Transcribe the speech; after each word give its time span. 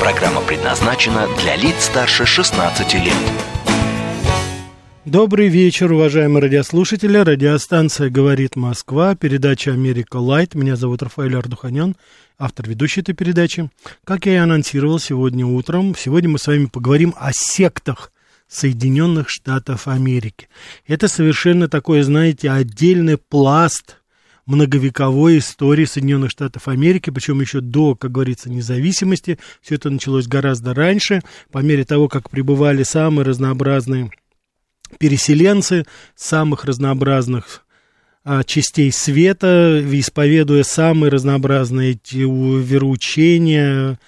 Программа 0.00 0.40
предназначена 0.40 1.26
для 1.36 1.56
лиц 1.56 1.84
старше 1.84 2.24
16 2.24 2.94
лет. 2.94 3.12
Добрый 5.04 5.48
вечер, 5.48 5.92
уважаемые 5.92 6.40
радиослушатели. 6.40 7.18
Радиостанция 7.18 8.08
«Говорит 8.08 8.56
Москва», 8.56 9.14
передача 9.14 9.72
«Америка 9.72 10.16
Лайт». 10.16 10.54
Меня 10.54 10.76
зовут 10.76 11.02
Рафаэль 11.02 11.36
Ардуханян, 11.36 11.96
автор 12.38 12.66
ведущей 12.66 13.02
этой 13.02 13.14
передачи. 13.14 13.68
Как 14.04 14.24
я 14.24 14.32
и 14.32 14.36
анонсировал 14.36 14.98
сегодня 14.98 15.44
утром, 15.44 15.94
сегодня 15.94 16.30
мы 16.30 16.38
с 16.38 16.46
вами 16.46 16.64
поговорим 16.64 17.14
о 17.18 17.32
сектах 17.34 18.10
Соединенных 18.48 19.28
Штатов 19.28 19.86
Америки. 19.86 20.48
Это 20.86 21.08
совершенно 21.08 21.68
такой, 21.68 22.00
знаете, 22.00 22.50
отдельный 22.50 23.18
пласт 23.18 23.99
многовековой 24.46 25.38
истории 25.38 25.84
Соединенных 25.84 26.30
Штатов 26.30 26.68
Америки, 26.68 27.10
причем 27.10 27.40
еще 27.40 27.60
до, 27.60 27.94
как 27.94 28.12
говорится, 28.12 28.50
независимости. 28.50 29.38
Все 29.62 29.76
это 29.76 29.90
началось 29.90 30.26
гораздо 30.26 30.74
раньше, 30.74 31.22
по 31.50 31.58
мере 31.58 31.84
того, 31.84 32.08
как 32.08 32.30
прибывали 32.30 32.82
самые 32.82 33.24
разнообразные 33.24 34.10
переселенцы 34.98 35.84
самых 36.16 36.64
разнообразных 36.64 37.64
а, 38.24 38.44
частей 38.44 38.92
света, 38.92 39.82
исповедуя 39.92 40.62
самые 40.62 41.10
разнообразные 41.10 41.98
вероучения, 42.12 43.98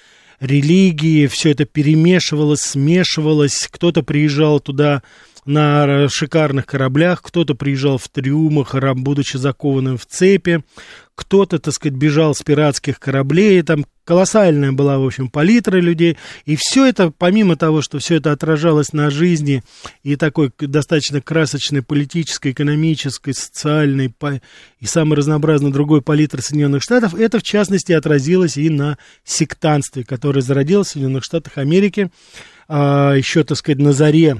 религии, 0.41 1.28
все 1.28 1.50
это 1.50 1.64
перемешивалось, 1.64 2.61
смешивалось, 2.61 3.69
кто-то 3.70 4.02
приезжал 4.02 4.61
туда 4.61 5.02
на 5.45 6.09
шикарных 6.09 6.67
кораблях, 6.67 7.23
кто-то 7.23 7.55
приезжал 7.55 7.98
в 7.98 8.09
трюмах, 8.09 8.75
будучи 8.97 9.37
закованным 9.37 9.98
в 9.98 10.07
цепи, 10.07 10.62
кто-то, 11.15 11.59
так 11.59 11.75
сказать, 11.75 11.97
бежал 11.97 12.35
с 12.35 12.43
пиратских 12.43 12.98
кораблей, 12.98 13.63
там 13.63 13.85
колоссальная 14.05 14.73
была, 14.73 14.98
в 14.98 15.07
общем, 15.07 15.29
палитра 15.29 15.79
людей, 15.79 16.17
и 16.47 16.57
все 16.59 16.87
это, 16.87 17.13
помимо 17.17 17.57
того, 17.57 17.83
что 17.83 17.98
все 17.98 18.17
это 18.17 18.33
отражалось 18.33 18.93
на 18.93 19.11
жизни 19.11 19.63
и 20.03 20.17
такой 20.17 20.51
достаточно 20.59 21.20
красочной 21.20 21.83
политической, 21.83 22.53
экономической, 22.53 23.35
социальной 23.35 24.15
и 24.81 24.87
самой 24.87 25.19
разнообразной 25.19 25.70
другой 25.70 26.03
палитры 26.03 26.41
Соединенных 26.41 26.83
Штатов, 26.83 27.15
это, 27.15 27.39
в 27.39 27.43
частности, 27.43 27.93
отразилось 27.93 28.57
и 28.57 28.70
на 28.70 28.97
сектанстве, 29.25 30.05
которое 30.05 30.41
зародилось 30.41 30.89
в 30.89 30.91
Соединенных 30.93 31.25
Штатах 31.25 31.59
Америки 31.59 32.11
а, 32.69 33.15
еще, 33.15 33.45
так 33.45 33.59
сказать, 33.59 33.79
на 33.79 33.93
заре 33.93 34.39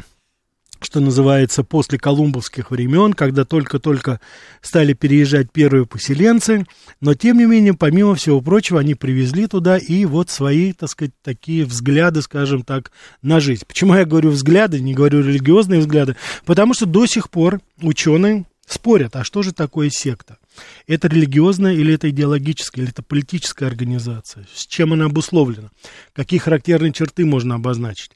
что 0.84 1.00
называется, 1.00 1.64
после 1.64 1.98
колумбовских 1.98 2.70
времен, 2.70 3.12
когда 3.12 3.44
только-только 3.44 4.20
стали 4.61 4.92
переезжать 4.92 5.50
первые 5.50 5.86
поселенцы, 5.86 6.66
но, 7.00 7.14
тем 7.14 7.39
не 7.39 7.47
менее, 7.47 7.74
помимо 7.74 8.14
всего 8.14 8.41
прочего, 8.41 8.80
они 8.80 8.94
привезли 8.94 9.47
туда 9.47 9.78
и 9.78 10.05
вот 10.05 10.30
свои, 10.30 10.72
так 10.72 10.89
сказать, 10.89 11.12
такие 11.22 11.64
взгляды, 11.64 12.22
скажем 12.22 12.62
так, 12.62 12.92
на 13.22 13.41
жизнь. 13.41 13.64
Почему 13.66 13.94
я 13.94 14.05
говорю 14.05 14.30
взгляды, 14.30 14.80
не 14.80 14.94
говорю 14.94 15.20
религиозные 15.20 15.80
взгляды? 15.80 16.16
Потому 16.44 16.74
что 16.74 16.86
до 16.86 17.06
сих 17.06 17.30
пор 17.30 17.61
ученые 17.80 18.44
спорят, 18.67 19.17
а 19.17 19.24
что 19.24 19.42
же 19.42 19.52
такое 19.52 19.91
секта? 19.91 20.39
Это 20.86 21.08
религиозная 21.08 21.74
или 21.74 21.95
это 21.95 22.11
идеологическая, 22.11 22.83
или 22.83 22.90
это 22.90 23.02
политическая 23.02 23.67
организация? 23.67 24.46
С 24.55 24.67
чем 24.67 24.92
она 24.92 25.06
обусловлена? 25.06 25.70
Какие 26.12 26.40
характерные 26.40 26.92
черты 26.92 27.24
можно 27.24 27.55
обозначить? 27.55 28.11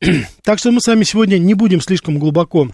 так 0.44 0.58
что 0.58 0.70
мы 0.70 0.80
с 0.80 0.86
вами 0.86 1.04
сегодня 1.04 1.38
не 1.38 1.54
будем 1.54 1.80
слишком 1.80 2.18
глубоко 2.18 2.68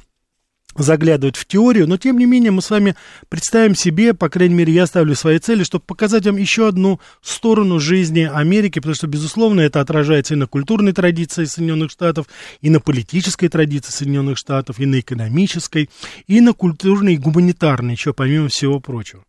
заглядывать 0.76 1.36
в 1.36 1.46
теорию, 1.46 1.86
но 1.86 1.96
тем 1.96 2.18
не 2.18 2.26
менее 2.26 2.50
мы 2.50 2.60
с 2.60 2.70
вами 2.70 2.96
представим 3.28 3.74
себе, 3.76 4.12
по 4.12 4.28
крайней 4.28 4.54
мере 4.54 4.72
я 4.72 4.86
ставлю 4.86 5.14
свои 5.14 5.38
цели, 5.38 5.62
чтобы 5.62 5.84
показать 5.84 6.26
вам 6.26 6.36
еще 6.36 6.66
одну 6.66 7.00
сторону 7.22 7.78
жизни 7.78 8.28
Америки, 8.32 8.80
потому 8.80 8.96
что, 8.96 9.06
безусловно, 9.06 9.60
это 9.60 9.80
отражается 9.80 10.34
и 10.34 10.36
на 10.36 10.46
культурной 10.46 10.92
традиции 10.92 11.44
Соединенных 11.44 11.92
Штатов, 11.92 12.26
и 12.60 12.70
на 12.70 12.80
политической 12.80 13.48
традиции 13.48 13.92
Соединенных 13.92 14.36
Штатов, 14.36 14.80
и 14.80 14.86
на 14.86 14.98
экономической, 14.98 15.90
и 16.26 16.40
на 16.40 16.52
культурной 16.52 17.14
и 17.14 17.18
гуманитарной, 17.18 17.94
еще 17.94 18.12
помимо 18.12 18.48
всего 18.48 18.80
прочего. 18.80 19.22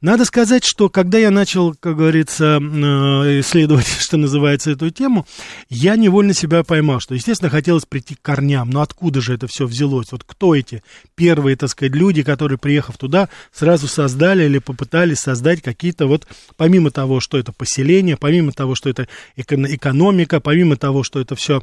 Надо 0.00 0.24
сказать, 0.24 0.64
что 0.64 0.88
когда 0.88 1.18
я 1.18 1.30
начал, 1.30 1.74
как 1.74 1.96
говорится, 1.96 2.58
э, 2.58 3.40
исследовать, 3.40 3.86
что 4.00 4.16
называется, 4.16 4.70
эту 4.70 4.88
тему, 4.88 5.26
я 5.68 5.96
невольно 5.96 6.32
себя 6.32 6.64
поймал, 6.64 7.00
что, 7.00 7.14
естественно, 7.14 7.50
хотелось 7.50 7.84
прийти 7.84 8.14
к 8.14 8.22
корням. 8.22 8.70
Но 8.70 8.80
откуда 8.80 9.20
же 9.20 9.34
это 9.34 9.46
все 9.46 9.66
взялось? 9.66 10.10
Вот 10.10 10.24
кто 10.24 10.54
эти 10.54 10.82
первые, 11.16 11.56
так 11.56 11.68
сказать, 11.68 11.94
люди, 11.94 12.22
которые, 12.22 12.56
приехав 12.56 12.96
туда, 12.96 13.28
сразу 13.52 13.88
создали 13.88 14.44
или 14.44 14.58
попытались 14.58 15.18
создать 15.18 15.60
какие-то 15.60 16.06
вот, 16.06 16.26
помимо 16.56 16.90
того, 16.90 17.20
что 17.20 17.36
это 17.36 17.52
поселение, 17.52 18.16
помимо 18.16 18.52
того, 18.52 18.74
что 18.74 18.88
это 18.88 19.06
экономика, 19.36 20.40
помимо 20.40 20.76
того, 20.76 21.02
что 21.02 21.20
это 21.20 21.36
все 21.36 21.60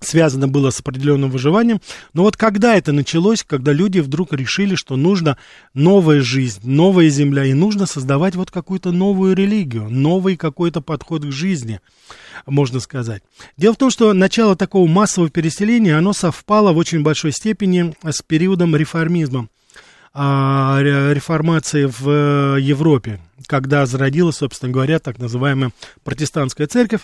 связано 0.00 0.48
было 0.48 0.70
с 0.70 0.80
определенным 0.80 1.30
выживанием. 1.30 1.80
Но 2.12 2.22
вот 2.22 2.36
когда 2.36 2.76
это 2.76 2.92
началось, 2.92 3.42
когда 3.42 3.72
люди 3.72 4.00
вдруг 4.00 4.32
решили, 4.32 4.74
что 4.74 4.96
нужна 4.96 5.36
новая 5.74 6.20
жизнь, 6.20 6.60
новая 6.64 7.08
земля, 7.08 7.44
и 7.44 7.52
нужно 7.52 7.86
создавать 7.86 8.36
вот 8.36 8.50
какую-то 8.50 8.92
новую 8.92 9.34
религию, 9.34 9.88
новый 9.90 10.36
какой-то 10.36 10.80
подход 10.80 11.24
к 11.24 11.32
жизни, 11.32 11.80
можно 12.46 12.80
сказать. 12.80 13.22
Дело 13.56 13.74
в 13.74 13.78
том, 13.78 13.90
что 13.90 14.12
начало 14.12 14.56
такого 14.56 14.86
массового 14.86 15.30
переселения, 15.30 15.96
оно 15.96 16.12
совпало 16.12 16.72
в 16.72 16.76
очень 16.76 17.02
большой 17.02 17.32
степени 17.32 17.94
с 18.04 18.22
периодом 18.22 18.76
реформизма 18.76 19.48
а, 20.18 20.78
реформации 20.80 21.84
в 21.84 22.58
Европе, 22.58 23.20
когда 23.46 23.84
зародилась, 23.84 24.36
собственно 24.36 24.72
говоря, 24.72 24.98
так 24.98 25.18
называемая 25.18 25.72
протестантская 26.04 26.66
церковь, 26.66 27.02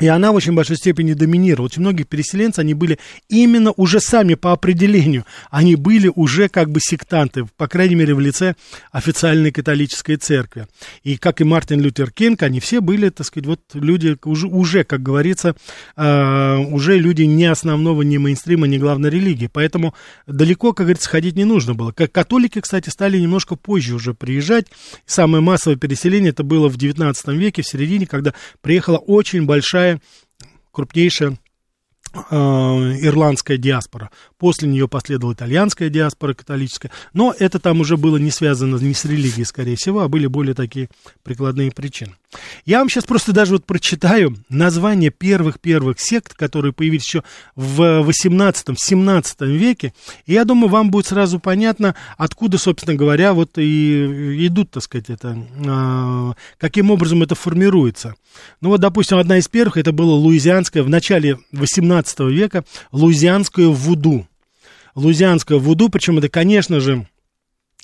и 0.00 0.08
она 0.08 0.32
в 0.32 0.34
очень 0.34 0.54
большой 0.54 0.76
степени 0.76 1.12
доминировала. 1.12 1.66
Очень 1.66 1.82
многие 1.82 2.02
переселенцы, 2.02 2.58
они 2.58 2.74
были 2.74 2.98
именно 3.28 3.72
уже 3.76 4.00
сами 4.00 4.34
по 4.34 4.52
определению, 4.52 5.24
они 5.50 5.76
были 5.76 6.10
уже 6.12 6.48
как 6.48 6.70
бы 6.70 6.80
сектанты, 6.80 7.46
по 7.56 7.68
крайней 7.68 7.94
мере, 7.94 8.14
в 8.14 8.20
лице 8.20 8.56
официальной 8.90 9.52
католической 9.52 10.16
церкви. 10.16 10.66
И 11.04 11.16
как 11.16 11.40
и 11.40 11.44
Мартин 11.44 11.80
Лютер 11.80 12.10
Кинг, 12.10 12.42
они 12.42 12.58
все 12.58 12.80
были, 12.80 13.08
так 13.10 13.26
сказать, 13.26 13.46
вот 13.46 13.60
люди 13.74 14.16
уже, 14.24 14.48
уже 14.48 14.82
как 14.82 15.00
говорится, 15.00 15.54
э, 15.96 16.56
уже 16.56 16.98
люди 16.98 17.22
не 17.22 17.44
основного, 17.44 18.02
не 18.02 18.18
мейнстрима, 18.18 18.66
не 18.66 18.78
главной 18.78 19.10
религии. 19.10 19.48
Поэтому 19.52 19.94
далеко, 20.26 20.72
как 20.72 20.86
говорится, 20.86 21.08
ходить 21.08 21.36
не 21.36 21.44
нужно 21.44 21.74
было. 21.74 21.92
Как 21.92 22.10
католики, 22.10 22.60
кстати, 22.60 22.88
стали 22.88 23.18
немножко 23.18 23.54
позже 23.54 23.94
уже 23.94 24.12
приезжать. 24.12 24.66
Самое 25.06 25.42
массовое 25.42 25.76
переселение 25.76 26.30
это 26.30 26.42
было 26.42 26.68
в 26.68 26.76
19 26.76 27.28
веке, 27.28 27.62
в 27.62 27.68
середине, 27.68 28.06
когда 28.06 28.34
приехала 28.60 28.98
очень 28.98 29.46
большая 29.46 29.83
большая, 29.84 30.00
крупнейшая 30.70 31.38
э, 32.30 32.36
ирландская 32.36 33.56
диаспора. 33.56 34.10
После 34.38 34.68
нее 34.68 34.88
последовала 34.88 35.34
итальянская 35.34 35.88
диаспора 35.88 36.34
католическая. 36.34 36.90
Но 37.12 37.34
это 37.38 37.58
там 37.58 37.80
уже 37.80 37.96
было 37.96 38.16
не 38.16 38.30
связано 38.30 38.76
не 38.76 38.94
с 38.94 39.04
религией, 39.04 39.44
скорее 39.44 39.76
всего, 39.76 40.00
а 40.00 40.08
были 40.08 40.26
более 40.26 40.54
такие 40.54 40.88
прикладные 41.22 41.70
причины. 41.70 42.14
Я 42.64 42.78
вам 42.78 42.88
сейчас 42.88 43.04
просто 43.04 43.32
даже 43.32 43.52
вот 43.52 43.64
прочитаю 43.64 44.36
название 44.48 45.10
первых-первых 45.10 46.00
сект, 46.00 46.34
которые 46.34 46.72
появились 46.72 47.04
еще 47.04 47.22
в 47.56 48.08
18-17 48.08 49.46
веке, 49.46 49.92
и 50.26 50.32
я 50.32 50.44
думаю, 50.44 50.68
вам 50.68 50.90
будет 50.90 51.06
сразу 51.06 51.38
понятно, 51.38 51.94
откуда, 52.16 52.58
собственно 52.58 52.96
говоря, 52.96 53.32
вот 53.32 53.58
и 53.58 54.46
идут, 54.46 54.70
так 54.70 54.82
сказать, 54.82 55.10
это, 55.10 55.36
а, 55.66 56.32
каким 56.58 56.90
образом 56.90 57.22
это 57.22 57.34
формируется. 57.34 58.14
Ну 58.60 58.70
вот, 58.70 58.80
допустим, 58.80 59.18
одна 59.18 59.38
из 59.38 59.48
первых, 59.48 59.76
это 59.76 59.92
было 59.92 60.12
луизианское, 60.12 60.82
в 60.82 60.88
начале 60.88 61.38
18 61.52 62.20
века, 62.30 62.64
луизианское 62.92 63.68
вуду. 63.68 64.26
Луизианское 64.94 65.58
вуду, 65.58 65.88
причем 65.88 66.18
это, 66.18 66.28
конечно 66.28 66.80
же, 66.80 67.06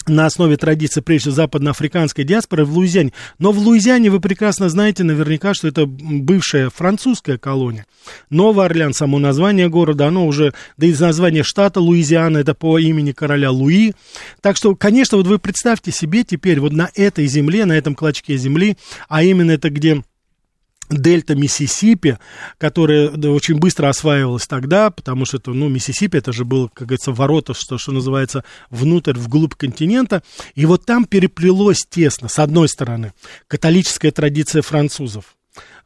на 0.09 0.27
основе 0.27 0.57
традиции, 0.57 1.01
прежде 1.01 1.31
западноафриканской 1.31 2.25
диаспоры 2.25 2.65
в 2.65 2.73
Луизиане. 2.73 3.13
Но 3.39 3.53
в 3.53 3.59
Луизиане 3.59 4.11
вы 4.11 4.21
прекрасно 4.21 4.69
знаете 4.69 5.05
наверняка, 5.05 5.55
что 5.55 5.69
это 5.69 5.87
бывшая 5.87 6.71
французская 6.71 7.39
колония. 7.39 7.87
Новый 8.31 8.67
Орлеан, 8.67 8.95
само 8.95 9.19
название 9.19 9.69
города, 9.69 10.07
оно 10.07 10.27
уже, 10.27 10.55
да 10.77 10.87
и 10.87 10.95
название 10.95 11.43
штата 11.43 11.81
Луизиана, 11.81 12.39
это 12.39 12.55
по 12.55 12.79
имени 12.79 13.13
короля 13.13 13.51
Луи. 13.51 13.93
Так 14.41 14.57
что, 14.57 14.75
конечно, 14.75 15.17
вот 15.17 15.27
вы 15.27 15.39
представьте 15.39 15.93
себе 15.93 16.25
теперь 16.25 16.61
вот 16.61 16.73
на 16.73 16.91
этой 16.95 17.27
земле, 17.27 17.65
на 17.65 17.73
этом 17.73 17.95
клочке 17.95 18.37
земли, 18.37 18.77
а 19.09 19.23
именно 19.23 19.53
это 19.53 19.71
где 19.71 20.03
дельта 20.91 21.35
Миссисипи, 21.35 22.19
которая 22.59 23.11
очень 23.11 23.59
быстро 23.59 23.89
осваивалась 23.89 24.47
тогда, 24.47 24.91
потому 24.91 25.25
что 25.25 25.39
это, 25.39 25.53
ну, 25.53 25.69
Миссисипи, 25.69 26.17
это 26.17 26.33
же 26.33 26.45
было, 26.45 26.69
как 26.69 26.89
говорится, 26.89 27.13
ворота, 27.13 27.55
что, 27.55 27.79
что 27.79 27.93
называется, 27.93 28.45
внутрь, 28.71 29.19
вглубь 29.19 29.55
континента, 29.55 30.23
и 30.55 30.67
вот 30.67 30.85
там 30.85 31.05
переплелось 31.05 31.87
тесно, 31.89 32.29
с 32.29 32.39
одной 32.39 32.69
стороны, 32.69 33.13
католическая 33.47 34.11
традиция 34.11 34.63
французов, 34.63 35.37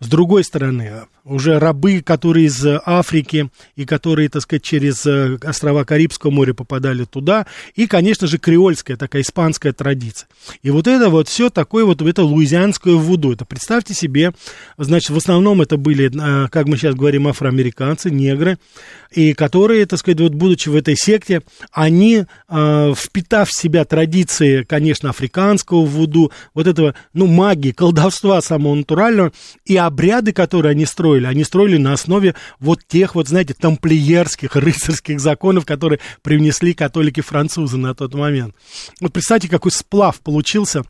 с 0.05 0.07
другой 0.07 0.45
стороны, 0.45 1.07
уже 1.25 1.59
рабы, 1.59 2.03
которые 2.03 2.47
из 2.47 2.63
Африки 2.85 3.49
и 3.75 3.87
которые, 3.87 4.29
так 4.29 4.43
сказать, 4.43 4.63
через 4.63 5.07
э, 5.07 5.39
острова 5.43 5.85
Карибского 5.85 6.31
моря 6.31 6.53
попадали 6.53 7.05
туда, 7.05 7.47
и, 7.75 7.87
конечно 7.87 8.27
же, 8.27 8.37
креольская 8.37 8.99
такая 8.99 9.23
испанская 9.23 9.73
традиция. 9.73 10.29
И 10.63 10.71
вот 10.71 10.87
это 10.87 11.09
вот 11.09 11.29
все 11.29 11.49
такое 11.49 11.87
вот, 11.87 12.03
это 12.03 12.23
луизианское 12.23 12.95
вуду. 12.95 13.33
Это 13.33 13.47
представьте 13.47 13.95
себе, 13.95 14.35
значит, 14.77 15.11
в 15.11 15.17
основном 15.17 15.63
это 15.63 15.79
были, 15.79 16.11
э, 16.15 16.49
как 16.49 16.67
мы 16.67 16.77
сейчас 16.77 16.95
говорим, 16.95 17.27
афроамериканцы, 17.27 18.11
негры, 18.11 18.59
и 19.11 19.33
которые, 19.33 19.87
так 19.87 20.01
сказать, 20.01 20.21
вот 20.21 20.35
будучи 20.35 20.69
в 20.69 20.77
этой 20.77 20.97
секте, 20.97 21.41
они, 21.73 22.27
э, 22.49 22.95
впитав 22.95 23.49
в 23.49 23.59
себя 23.59 23.87
традиции, 23.87 24.65
конечно, 24.65 25.09
африканского 25.09 25.87
вуду, 25.87 26.31
вот 26.53 26.67
этого, 26.67 26.95
ну, 27.15 27.27
магии, 27.27 27.73
колдовства 27.73 28.43
самого 28.43 28.75
натурального, 28.75 29.33
и 29.65 29.79
обряды, 29.95 30.33
которые 30.33 30.73
они 30.73 30.87
строили, 30.87 31.27
они 31.27 31.45
строили 31.45 31.77
на 31.77 31.93
основе 31.93 32.35
вот 32.59 32.81
тех 32.87 33.15
вот, 33.15 33.29
знаете, 33.29 33.55
тамплиерских, 33.55 34.57
рыцарских 34.57 35.21
законов, 35.21 35.65
которые 35.65 36.01
привнесли 36.23 36.75
католики-французы 36.75 37.77
на 37.77 37.95
тот 37.95 38.13
момент. 38.15 38.55
Вот 39.01 39.13
представьте, 39.13 39.49
какой 39.49 39.71
сплав 39.71 40.19
получился 40.21 40.83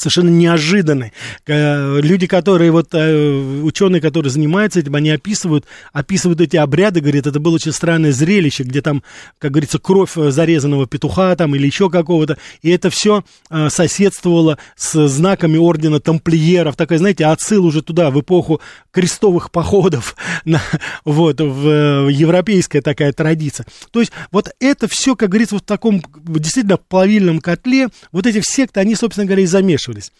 совершенно 0.00 0.30
неожиданный. 0.30 1.12
Люди, 1.46 2.26
которые 2.26 2.70
вот, 2.70 2.88
э, 2.92 3.60
ученые, 3.62 4.00
которые 4.00 4.30
занимаются 4.30 4.80
этим, 4.80 4.94
они 4.94 5.10
описывают, 5.10 5.64
описывают 5.92 6.40
эти 6.40 6.56
обряды, 6.56 7.00
говорят, 7.00 7.26
это 7.26 7.40
было 7.40 7.56
очень 7.56 7.72
странное 7.72 8.12
зрелище, 8.12 8.62
где 8.62 8.80
там, 8.80 9.02
как 9.38 9.52
говорится, 9.52 9.78
кровь 9.78 10.12
зарезанного 10.14 10.86
петуха 10.86 11.34
там 11.36 11.54
или 11.54 11.66
еще 11.66 11.90
какого-то, 11.90 12.38
и 12.62 12.70
это 12.70 12.90
все 12.90 13.24
э, 13.50 13.68
соседствовало 13.70 14.58
с 14.76 15.08
знаками 15.08 15.56
ордена 15.56 16.00
тамплиеров, 16.00 16.76
такая, 16.76 16.98
знаете, 16.98 17.26
отсыл 17.26 17.64
уже 17.64 17.82
туда, 17.82 18.10
в 18.10 18.20
эпоху 18.20 18.60
крестовых 18.90 19.50
походов, 19.50 20.16
на, 20.44 20.60
вот, 21.04 21.40
в 21.40 21.68
э, 21.68 22.12
европейская 22.12 22.82
такая 22.82 23.12
традиция. 23.12 23.66
То 23.90 24.00
есть 24.00 24.12
вот 24.30 24.50
это 24.60 24.88
все, 24.88 25.16
как 25.16 25.30
говорится, 25.30 25.56
в 25.56 25.62
таком 25.62 26.02
действительно 26.24 26.76
плавильном 26.76 27.40
котле, 27.40 27.88
вот 28.12 28.26
эти 28.26 28.40
секты, 28.44 28.80
они, 28.80 28.94
собственно 28.94 29.26
говоря, 29.26 29.42
и 29.42 29.46
замешаны 29.46 29.87
замешивались. 29.88 30.12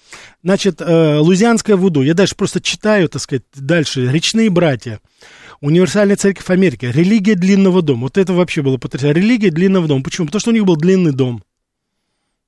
Значит, 0.42 0.80
э, 0.80 1.18
Лузианская 1.18 1.76
Вуду, 1.76 2.02
я 2.02 2.14
дальше 2.14 2.34
просто 2.36 2.60
читаю, 2.60 3.08
так 3.08 3.22
сказать, 3.22 3.42
дальше. 3.54 4.10
Речные 4.10 4.50
братья, 4.50 5.00
Универсальная 5.60 6.16
Церковь 6.16 6.48
Америки, 6.50 6.86
религия 6.86 7.34
длинного 7.34 7.82
дома. 7.82 8.02
Вот 8.02 8.18
это 8.18 8.32
вообще 8.32 8.62
было 8.62 8.76
потрясающе. 8.78 9.20
Религия 9.20 9.50
длинного 9.50 9.88
дома. 9.88 10.02
Почему? 10.02 10.26
Потому 10.26 10.40
что 10.40 10.50
у 10.50 10.54
них 10.54 10.64
был 10.64 10.76
длинный 10.76 11.12
дом. 11.12 11.42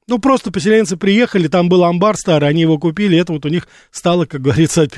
Ну, 0.06 0.18
просто 0.18 0.50
поселенцы 0.50 0.96
приехали, 0.96 1.46
там 1.46 1.68
был 1.68 1.84
амбар 1.84 2.16
старый, 2.16 2.48
они 2.48 2.62
его 2.62 2.78
купили, 2.78 3.16
это 3.16 3.32
вот 3.32 3.46
у 3.46 3.48
них 3.48 3.68
стало, 3.92 4.24
как 4.26 4.40
говорится, 4.42 4.88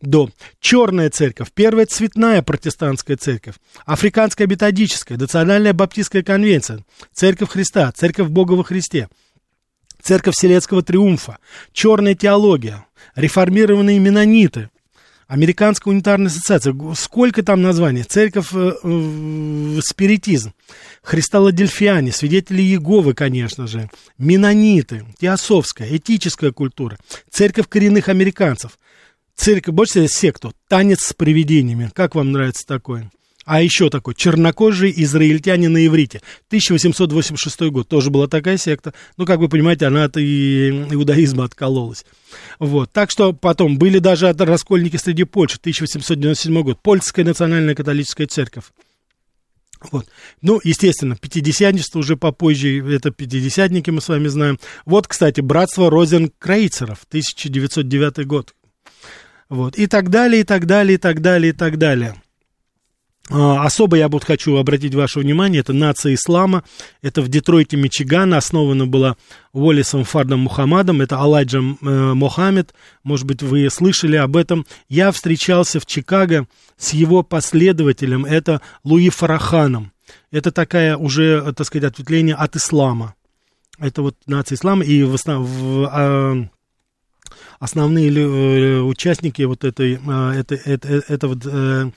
дом. 0.00 0.32
Черная 0.58 1.10
церковь, 1.10 1.48
первая 1.54 1.86
цветная 1.86 2.42
протестантская 2.42 3.16
церковь, 3.16 3.54
африканская 3.86 4.48
методическая, 4.48 5.16
национальная 5.16 5.74
баптистская 5.74 6.24
конвенция, 6.24 6.84
церковь 7.12 7.50
Христа, 7.50 7.92
церковь 7.92 8.30
Бога 8.30 8.54
во 8.54 8.64
Христе, 8.64 9.08
Церковь 10.02 10.34
Вселенского 10.34 10.82
Триумфа, 10.82 11.38
Черная 11.72 12.14
теология, 12.14 12.86
реформированные 13.14 13.98
менониты, 13.98 14.70
Американская 15.28 15.92
унитарная 15.92 16.28
ассоциация, 16.28 16.74
сколько 16.94 17.42
там 17.42 17.60
названий, 17.60 18.02
Церковь 18.02 18.48
э, 18.54 19.80
Спиритизм, 19.84 20.54
Христалодельфиане, 21.02 22.12
Свидетели 22.12 22.62
Иеговы, 22.62 23.12
конечно 23.12 23.66
же, 23.66 23.90
Менониты, 24.16 25.04
Теософская, 25.20 25.94
Этическая 25.94 26.50
культура, 26.50 26.96
Церковь 27.30 27.68
коренных 27.68 28.08
американцев, 28.08 28.78
Церковь, 29.36 29.74
больше 29.74 30.08
секту, 30.08 30.54
Танец 30.66 31.00
с 31.04 31.12
привидениями, 31.12 31.90
как 31.94 32.14
вам 32.14 32.32
нравится 32.32 32.66
такое? 32.66 33.10
А 33.50 33.62
еще 33.62 33.88
такой, 33.88 34.14
чернокожий 34.14 34.92
израильтянин 34.94 35.72
на 35.72 35.86
иврите. 35.86 36.20
1886 36.48 37.60
год, 37.70 37.88
тоже 37.88 38.10
была 38.10 38.26
такая 38.26 38.58
секта. 38.58 38.92
Ну, 39.16 39.24
как 39.24 39.38
вы 39.38 39.48
понимаете, 39.48 39.86
она 39.86 40.04
от 40.04 40.18
иудаизма 40.18 41.44
откололась. 41.44 42.04
Вот. 42.58 42.92
Так 42.92 43.10
что 43.10 43.32
потом 43.32 43.78
были 43.78 44.00
даже 44.00 44.30
раскольники 44.30 44.98
среди 44.98 45.24
Польши, 45.24 45.56
1897 45.56 46.62
год. 46.62 46.78
Польская 46.82 47.24
национальная 47.24 47.74
католическая 47.74 48.26
церковь. 48.26 48.64
Вот. 49.92 50.06
Ну, 50.42 50.60
естественно, 50.62 51.16
пятидесятничество 51.16 52.00
уже 52.00 52.18
попозже, 52.18 52.86
это 52.94 53.12
пятидесятники 53.12 53.88
мы 53.88 54.02
с 54.02 54.08
вами 54.08 54.28
знаем. 54.28 54.58
Вот, 54.84 55.08
кстати, 55.08 55.40
братство 55.40 55.90
Розенкрейцеров, 55.90 57.06
1909 57.08 58.26
год. 58.26 58.54
Вот. 59.48 59.78
И 59.78 59.86
так 59.86 60.10
далее, 60.10 60.42
и 60.42 60.44
так 60.44 60.66
далее, 60.66 60.96
и 60.96 60.98
так 60.98 61.22
далее, 61.22 61.48
и 61.48 61.54
так 61.54 61.78
далее. 61.78 62.14
А, 63.30 63.64
особо 63.64 63.96
я 63.96 64.08
вот 64.08 64.24
хочу 64.24 64.56
обратить 64.56 64.94
ваше 64.94 65.20
внимание, 65.20 65.60
это 65.60 65.72
нация 65.72 66.14
ислама, 66.14 66.64
это 67.02 67.20
в 67.20 67.28
Детройте, 67.28 67.76
Мичиган, 67.76 68.32
основана 68.32 68.86
была 68.86 69.16
Уоллисом 69.52 70.04
Фардом 70.04 70.40
Мухаммадом, 70.40 71.02
это 71.02 71.18
Алайджа 71.18 71.58
э, 71.58 71.62
Мохаммед, 72.14 72.74
может 73.02 73.26
быть, 73.26 73.42
вы 73.42 73.68
слышали 73.70 74.16
об 74.16 74.36
этом. 74.36 74.66
Я 74.88 75.12
встречался 75.12 75.78
в 75.78 75.86
Чикаго 75.86 76.46
с 76.78 76.94
его 76.94 77.22
последователем, 77.22 78.24
это 78.24 78.62
Луи 78.82 79.10
Фараханом. 79.10 79.92
Это 80.30 80.50
такая 80.50 80.96
уже, 80.96 81.52
так 81.52 81.66
сказать, 81.66 81.92
ответвление 81.92 82.34
от 82.34 82.56
ислама. 82.56 83.14
Это 83.78 84.00
вот 84.02 84.16
нация 84.26 84.56
ислама, 84.56 84.84
и 84.84 85.02
в, 85.02 85.16
в, 85.16 85.88
а, 85.92 86.48
основные 87.58 88.10
э, 88.10 88.80
участники 88.80 89.42
вот 89.42 89.64
этой, 89.64 89.94
это, 89.94 90.54
это, 90.54 91.02
это 91.08 91.28
вот, 91.28 91.44
э, 91.44 91.90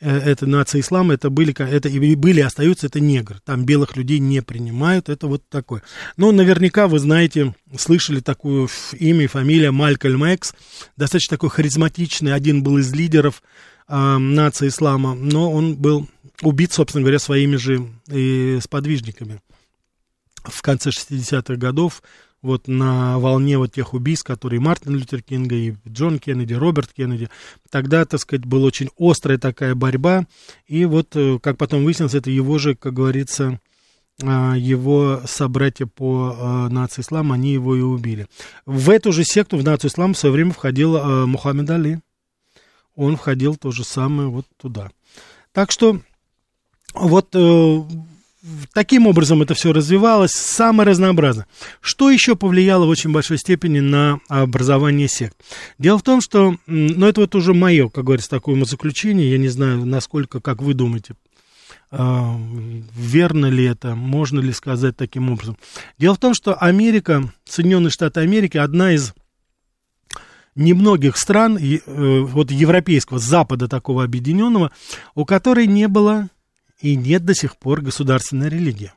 э, 0.00 0.18
этой 0.18 0.48
нации 0.48 0.80
ислама, 0.80 1.14
это 1.14 1.30
были, 1.30 1.54
это 1.58 1.88
и 1.88 2.14
были, 2.14 2.40
остаются, 2.40 2.86
это 2.86 3.00
негры. 3.00 3.38
Там 3.44 3.64
белых 3.64 3.96
людей 3.96 4.18
не 4.18 4.42
принимают, 4.42 5.08
это 5.08 5.26
вот 5.26 5.48
такое. 5.48 5.82
Но 6.16 6.32
наверняка 6.32 6.88
вы 6.88 6.98
знаете, 6.98 7.54
слышали 7.76 8.20
такую 8.20 8.68
имя 8.92 9.24
и 9.24 9.28
фамилия 9.28 9.70
Малькольм 9.70 10.24
Экс, 10.24 10.54
достаточно 10.96 11.36
такой 11.36 11.50
харизматичный, 11.50 12.34
один 12.34 12.62
был 12.62 12.78
из 12.78 12.92
лидеров 12.92 13.42
э, 13.88 14.16
нации 14.18 14.68
ислама, 14.68 15.14
но 15.14 15.52
он 15.52 15.76
был 15.76 16.08
убит, 16.42 16.72
собственно 16.72 17.02
говоря, 17.02 17.18
своими 17.18 17.56
же 17.56 17.86
и 18.10 18.58
сподвижниками 18.62 19.40
в 20.44 20.62
конце 20.62 20.90
60-х 20.90 21.56
годов 21.56 22.02
вот 22.44 22.68
на 22.68 23.18
волне 23.18 23.56
вот 23.56 23.72
тех 23.72 23.94
убийств, 23.94 24.26
которые 24.26 24.60
Мартин 24.60 24.94
Лютер 24.94 25.22
Кинга, 25.22 25.56
и 25.56 25.74
Джон 25.88 26.18
Кеннеди, 26.18 26.52
Роберт 26.52 26.92
Кеннеди, 26.92 27.30
тогда, 27.70 28.04
так 28.04 28.20
сказать, 28.20 28.44
была 28.44 28.66
очень 28.66 28.90
острая 28.98 29.38
такая 29.38 29.74
борьба, 29.74 30.26
и 30.66 30.84
вот, 30.84 31.16
э, 31.16 31.38
как 31.42 31.56
потом 31.56 31.84
выяснилось, 31.84 32.14
это 32.14 32.30
его 32.30 32.58
же, 32.58 32.74
как 32.74 32.92
говорится, 32.92 33.60
а, 34.22 34.54
его 34.56 35.22
собратья 35.24 35.86
по 35.86 36.36
э, 36.38 36.68
нации 36.68 37.02
они 37.32 37.54
его 37.54 37.74
и 37.76 37.80
убили. 37.80 38.28
В 38.66 38.90
эту 38.90 39.10
же 39.10 39.24
секту, 39.24 39.56
в 39.56 39.64
нацию 39.64 39.90
ислам, 39.90 40.12
в 40.12 40.18
свое 40.18 40.34
время 40.34 40.52
входил 40.52 40.96
э, 40.96 41.24
Мухаммед 41.24 41.70
Али. 41.70 42.00
Он 42.94 43.16
входил 43.16 43.56
то 43.56 43.72
же 43.72 43.84
самое 43.84 44.28
вот 44.28 44.46
туда. 44.58 44.90
Так 45.52 45.72
что 45.72 45.98
вот 46.92 47.34
таким 48.72 49.06
образом 49.06 49.42
это 49.42 49.54
все 49.54 49.72
развивалось, 49.72 50.32
самое 50.32 50.88
разнообразное. 50.88 51.46
Что 51.80 52.10
еще 52.10 52.36
повлияло 52.36 52.86
в 52.86 52.88
очень 52.88 53.12
большой 53.12 53.38
степени 53.38 53.80
на 53.80 54.20
образование 54.28 55.08
сект? 55.08 55.36
Дело 55.78 55.98
в 55.98 56.02
том, 56.02 56.20
что, 56.20 56.56
ну, 56.66 57.06
это 57.06 57.22
вот 57.22 57.34
уже 57.34 57.54
мое, 57.54 57.88
как 57.88 58.04
говорится, 58.04 58.30
такое 58.30 58.62
заключение, 58.64 59.30
я 59.30 59.38
не 59.38 59.48
знаю, 59.48 59.84
насколько, 59.84 60.40
как 60.40 60.62
вы 60.62 60.74
думаете, 60.74 61.14
а, 61.90 62.36
верно 62.96 63.46
ли 63.46 63.64
это, 63.64 63.94
можно 63.94 64.40
ли 64.40 64.52
сказать 64.52 64.96
таким 64.96 65.30
образом. 65.30 65.56
Дело 65.98 66.14
в 66.14 66.18
том, 66.18 66.34
что 66.34 66.54
Америка, 66.54 67.32
Соединенные 67.44 67.90
Штаты 67.90 68.20
Америки, 68.20 68.56
одна 68.56 68.92
из 68.92 69.14
немногих 70.54 71.16
стран, 71.16 71.56
э, 71.56 71.78
вот 71.86 72.50
европейского, 72.50 73.18
запада 73.18 73.68
такого 73.68 74.04
объединенного, 74.04 74.70
у 75.14 75.24
которой 75.24 75.66
не 75.66 75.88
было 75.88 76.28
и 76.84 76.96
нет 76.96 77.24
до 77.24 77.34
сих 77.34 77.56
пор 77.56 77.80
государственной 77.80 78.50
религии. 78.50 78.92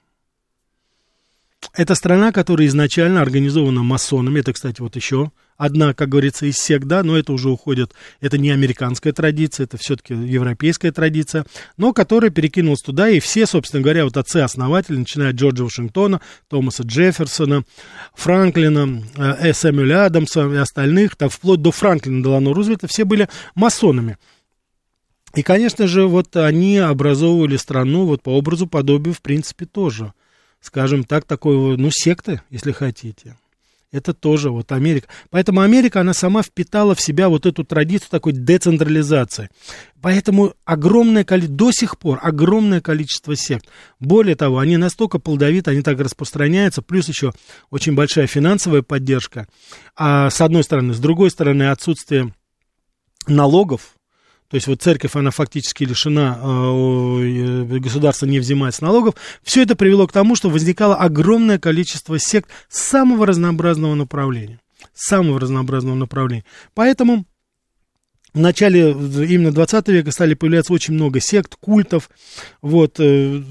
Это 1.74 1.96
страна, 1.96 2.34
которая 2.34 2.68
изначально 2.68 3.22
организована 3.22 3.82
масонами. 3.82 4.42
Это, 4.42 4.52
кстати, 4.52 4.82
вот 4.82 4.98
еще 4.98 5.32
одна, 5.56 5.94
как 5.94 6.10
говорится, 6.10 6.46
из 6.46 6.58
сект, 6.58 6.86
да, 6.86 7.02
но 7.02 7.18
это 7.18 7.32
уже 7.32 7.50
уходит, 7.50 7.94
это 8.20 8.38
не 8.38 8.52
американская 8.52 9.14
традиция, 9.14 9.64
это 9.64 9.78
все-таки 9.78 10.14
европейская 10.14 10.92
традиция, 10.92 11.46
но 11.78 11.94
которая 11.94 12.30
перекинулась 12.30 12.82
туда, 12.82 13.10
и 13.10 13.20
все, 13.22 13.46
собственно 13.46 13.82
говоря, 13.82 14.04
вот 14.04 14.18
отцы-основатели, 14.18 14.98
начиная 14.98 15.30
от 15.30 15.38
Джорджа 15.38 15.64
Вашингтона, 15.64 16.20
Томаса 16.50 16.84
Джефферсона, 16.84 17.64
Франклина, 18.14 19.02
э, 19.16 19.54
Сэмюэля 19.54 20.06
Адамса 20.06 20.48
и 20.48 20.58
остальных, 20.58 21.16
там, 21.16 21.30
вплоть 21.30 21.62
до 21.62 21.72
Франклина 21.72 22.22
Делано 22.22 22.54
Рузвельта, 22.54 22.88
все 22.88 23.06
были 23.06 23.30
масонами. 23.56 24.18
И, 25.38 25.44
конечно 25.44 25.86
же, 25.86 26.08
вот 26.08 26.36
они 26.36 26.80
образовывали 26.80 27.58
страну 27.58 28.08
вот 28.08 28.24
по 28.24 28.32
образу, 28.32 28.66
подобию, 28.66 29.14
в 29.14 29.22
принципе, 29.22 29.68
тоже. 29.68 30.14
Скажем 30.62 31.04
так, 31.04 31.26
такой, 31.26 31.78
ну, 31.78 31.92
секты, 31.92 32.42
если 32.50 32.72
хотите. 32.72 33.38
Это 33.92 34.16
тоже 34.16 34.50
вот 34.50 34.72
Америка. 34.72 35.08
Поэтому 35.30 35.62
Америка, 35.62 36.02
она 36.02 36.16
сама 36.16 36.42
впитала 36.42 36.96
в 36.96 37.02
себя 37.02 37.30
вот 37.30 37.46
эту 37.46 37.64
традицию 37.64 38.10
такой 38.10 38.34
децентрализации. 38.34 39.50
Поэтому 40.02 40.56
огромное 40.66 41.24
количество, 41.24 41.56
до 41.56 41.72
сих 41.72 42.00
пор 42.00 42.20
огромное 42.24 42.82
количество 42.82 43.36
сект. 43.36 43.68
Более 44.00 44.36
того, 44.36 44.58
они 44.58 44.78
настолько 44.78 45.20
плодовиты, 45.20 45.70
они 45.70 45.84
так 45.84 46.00
распространяются, 46.00 46.82
плюс 46.82 47.10
еще 47.10 47.32
очень 47.70 47.94
большая 47.94 48.26
финансовая 48.26 48.82
поддержка. 48.82 49.48
А 49.96 50.32
с 50.32 50.42
одной 50.42 50.64
стороны, 50.64 50.96
с 50.96 51.00
другой 51.00 51.30
стороны, 51.30 51.70
отсутствие 51.70 52.34
налогов, 53.28 53.97
то 54.50 54.56
есть 54.56 54.68
вот 54.68 54.82
церковь, 54.82 55.16
она 55.16 55.32
фактически 55.32 55.84
лишена, 55.84 56.40
э, 56.42 57.80
государство 57.80 58.26
не 58.26 58.40
взимает 58.40 58.76
с 58.76 58.82
налогов, 58.82 59.16
все 59.44 59.64
это 59.64 59.76
привело 59.76 60.08
к 60.08 60.14
тому, 60.14 60.36
что 60.36 60.50
возникало 60.50 60.96
огромное 60.96 61.60
количество 61.60 62.18
сект 62.18 62.50
самого 62.70 63.26
разнообразного 63.26 63.96
направления. 63.96 64.60
Самого 64.94 65.40
разнообразного 65.40 65.96
направления. 65.96 66.46
Поэтому 66.74 67.26
в 68.38 68.40
начале 68.40 68.92
именно 68.92 69.52
20 69.52 69.88
века 69.88 70.12
стали 70.12 70.36
появляться 70.36 70.72
очень 70.72 70.94
много 70.94 71.20
сект, 71.20 71.56
культов. 71.56 72.10
Вот, 72.62 73.00
э, 73.00 73.42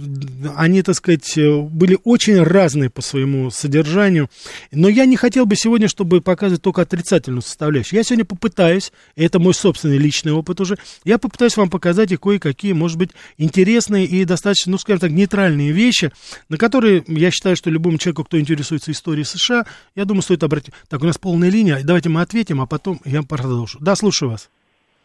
они, 0.55 0.83
так 0.83 0.95
сказать, 0.95 1.37
э, 1.37 1.61
были 1.61 1.99
очень 2.05 2.41
разные 2.41 2.89
по 2.89 3.03
своему 3.03 3.51
содержанию. 3.51 4.31
Но 4.71 4.89
я 4.89 5.07
не 5.07 5.17
хотел 5.17 5.45
бы 5.45 5.57
сегодня, 5.57 5.89
чтобы 5.89 6.21
показывать 6.21 6.63
только 6.63 6.83
отрицательную 6.83 7.43
составляющую. 7.43 7.99
Я 7.99 8.05
сегодня 8.05 8.25
попытаюсь, 8.25 8.93
это 9.17 9.41
мой 9.41 9.55
собственный 9.55 9.99
личный 9.99 10.31
опыт 10.31 10.61
уже, 10.61 10.79
я 11.05 11.19
попытаюсь 11.19 11.57
вам 11.57 11.69
показать 11.69 12.13
и 12.13 12.17
кое-какие, 12.17 12.73
может 12.73 12.97
быть, 12.97 13.11
интересные 13.39 14.07
и 14.07 14.25
достаточно, 14.25 14.71
ну, 14.71 14.79
скажем 14.79 15.01
так, 15.01 15.11
нейтральные 15.11 15.73
вещи, 15.73 16.13
на 16.49 16.59
которые 16.59 17.03
я 17.09 17.33
считаю, 17.33 17.57
что 17.57 17.71
любому 17.71 17.99
человеку, 17.99 18.23
кто 18.23 18.39
интересуется 18.39 18.93
историей 18.93 19.25
США, 19.25 19.67
я 19.97 20.05
думаю, 20.05 20.23
стоит 20.23 20.45
обратить. 20.45 20.73
Так, 20.89 21.03
у 21.03 21.07
нас 21.07 21.19
полная 21.19 21.51
линия, 21.51 21.81
давайте 21.83 22.09
мы 22.09 22.21
ответим, 22.21 22.61
а 22.61 22.67
потом 22.67 23.01
я 23.05 23.25
продолжу. 23.25 23.79
Да, 23.81 23.97
слушаю 23.97 24.31
вас. 24.31 24.49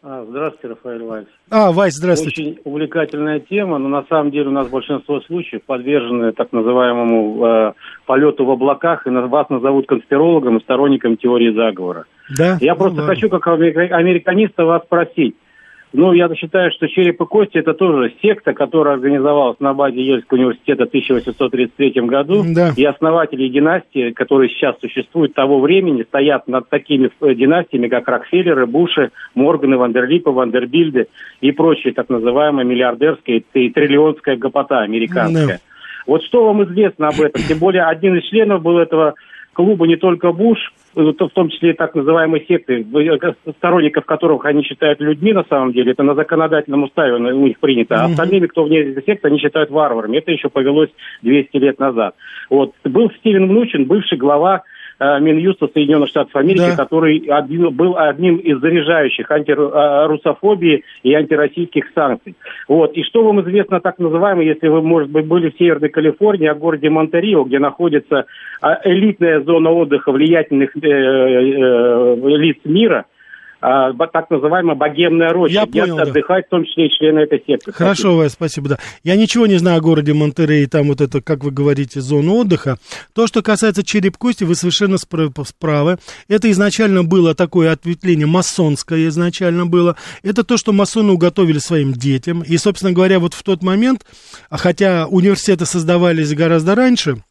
А, 0.04 0.24
здравствуйте, 0.28 0.66
Рафаэль 0.66 1.04
Вайс. 1.04 1.26
А, 1.48 1.70
Вайс, 1.70 1.94
здравствуйте. 1.94 2.42
Очень 2.42 2.58
увлекательная 2.64 3.38
тема, 3.38 3.78
но 3.78 3.88
на 3.88 4.04
самом 4.08 4.32
деле 4.32 4.48
у 4.48 4.52
нас 4.52 4.68
большинство 4.68 5.20
случаев 5.20 5.62
подвержены 5.64 6.32
так 6.32 6.52
называемому 6.52 7.46
э, 7.46 7.72
полету 8.06 8.44
в 8.44 8.50
облаках, 8.50 9.06
и 9.06 9.10
вас 9.10 9.48
назовут 9.48 9.86
конспирологом 9.86 10.56
и 10.56 10.62
сторонником 10.62 11.16
теории 11.16 11.54
заговора. 11.54 12.06
Да? 12.36 12.58
Я 12.60 12.72
ну, 12.72 12.78
просто 12.80 13.00
ладно. 13.02 13.14
хочу, 13.14 13.28
как 13.28 13.46
американиста, 13.46 14.64
вас 14.64 14.82
спросить. 14.82 15.36
Ну, 15.92 16.12
я 16.12 16.34
считаю, 16.34 16.70
что 16.70 16.88
«Череп 16.88 17.20
и 17.20 17.26
кости»— 17.26 17.58
это 17.58 17.74
тоже 17.74 18.14
секта, 18.22 18.54
которая 18.54 18.94
организовалась 18.94 19.60
на 19.60 19.74
базе 19.74 20.02
Ельского 20.02 20.38
университета 20.38 20.84
в 20.84 20.88
1833 20.88 22.00
году. 22.06 22.44
Да. 22.46 22.70
И 22.76 22.84
основатели 22.84 23.48
династии, 23.48 24.12
которые 24.12 24.48
сейчас 24.48 24.76
существуют 24.80 25.34
того 25.34 25.60
времени, 25.60 26.02
стоят 26.04 26.48
над 26.48 26.68
такими 26.70 27.10
э, 27.20 27.34
династиями, 27.34 27.88
как 27.88 28.08
Рокфеллеры, 28.08 28.66
Буши, 28.66 29.10
Морганы, 29.34 29.76
Вандерлипы, 29.76 30.30
Вандербильды 30.30 31.08
и 31.42 31.52
прочие 31.52 31.92
так 31.92 32.08
называемая 32.08 32.64
миллиардерская 32.64 33.42
и 33.52 33.68
триллионская 33.68 34.36
гопота 34.36 34.80
американская. 34.80 35.46
Да. 35.46 35.58
Вот 36.06 36.24
что 36.24 36.44
вам 36.46 36.64
известно 36.64 37.08
об 37.08 37.20
этом? 37.20 37.42
Тем 37.42 37.58
более 37.58 37.84
один 37.84 38.16
из 38.16 38.24
членов 38.24 38.62
был 38.62 38.78
этого 38.78 39.14
клуба 39.52 39.86
не 39.86 39.96
только 39.96 40.32
Буш, 40.32 40.58
э, 40.96 41.00
в 41.00 41.28
том 41.30 41.48
числе 41.48 41.74
так 41.74 41.94
называемые 41.94 42.44
секты, 42.46 42.84
э, 42.94 43.52
сторонников 43.58 44.04
которых 44.04 44.44
они 44.44 44.62
считают 44.62 45.00
людьми 45.00 45.32
на 45.32 45.44
самом 45.44 45.72
деле, 45.72 45.92
это 45.92 46.02
на 46.02 46.14
законодательном 46.14 46.84
уставе 46.84 47.14
у 47.14 47.46
них 47.46 47.58
принято, 47.58 48.02
а 48.02 48.04
остальными, 48.06 48.46
кто 48.46 48.64
вне 48.64 48.80
этой 48.80 49.02
секты, 49.04 49.28
они 49.28 49.38
считают 49.38 49.70
варварами. 49.70 50.18
Это 50.18 50.32
еще 50.32 50.48
повелось 50.48 50.90
200 51.22 51.56
лет 51.56 51.78
назад. 51.78 52.14
Вот. 52.50 52.72
Был 52.84 53.10
Стивен 53.18 53.46
Мнучин, 53.46 53.84
бывший 53.84 54.18
глава 54.18 54.62
Минюста 55.20 55.68
Соединенных 55.72 56.08
Штатов 56.08 56.34
Америки, 56.36 56.74
да. 56.76 56.76
который 56.76 57.18
один, 57.28 57.70
был 57.70 57.96
одним 57.96 58.36
из 58.36 58.60
заряжающих 58.60 59.30
антирусофобии 59.30 60.84
и 61.02 61.14
антироссийских 61.14 61.86
санкций. 61.94 62.34
Вот. 62.68 62.92
И 62.92 63.02
что 63.02 63.24
вам 63.24 63.40
известно 63.42 63.80
так 63.80 63.98
называемое, 63.98 64.46
если 64.46 64.68
вы, 64.68 64.82
может 64.82 65.10
быть, 65.10 65.26
были 65.26 65.50
в 65.50 65.58
Северной 65.58 65.88
Калифорнии, 65.88 66.46
о 66.46 66.54
городе 66.54 66.90
Монтерио, 66.90 67.44
где 67.44 67.58
находится 67.58 68.26
а, 68.60 68.78
элитная 68.84 69.40
зона 69.40 69.70
отдыха 69.70 70.12
влиятельных 70.12 70.76
э, 70.76 70.88
э, 70.88 72.16
лиц 72.36 72.58
мира– 72.64 73.06
а, 73.62 73.92
так 74.08 74.28
называемая 74.28 74.74
богемная 74.74 75.30
роща, 75.30 75.54
Я 75.54 75.66
где 75.66 75.82
понял, 75.82 75.98
отдыхать, 75.98 76.44
да. 76.44 76.46
в 76.48 76.50
том 76.50 76.64
числе 76.64 76.88
и 76.88 76.90
члены 76.90 77.20
этой 77.20 77.42
секты. 77.46 77.72
Хорошо, 77.72 78.16
Вась, 78.16 78.32
спасибо, 78.32 78.70
да. 78.70 78.78
Я 79.04 79.14
ничего 79.16 79.46
не 79.46 79.56
знаю 79.56 79.78
о 79.78 79.80
городе 79.80 80.12
Монтерей, 80.12 80.66
там 80.66 80.88
вот 80.88 81.00
это, 81.00 81.22
как 81.22 81.44
вы 81.44 81.52
говорите, 81.52 82.00
зона 82.00 82.32
отдыха. 82.32 82.78
То, 83.14 83.28
что 83.28 83.40
касается 83.40 83.84
череп 83.84 84.16
кости, 84.16 84.42
вы 84.42 84.56
совершенно 84.56 84.98
справы. 84.98 85.98
Это 86.28 86.50
изначально 86.50 87.04
было 87.04 87.36
такое 87.36 87.70
ответвление 87.70 88.26
масонское 88.26 89.06
изначально 89.08 89.66
было. 89.66 89.96
Это 90.24 90.42
то, 90.42 90.56
что 90.56 90.72
масоны 90.72 91.12
уготовили 91.12 91.58
своим 91.58 91.92
детям. 91.92 92.42
И, 92.42 92.56
собственно 92.56 92.92
говоря, 92.92 93.20
вот 93.20 93.34
в 93.34 93.44
тот 93.44 93.62
момент, 93.62 94.04
хотя 94.50 95.06
университеты 95.06 95.66
создавались 95.66 96.34
гораздо 96.34 96.74
раньше, 96.74 97.22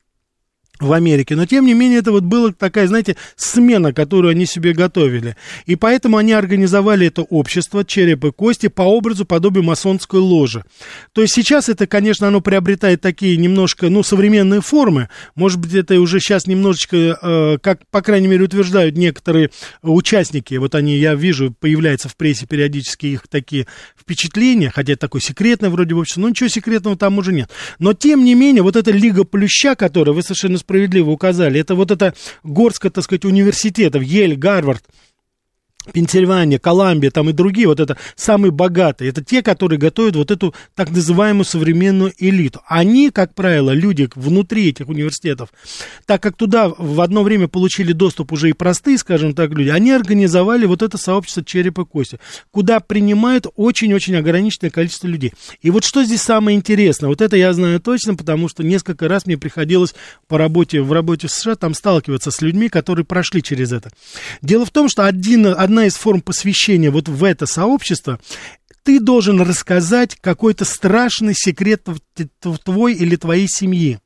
в 0.81 0.91
Америке. 0.93 1.35
Но, 1.35 1.45
тем 1.45 1.65
не 1.65 1.73
менее, 1.73 1.99
это 1.99 2.11
вот 2.11 2.23
была 2.23 2.51
такая, 2.51 2.87
знаете, 2.87 3.15
смена, 3.35 3.93
которую 3.93 4.31
они 4.31 4.45
себе 4.45 4.73
готовили. 4.73 5.37
И 5.65 5.75
поэтому 5.75 6.17
они 6.17 6.33
организовали 6.33 7.07
это 7.07 7.21
общество 7.21 7.85
«Череп 7.85 8.25
и 8.25 8.31
кости» 8.31 8.67
по 8.67 8.81
образу, 8.81 9.25
подобию 9.25 9.63
масонской 9.63 10.19
ложи. 10.19 10.63
То 11.13 11.21
есть 11.21 11.33
сейчас 11.35 11.69
это, 11.69 11.87
конечно, 11.87 12.27
оно 12.27 12.41
приобретает 12.41 13.01
такие 13.01 13.37
немножко, 13.37 13.89
ну, 13.89 14.03
современные 14.03 14.61
формы. 14.61 15.09
Может 15.35 15.59
быть, 15.59 15.73
это 15.73 15.99
уже 15.99 16.19
сейчас 16.19 16.47
немножечко, 16.47 16.97
э, 16.97 17.57
как, 17.61 17.87
по 17.89 18.01
крайней 18.01 18.27
мере, 18.27 18.45
утверждают 18.45 18.97
некоторые 18.97 19.51
участники, 19.83 20.55
вот 20.55 20.75
они, 20.75 20.97
я 20.97 21.13
вижу, 21.13 21.53
появляются 21.59 22.09
в 22.09 22.15
прессе 22.15 22.47
периодически 22.47 23.05
их 23.05 23.27
такие 23.27 23.67
впечатления, 23.99 24.71
хотя 24.73 24.93
это 24.93 25.01
такое 25.01 25.21
секретное 25.21 25.69
вроде 25.69 25.93
бы 25.93 26.01
общество, 26.01 26.21
но 26.21 26.29
ничего 26.29 26.49
секретного 26.49 26.97
там 26.97 27.17
уже 27.19 27.31
нет. 27.33 27.49
Но, 27.77 27.93
тем 27.93 28.25
не 28.25 28.33
менее, 28.33 28.63
вот 28.63 28.75
эта 28.75 28.91
Лига 28.91 29.23
Плюща, 29.23 29.75
которая 29.75 30.15
вы 30.15 30.23
совершенно 30.23 30.57
справедливо 30.71 31.11
указали. 31.11 31.59
Это 31.59 31.75
вот 31.75 31.91
это 31.91 32.13
горстка, 32.43 32.89
так 32.89 33.03
сказать, 33.03 33.25
университетов, 33.25 34.03
Ель, 34.03 34.37
Гарвард, 34.37 34.83
Пенсильвания, 35.91 36.59
Колумбия, 36.59 37.09
там 37.11 37.29
и 37.29 37.33
другие, 37.33 37.67
вот 37.67 37.79
это 37.79 37.97
самые 38.15 38.51
богатые, 38.51 39.09
это 39.09 39.23
те, 39.23 39.41
которые 39.41 39.79
готовят 39.79 40.15
вот 40.15 40.29
эту 40.29 40.53
так 40.75 40.91
называемую 40.91 41.45
современную 41.45 42.13
элиту. 42.19 42.61
Они, 42.67 43.09
как 43.09 43.33
правило, 43.33 43.71
люди 43.71 44.07
внутри 44.15 44.69
этих 44.69 44.89
университетов, 44.89 45.49
так 46.05 46.21
как 46.21 46.35
туда 46.35 46.69
в 46.69 47.01
одно 47.01 47.23
время 47.23 47.47
получили 47.47 47.93
доступ 47.93 48.31
уже 48.31 48.49
и 48.49 48.53
простые, 48.53 48.97
скажем 48.97 49.33
так, 49.33 49.51
люди, 49.51 49.69
они 49.69 49.91
организовали 49.91 50.65
вот 50.65 50.81
это 50.81 50.97
сообщество 50.97 51.43
черепа 51.43 51.83
кости, 51.85 52.19
куда 52.51 52.79
принимают 52.79 53.47
очень-очень 53.55 54.15
ограниченное 54.15 54.69
количество 54.69 55.07
людей. 55.07 55.33
И 55.61 55.71
вот 55.71 55.83
что 55.83 56.03
здесь 56.03 56.21
самое 56.21 56.55
интересное, 56.57 57.07
вот 57.07 57.21
это 57.21 57.35
я 57.37 57.53
знаю 57.53 57.79
точно, 57.79 58.15
потому 58.15 58.49
что 58.49 58.63
несколько 58.63 59.07
раз 59.07 59.25
мне 59.25 59.37
приходилось 59.37 59.95
по 60.27 60.37
работе, 60.37 60.81
в 60.81 60.91
работе 60.91 61.27
в 61.27 61.31
США 61.31 61.55
там 61.55 61.73
сталкиваться 61.73 62.29
с 62.29 62.41
людьми, 62.41 62.69
которые 62.69 63.05
прошли 63.05 63.41
через 63.41 63.71
это. 63.71 63.89
Дело 64.41 64.65
в 64.65 64.71
том, 64.71 64.87
что 64.89 65.05
один, 65.05 65.47
одна 65.71 65.85
из 65.85 65.95
форм 65.95 66.19
посвящения 66.19 66.91
вот 66.91 67.07
в 67.07 67.23
это 67.23 67.45
сообщество, 67.45 68.19
ты 68.83 68.99
должен 68.99 69.39
рассказать 69.39 70.17
какой-то 70.19 70.65
страшный 70.65 71.33
секрет 71.33 71.87
твой 72.65 72.93
или 72.93 73.15
твоей 73.15 73.47
семьи. 73.47 73.99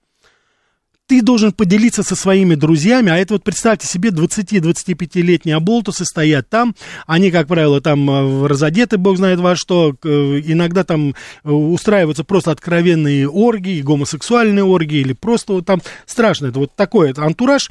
Ты 1.08 1.22
должен 1.22 1.54
поделиться 1.54 2.04
со 2.04 2.16
своими 2.16 2.56
друзьями, 2.56 3.12
а 3.12 3.18
это 3.18 3.34
вот 3.34 3.44
представьте 3.44 3.88
себе 3.88 4.10
20-25-летние 4.10 5.56
оболтусы 5.56 6.04
стоят 6.06 6.50
там, 6.50 6.76
они, 7.08 7.32
как 7.32 7.48
правило, 7.48 7.80
там 7.80 8.10
э, 8.10 8.48
разодеты, 8.48 8.98
бог 8.98 9.18
знает 9.18 9.40
во 9.40 9.56
что, 9.56 9.92
иногда 10.04 10.84
там 10.84 11.10
э, 11.44 11.50
устраиваются 11.50 12.24
просто 12.24 12.52
откровенные 12.52 13.30
оргии, 13.30 13.82
гомосексуальные 13.82 14.64
оргии, 14.64 15.02
или 15.02 15.14
просто 15.14 15.54
вот 15.54 15.66
там 15.68 15.80
страшно, 16.08 16.48
это 16.48 16.58
вот 16.58 16.76
такой 16.76 17.12
это 17.12 17.24
антураж, 17.24 17.70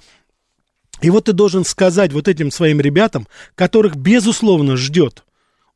и 1.04 1.10
вот 1.10 1.26
ты 1.26 1.34
должен 1.34 1.66
сказать 1.66 2.14
вот 2.14 2.28
этим 2.28 2.50
своим 2.50 2.80
ребятам, 2.80 3.28
которых, 3.54 3.94
безусловно, 3.94 4.74
ждет 4.78 5.22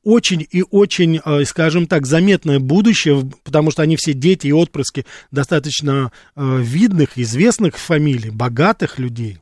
очень 0.02 0.46
и 0.50 0.64
очень, 0.70 1.20
э, 1.22 1.44
скажем 1.44 1.86
так, 1.86 2.06
заметное 2.06 2.58
будущее, 2.60 3.30
потому 3.44 3.70
что 3.70 3.82
они 3.82 3.96
все 3.96 4.14
дети 4.14 4.46
и 4.46 4.52
отпрыски 4.52 5.04
достаточно 5.30 6.12
э, 6.34 6.60
видных, 6.62 7.18
известных 7.18 7.76
фамилий, 7.76 8.30
богатых 8.30 8.98
людей. 8.98 9.38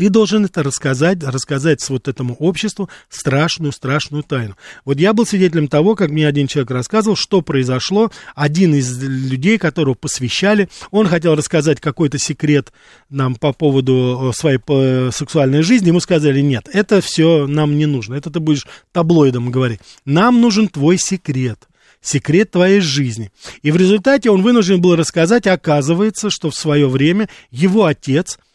Ты 0.00 0.08
должен 0.08 0.46
это 0.46 0.62
рассказать, 0.62 1.22
рассказать 1.22 1.86
вот 1.90 2.08
этому 2.08 2.34
обществу 2.36 2.88
страшную, 3.10 3.70
страшную 3.70 4.22
тайну. 4.22 4.56
Вот 4.86 4.98
я 4.98 5.12
был 5.12 5.26
свидетелем 5.26 5.68
того, 5.68 5.94
как 5.94 6.08
мне 6.08 6.26
один 6.26 6.46
человек 6.46 6.70
рассказывал, 6.70 7.16
что 7.16 7.42
произошло. 7.42 8.10
Один 8.34 8.74
из 8.74 8.98
людей, 9.02 9.58
которого 9.58 9.92
посвящали, 9.92 10.70
он 10.90 11.06
хотел 11.06 11.34
рассказать 11.34 11.82
какой-то 11.82 12.16
секрет 12.16 12.72
нам 13.10 13.34
по 13.34 13.52
поводу 13.52 14.30
э, 14.30 14.32
своей 14.34 14.58
э, 14.68 15.10
сексуальной 15.12 15.60
жизни. 15.60 15.88
Ему 15.88 16.00
сказали, 16.00 16.40
нет, 16.40 16.66
это 16.72 17.02
все 17.02 17.46
нам 17.46 17.76
не 17.76 17.84
нужно. 17.84 18.14
Это 18.14 18.30
ты 18.30 18.40
будешь 18.40 18.66
таблоидом 18.92 19.50
говорить. 19.50 19.80
Нам 20.06 20.40
нужен 20.40 20.68
твой 20.68 20.96
секрет 20.96 21.68
секрет 22.00 22.52
твоей 22.52 22.80
жизни. 22.80 23.30
И 23.60 23.70
в 23.70 23.76
результате 23.76 24.30
он 24.30 24.40
вынужден 24.40 24.80
был 24.80 24.96
рассказать, 24.96 25.46
оказывается, 25.46 26.30
что 26.30 26.48
в 26.48 26.54
свое 26.54 26.88
время 26.88 27.28
его 27.50 27.84
отец– 27.84 28.38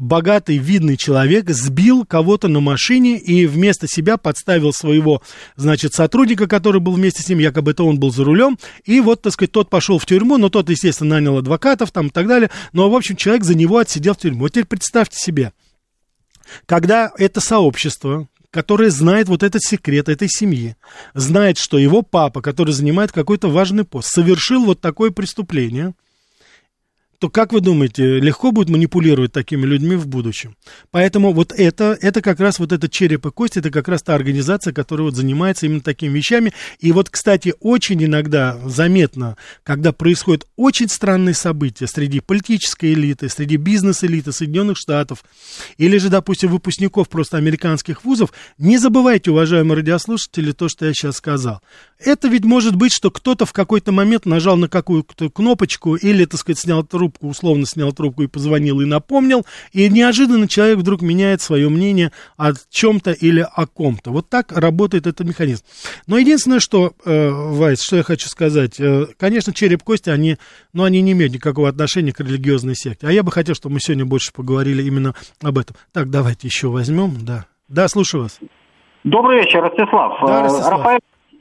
богатый, 0.00 0.56
видный 0.56 0.96
человек 0.96 1.50
сбил 1.50 2.04
кого-то 2.04 2.48
на 2.48 2.60
машине 2.60 3.18
и 3.18 3.46
вместо 3.46 3.86
себя 3.86 4.16
подставил 4.16 4.72
своего, 4.72 5.22
значит, 5.56 5.94
сотрудника, 5.94 6.48
который 6.48 6.80
был 6.80 6.92
вместе 6.92 7.22
с 7.22 7.28
ним, 7.28 7.38
якобы 7.38 7.72
это 7.72 7.84
он 7.84 8.00
был 8.00 8.10
за 8.10 8.24
рулем, 8.24 8.58
и 8.84 9.00
вот, 9.00 9.22
так 9.22 9.32
сказать, 9.32 9.52
тот 9.52 9.70
пошел 9.70 9.98
в 9.98 10.06
тюрьму, 10.06 10.38
но 10.38 10.48
тот, 10.48 10.70
естественно, 10.70 11.16
нанял 11.16 11.38
адвокатов 11.38 11.92
там 11.92 12.08
и 12.08 12.10
так 12.10 12.26
далее, 12.26 12.50
но, 12.72 12.90
в 12.90 12.94
общем, 12.94 13.16
человек 13.16 13.44
за 13.44 13.54
него 13.54 13.78
отсидел 13.78 14.14
в 14.14 14.18
тюрьму. 14.18 14.40
Вот 14.40 14.50
теперь 14.50 14.64
представьте 14.66 15.18
себе, 15.18 15.52
когда 16.66 17.12
это 17.16 17.40
сообщество, 17.40 18.28
которое 18.50 18.90
знает 18.90 19.28
вот 19.28 19.42
этот 19.42 19.62
секрет 19.62 20.08
этой 20.08 20.28
семьи, 20.28 20.76
знает, 21.14 21.58
что 21.58 21.78
его 21.78 22.02
папа, 22.02 22.42
который 22.42 22.72
занимает 22.72 23.12
какой-то 23.12 23.48
важный 23.48 23.84
пост, 23.84 24.08
совершил 24.08 24.64
вот 24.64 24.80
такое 24.80 25.10
преступление– 25.10 25.94
то 27.20 27.28
как 27.28 27.52
вы 27.52 27.60
думаете, 27.60 28.18
легко 28.18 28.50
будет 28.50 28.70
манипулировать 28.70 29.30
такими 29.30 29.66
людьми 29.66 29.94
в 29.94 30.08
будущем? 30.08 30.56
Поэтому 30.90 31.34
вот 31.34 31.52
это, 31.52 31.96
это 32.00 32.22
как 32.22 32.40
раз 32.40 32.58
вот 32.58 32.72
этот 32.72 32.90
череп 32.90 33.26
и 33.26 33.30
кость, 33.30 33.58
это 33.58 33.70
как 33.70 33.88
раз 33.88 34.02
та 34.02 34.14
организация, 34.14 34.72
которая 34.72 35.04
вот 35.04 35.16
занимается 35.16 35.66
именно 35.66 35.82
такими 35.82 36.16
вещами. 36.16 36.54
И 36.78 36.92
вот, 36.92 37.10
кстати, 37.10 37.52
очень 37.60 38.02
иногда 38.02 38.58
заметно, 38.64 39.36
когда 39.64 39.92
происходят 39.92 40.46
очень 40.56 40.88
странные 40.88 41.34
события 41.34 41.86
среди 41.86 42.20
политической 42.20 42.94
элиты, 42.94 43.28
среди 43.28 43.56
бизнес-элиты 43.56 44.32
Соединенных 44.32 44.78
Штатов, 44.78 45.22
или 45.76 45.98
же, 45.98 46.08
допустим, 46.08 46.50
выпускников 46.50 47.10
просто 47.10 47.36
американских 47.36 48.02
вузов, 48.02 48.32
не 48.56 48.78
забывайте, 48.78 49.30
уважаемые 49.30 49.76
радиослушатели, 49.76 50.52
то, 50.52 50.70
что 50.70 50.86
я 50.86 50.94
сейчас 50.94 51.16
сказал. 51.16 51.60
Это 52.04 52.28
ведь 52.28 52.44
может 52.44 52.76
быть, 52.76 52.92
что 52.92 53.10
кто-то 53.10 53.44
в 53.44 53.52
какой-то 53.52 53.92
момент 53.92 54.24
нажал 54.24 54.56
на 54.56 54.68
какую-то 54.68 55.28
кнопочку 55.30 55.96
или, 55.96 56.24
так 56.24 56.40
сказать, 56.40 56.58
снял 56.58 56.82
трубку 56.82 57.28
условно 57.28 57.66
снял 57.66 57.92
трубку 57.92 58.22
и 58.22 58.26
позвонил 58.26 58.80
и 58.80 58.86
напомнил, 58.86 59.46
и 59.72 59.88
неожиданно 59.88 60.48
человек 60.48 60.78
вдруг 60.78 61.02
меняет 61.02 61.40
свое 61.40 61.68
мнение 61.68 62.12
о 62.36 62.52
чем-то 62.70 63.12
или 63.12 63.46
о 63.54 63.66
ком-то. 63.66 64.10
Вот 64.10 64.28
так 64.28 64.52
работает 64.52 65.06
этот 65.06 65.26
механизм. 65.26 65.64
Но 66.06 66.18
единственное, 66.18 66.60
что, 66.60 66.92
э, 67.04 67.30
Вайс, 67.30 67.82
что 67.82 67.96
я 67.96 68.02
хочу 68.02 68.28
сказать, 68.28 68.80
э, 68.80 69.06
конечно, 69.18 69.52
череп 69.52 69.82
кости, 69.82 70.10
они, 70.10 70.36
ну, 70.72 70.84
они 70.84 71.00
не 71.02 71.12
имеют 71.12 71.34
никакого 71.34 71.68
отношения 71.68 72.12
к 72.12 72.20
религиозной 72.20 72.74
секте. 72.74 73.06
А 73.06 73.12
я 73.12 73.22
бы 73.22 73.30
хотел, 73.30 73.54
чтобы 73.54 73.74
мы 73.74 73.80
сегодня 73.80 74.06
больше 74.06 74.32
поговорили 74.32 74.82
именно 74.82 75.14
об 75.42 75.58
этом. 75.58 75.76
Так, 75.92 76.10
давайте 76.10 76.48
еще 76.48 76.68
возьмем, 76.68 77.16
да. 77.24 77.46
Да, 77.68 77.88
слушаю 77.88 78.24
вас. 78.24 78.38
Добрый 79.04 79.40
вечер, 79.40 79.62
Ростислав. 79.62 80.18
Да, 80.26 80.42
Ростислав. 80.42 80.72
Рафаэль 80.72 81.00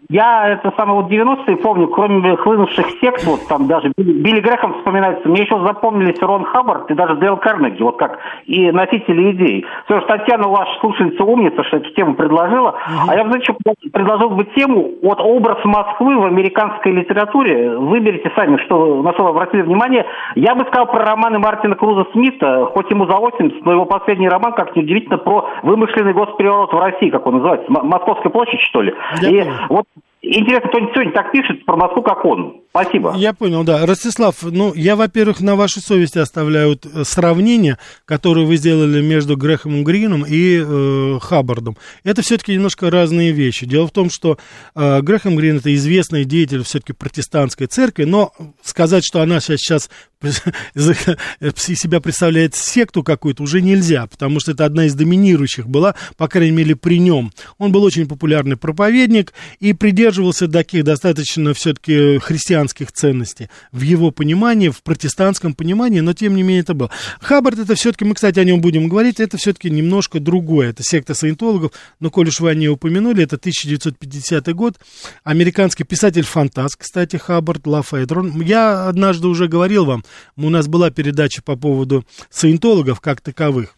я 0.09 0.49
это 0.49 0.73
самое 0.77 1.01
вот 1.01 1.11
90-е 1.11 1.57
помню, 1.57 1.87
кроме 1.87 2.35
хлынувших 2.35 2.87
сект, 3.01 3.23
вот 3.25 3.47
там 3.47 3.67
даже 3.67 3.91
Билли 3.97 4.39
Грэхэм 4.39 4.75
вспоминается, 4.75 5.27
мне 5.27 5.43
еще 5.43 5.59
запомнились 5.65 6.19
Рон 6.21 6.45
Хаббард 6.45 6.89
и 6.91 6.93
даже 6.93 7.15
Дейл 7.15 7.37
Карнеги, 7.37 7.81
вот 7.81 7.97
как 7.97 8.19
и 8.45 8.71
носители 8.71 9.31
идей. 9.31 9.65
Все 9.85 9.99
же 9.99 10.05
Татьяна, 10.07 10.47
ваша 10.47 10.79
слушательница 10.79 11.23
умница, 11.23 11.63
что 11.63 11.77
эту 11.77 11.91
тему 11.91 12.15
предложила. 12.15 12.69
Uh-huh. 12.69 13.09
А 13.09 13.15
я, 13.15 13.23
знаете, 13.23 13.45
что 13.45 13.73
предложил 13.91 14.29
бы 14.29 14.45
тему, 14.55 14.91
вот 15.03 15.19
образ 15.19 15.63
Москвы 15.63 16.17
в 16.17 16.25
американской 16.25 16.91
литературе, 16.91 17.77
выберите 17.77 18.31
сами, 18.35 18.57
что, 18.65 19.01
на 19.01 19.13
что 19.13 19.23
вы 19.23 19.29
обратили 19.29 19.61
внимание. 19.61 20.05
Я 20.35 20.55
бы 20.55 20.65
сказал 20.65 20.87
про 20.87 21.05
романы 21.05 21.39
Мартина 21.39 21.75
Круза 21.75 22.07
Смита, 22.13 22.65
хоть 22.73 22.89
ему 22.89 23.05
за 23.05 23.15
80, 23.17 23.65
но 23.65 23.73
его 23.73 23.85
последний 23.85 24.29
роман, 24.29 24.53
как 24.53 24.75
неудивительно, 24.75 25.17
про 25.17 25.49
вымышленный 25.63 26.13
госпереворот 26.13 26.73
в 26.73 26.79
России, 26.79 27.09
как 27.09 27.25
он 27.27 27.35
называется, 27.35 27.67
Московская 27.69 28.29
площадь, 28.29 28.61
что 28.61 28.81
ли. 28.81 28.93
Я 29.21 29.29
и 29.29 29.47
вот 29.69 29.85
Интересно, 30.21 30.69
кто-нибудь 30.69 30.93
сегодня 30.93 31.13
так 31.13 31.31
пишет 31.31 31.65
про 31.65 31.77
Москву, 31.77 32.01
как 32.01 32.25
он. 32.25 32.61
Спасибо. 32.71 33.15
Я 33.17 33.33
понял, 33.33 33.63
да. 33.63 33.83
Ростислав, 33.85 34.43
ну, 34.43 34.75
я, 34.75 34.95
во-первых, 34.95 35.39
на 35.41 35.55
вашей 35.55 35.81
совести 35.81 36.19
оставляю 36.19 36.79
э, 36.83 37.03
сравнение, 37.03 37.79
которое 38.05 38.45
вы 38.45 38.57
сделали 38.57 39.01
между 39.01 39.35
Грехом 39.35 39.83
Грином 39.83 40.23
и 40.23 40.61
э, 40.63 41.19
Хаббардом. 41.19 41.77
Это 42.03 42.21
все-таки 42.21 42.53
немножко 42.53 42.91
разные 42.91 43.31
вещи. 43.31 43.65
Дело 43.65 43.87
в 43.87 43.91
том, 43.91 44.11
что 44.11 44.37
э, 44.75 45.01
Грехом 45.01 45.35
Грин 45.35 45.57
это 45.57 45.73
известный 45.73 46.25
деятель 46.25 46.63
все-таки 46.63 46.93
протестантской 46.93 47.65
церкви, 47.65 48.03
но 48.03 48.33
сказать, 48.61 49.03
что 49.03 49.21
она 49.21 49.39
сейчас 49.39 49.89
себя 50.75 52.01
представляет 52.01 52.53
секту 52.53 53.03
какую-то, 53.03 53.41
уже 53.41 53.61
нельзя, 53.61 54.05
потому 54.05 54.39
что 54.39 54.51
это 54.51 54.65
одна 54.65 54.85
из 54.85 54.93
доминирующих 54.93 55.67
была, 55.67 55.95
по 56.17 56.27
крайней 56.27 56.55
мере, 56.55 56.75
при 56.75 56.99
нем. 56.99 57.31
Он 57.57 57.71
был 57.71 57.83
очень 57.83 58.07
популярный 58.07 58.57
проповедник 58.57 59.33
и 59.59 59.73
придерживался 59.73 60.47
таких 60.47 60.83
достаточно 60.83 61.53
все-таки 61.53 62.19
христианских 62.59 62.91
ценностей 62.91 63.49
в 63.71 63.81
его 63.81 64.11
понимании, 64.11 64.69
в 64.69 64.83
протестантском 64.83 65.53
понимании, 65.53 66.01
но 66.01 66.13
тем 66.13 66.35
не 66.35 66.43
менее 66.43 66.61
это 66.61 66.73
был. 66.73 66.89
Хаббард 67.21 67.59
это 67.59 67.75
все-таки, 67.75 68.05
мы, 68.05 68.15
кстати, 68.15 68.39
о 68.39 68.43
нем 68.43 68.61
будем 68.61 68.89
говорить, 68.89 69.19
это 69.19 69.37
все-таки 69.37 69.69
немножко 69.69 70.19
другое. 70.19 70.69
Это 70.69 70.83
секта 70.83 71.13
саентологов, 71.13 71.71
но, 71.99 72.09
коль 72.09 72.27
уж 72.27 72.39
вы 72.39 72.49
о 72.49 72.55
ней 72.55 72.67
упомянули, 72.67 73.23
это 73.23 73.37
1950 73.37 74.53
год. 74.53 74.79
Американский 75.23 75.83
писатель-фантаст, 75.83 76.75
кстати, 76.77 77.15
Хаббард, 77.15 77.65
Лафайдрон. 77.65 78.41
Я 78.41 78.87
однажды 78.87 79.27
уже 79.27 79.47
говорил 79.47 79.85
вам, 79.85 80.03
у 80.35 80.49
нас 80.49 80.67
была 80.67 80.89
передача 80.91 81.41
по 81.41 81.55
поводу 81.55 82.05
саентологов 82.29 82.99
как 82.99 83.21
таковых. 83.21 83.75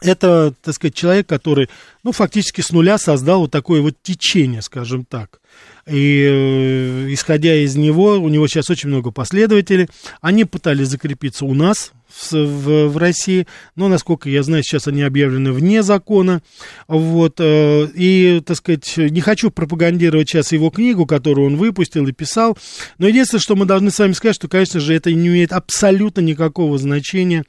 Это, 0.00 0.52
так 0.62 0.74
сказать, 0.74 0.94
человек, 0.94 1.28
который, 1.28 1.68
ну, 2.02 2.10
фактически 2.10 2.60
с 2.60 2.70
нуля 2.70 2.98
создал 2.98 3.42
вот 3.42 3.52
такое 3.52 3.82
вот 3.82 3.94
течение, 4.02 4.60
скажем 4.60 5.04
так. 5.04 5.41
И 5.86 6.26
э, 6.28 7.06
исходя 7.12 7.54
из 7.54 7.76
него, 7.76 8.18
у 8.18 8.28
него 8.28 8.46
сейчас 8.46 8.70
очень 8.70 8.88
много 8.88 9.10
последователей. 9.10 9.88
Они 10.20 10.44
пытались 10.44 10.88
закрепиться 10.88 11.44
у 11.44 11.54
нас, 11.54 11.92
в, 12.30 12.88
в, 12.88 12.96
России, 12.96 13.46
но, 13.76 13.88
насколько 13.88 14.28
я 14.28 14.42
знаю, 14.42 14.62
сейчас 14.62 14.88
они 14.88 15.02
объявлены 15.02 15.52
вне 15.52 15.82
закона, 15.82 16.42
вот, 16.88 17.36
э, 17.38 17.88
и, 17.94 18.42
так 18.44 18.56
сказать, 18.56 18.96
не 18.96 19.20
хочу 19.20 19.50
пропагандировать 19.50 20.28
сейчас 20.28 20.52
его 20.52 20.70
книгу, 20.70 21.06
которую 21.06 21.46
он 21.46 21.56
выпустил 21.56 22.06
и 22.06 22.12
писал, 22.12 22.56
но 22.98 23.08
единственное, 23.08 23.40
что 23.40 23.56
мы 23.56 23.64
должны 23.64 23.90
с 23.90 23.98
вами 23.98 24.12
сказать, 24.12 24.36
что, 24.36 24.48
конечно 24.48 24.80
же, 24.80 24.94
это 24.94 25.12
не 25.12 25.28
имеет 25.28 25.52
абсолютно 25.52 26.20
никакого 26.20 26.78
значения, 26.78 27.44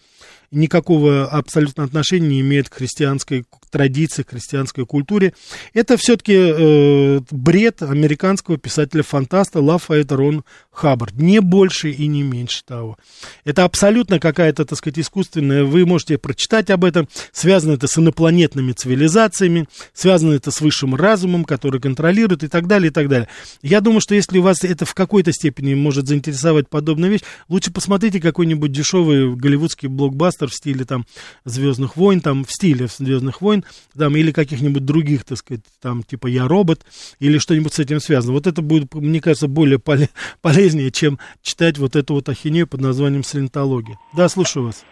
никакого 0.53 1.25
абсолютно 1.25 1.83
отношения 1.83 2.27
не 2.27 2.41
имеет 2.41 2.69
к 2.69 2.75
христианской 2.75 3.45
традиции, 3.73 4.23
к 4.23 4.29
христианской 4.29 4.85
культуре. 4.85 5.33
Это 5.73 5.97
все-таки 5.97 6.35
э, 6.35 7.19
бред 7.31 7.81
американского 7.81 8.57
писателя-фантаста 8.57 9.59
Лафайета 9.59 10.15
Рон 10.15 10.43
Хаббард. 10.71 11.15
Не 11.15 11.41
больше 11.41 11.89
и 11.89 12.07
не 12.07 12.21
меньше 12.21 12.63
того. 12.63 12.97
Это 13.43 13.63
абсолютно 13.63 14.19
какая-то, 14.19 14.65
так 14.65 14.77
сказать, 14.77 14.99
искусственная. 14.99 15.63
Вы 15.63 15.85
можете 15.85 16.17
прочитать 16.17 16.69
об 16.69 16.85
этом. 16.85 17.09
Связано 17.31 17.73
это 17.73 17.87
с 17.87 17.97
инопланетными 17.97 18.73
цивилизациями, 18.73 19.67
связано 19.93 20.33
это 20.33 20.51
с 20.51 20.61
высшим 20.61 20.93
разумом, 20.95 21.43
который 21.43 21.81
контролирует 21.81 22.43
и 22.43 22.47
так 22.47 22.67
далее, 22.67 22.89
и 22.89 22.93
так 22.93 23.09
далее. 23.09 23.27
Я 23.63 23.81
думаю, 23.81 24.01
что 24.01 24.13
если 24.13 24.37
вас 24.37 24.63
это 24.63 24.85
в 24.85 24.93
какой-то 24.93 25.33
степени 25.33 25.73
может 25.73 26.07
заинтересовать 26.07 26.69
подобная 26.69 27.09
вещь, 27.09 27.21
лучше 27.49 27.71
посмотрите 27.71 28.21
какой-нибудь 28.21 28.71
дешевый 28.71 29.35
голливудский 29.35 29.89
блокбастер 29.89 30.42
в 30.49 30.53
стиле 30.53 30.85
там 30.85 31.05
Звездных 31.45 31.97
войн, 31.97 32.21
там 32.21 32.45
в 32.45 32.51
стиле 32.51 32.87
Звездных 32.87 33.41
войн, 33.41 33.63
там 33.97 34.15
или 34.15 34.31
каких-нибудь 34.31 34.85
других, 34.85 35.25
так 35.25 35.37
сказать, 35.37 35.63
там 35.81 36.03
типа 36.03 36.27
Я 36.27 36.47
робот 36.47 36.85
или 37.19 37.37
что-нибудь 37.37 37.73
с 37.73 37.79
этим 37.79 37.99
связано. 37.99 38.33
Вот 38.33 38.47
это 38.47 38.61
будет, 38.61 38.93
мне 38.93 39.21
кажется, 39.21 39.47
более 39.47 39.79
полезно 39.79 40.09
полезнее, 40.41 40.91
чем 40.91 41.19
читать 41.41 41.77
вот 41.77 41.95
эту 41.95 42.13
вот 42.13 42.29
ахинею 42.29 42.67
под 42.67 42.81
названием 42.81 43.23
саентология. 43.23 43.97
Да, 44.13 44.29
слушаю 44.29 44.65
вас. 44.65 44.83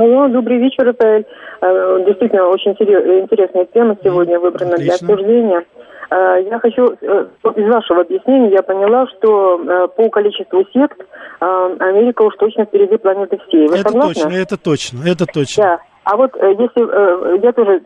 Алло, 0.00 0.28
добрый 0.28 0.56
вечер, 0.56 0.86
Рафаэль. 0.86 1.26
Э, 1.60 2.04
действительно, 2.06 2.46
очень 2.46 2.70
интересная 2.70 3.66
тема 3.66 3.98
сегодня 4.02 4.40
выбрана 4.40 4.72
Отлично. 4.72 4.96
для 4.96 5.14
обсуждения. 5.14 5.64
Э, 6.10 6.42
я 6.48 6.58
хочу, 6.58 6.86
э, 7.02 7.26
из 7.56 7.68
вашего 7.68 8.00
объяснения 8.00 8.48
я 8.50 8.62
поняла, 8.62 9.06
что 9.08 9.90
по 9.94 10.08
количеству 10.08 10.64
сект 10.72 11.02
Америка 11.40 12.22
уж 12.22 12.34
точно 12.36 12.64
впереди 12.64 12.96
планеты 12.96 13.38
всей. 13.46 13.68
Вы 13.68 13.74
это 13.74 13.90
согласны? 13.90 14.14
точно, 14.14 14.36
это 14.36 14.56
точно, 14.56 14.98
это 15.06 15.26
точно. 15.26 15.64
Да. 15.64 15.78
А 16.04 16.16
вот 16.16 16.34
если 16.34 17.44
я 17.44 17.52
тоже 17.52 17.80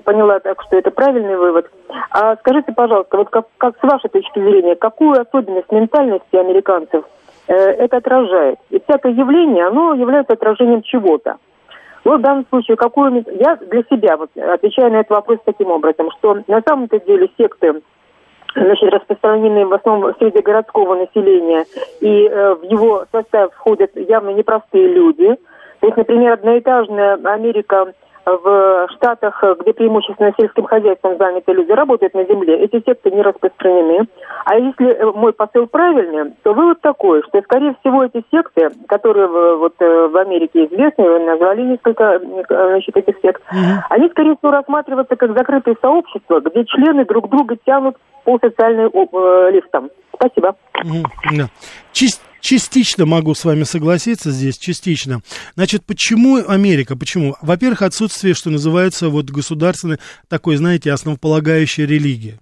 поняла 0.00 0.40
так, 0.40 0.62
что 0.66 0.76
это 0.76 0.90
правильный 0.90 1.36
вывод. 1.36 1.70
А 2.10 2.36
скажите, 2.36 2.72
пожалуйста, 2.72 3.16
вот 3.16 3.30
как, 3.30 3.46
как 3.56 3.78
с 3.78 3.82
вашей 3.82 4.10
точки 4.10 4.38
зрения, 4.38 4.76
какую 4.76 5.18
особенность 5.18 5.72
ментальности 5.72 6.36
американцев 6.36 7.04
это 7.46 7.96
отражает? 7.96 8.58
И 8.68 8.80
всякое 8.86 9.12
явление, 9.12 9.66
оно 9.66 9.94
является 9.94 10.34
отражением 10.34 10.82
чего-то. 10.82 11.36
Вот 12.04 12.18
в 12.18 12.22
данном 12.22 12.46
случае, 12.50 12.76
какую 12.76 13.24
я 13.40 13.56
для 13.56 13.82
себя 13.84 14.16
вот, 14.16 14.30
отвечаю 14.36 14.92
на 14.92 15.00
этот 15.00 15.10
вопрос 15.10 15.38
таким 15.44 15.70
образом, 15.70 16.10
что 16.18 16.42
на 16.46 16.60
самом-то 16.60 17.00
деле 17.00 17.30
секты 17.38 17.82
значит, 18.54 18.92
распространены 18.92 19.66
в 19.66 19.72
основном 19.72 20.14
среди 20.18 20.40
городского 20.40 20.94
населения, 20.94 21.64
и 22.00 22.28
э, 22.28 22.54
в 22.54 22.62
его 22.64 23.04
состав 23.10 23.52
входят 23.54 23.90
явно 23.96 24.30
непростые 24.30 24.88
люди. 24.88 25.34
То 25.80 25.86
есть, 25.86 25.96
например, 25.96 26.34
одноэтажная 26.34 27.18
Америка 27.24 27.92
в 28.26 28.88
Штатах, 28.96 29.42
где 29.60 29.72
преимущественно 29.72 30.32
сельским 30.38 30.64
хозяйством 30.64 31.16
заняты 31.18 31.52
люди, 31.52 31.72
работают 31.72 32.14
на 32.14 32.24
земле, 32.24 32.64
эти 32.64 32.82
секты 32.84 33.10
не 33.10 33.22
распространены. 33.22 34.08
А 34.44 34.56
если 34.56 34.88
э, 34.88 35.12
мой 35.12 35.32
посыл 35.32 35.66
правильный, 35.66 36.32
то 36.42 36.54
вывод 36.54 36.80
такой, 36.80 37.22
что, 37.24 37.40
скорее 37.42 37.74
всего, 37.80 38.04
эти 38.04 38.24
секты, 38.30 38.70
которые 38.88 39.26
вот 39.56 39.74
э, 39.80 40.08
в 40.08 40.16
Америке 40.16 40.66
известны, 40.66 41.04
вы 41.04 41.18
назвали 41.20 41.62
несколько 41.62 42.20
значит, 42.48 42.96
этих 42.96 43.16
сект, 43.20 43.42
mm-hmm. 43.52 43.80
они, 43.90 44.08
скорее 44.08 44.36
всего, 44.36 44.50
рассматриваются 44.52 45.16
как 45.16 45.36
закрытые 45.36 45.76
сообщества, 45.80 46.40
где 46.40 46.64
члены 46.64 47.04
друг 47.04 47.28
друга 47.28 47.56
тянут 47.64 47.96
по 48.24 48.38
социальным 48.38 48.90
э, 48.94 49.50
лифтам. 49.52 49.90
Спасибо. 50.14 50.56
Mm-hmm. 50.82 51.38
Да. 51.38 51.44
Чист 51.92 52.22
частично 52.44 53.06
могу 53.06 53.34
с 53.34 53.44
вами 53.44 53.64
согласиться 53.64 54.30
здесь, 54.30 54.58
частично. 54.58 55.22
Значит, 55.54 55.84
почему 55.86 56.46
Америка? 56.46 56.94
Почему? 56.94 57.36
Во-первых, 57.40 57.82
отсутствие, 57.82 58.34
что 58.34 58.50
называется, 58.50 59.08
вот 59.08 59.30
государственной, 59.30 59.98
такой, 60.28 60.56
знаете, 60.56 60.92
основополагающей 60.92 61.86
религии. 61.86 62.38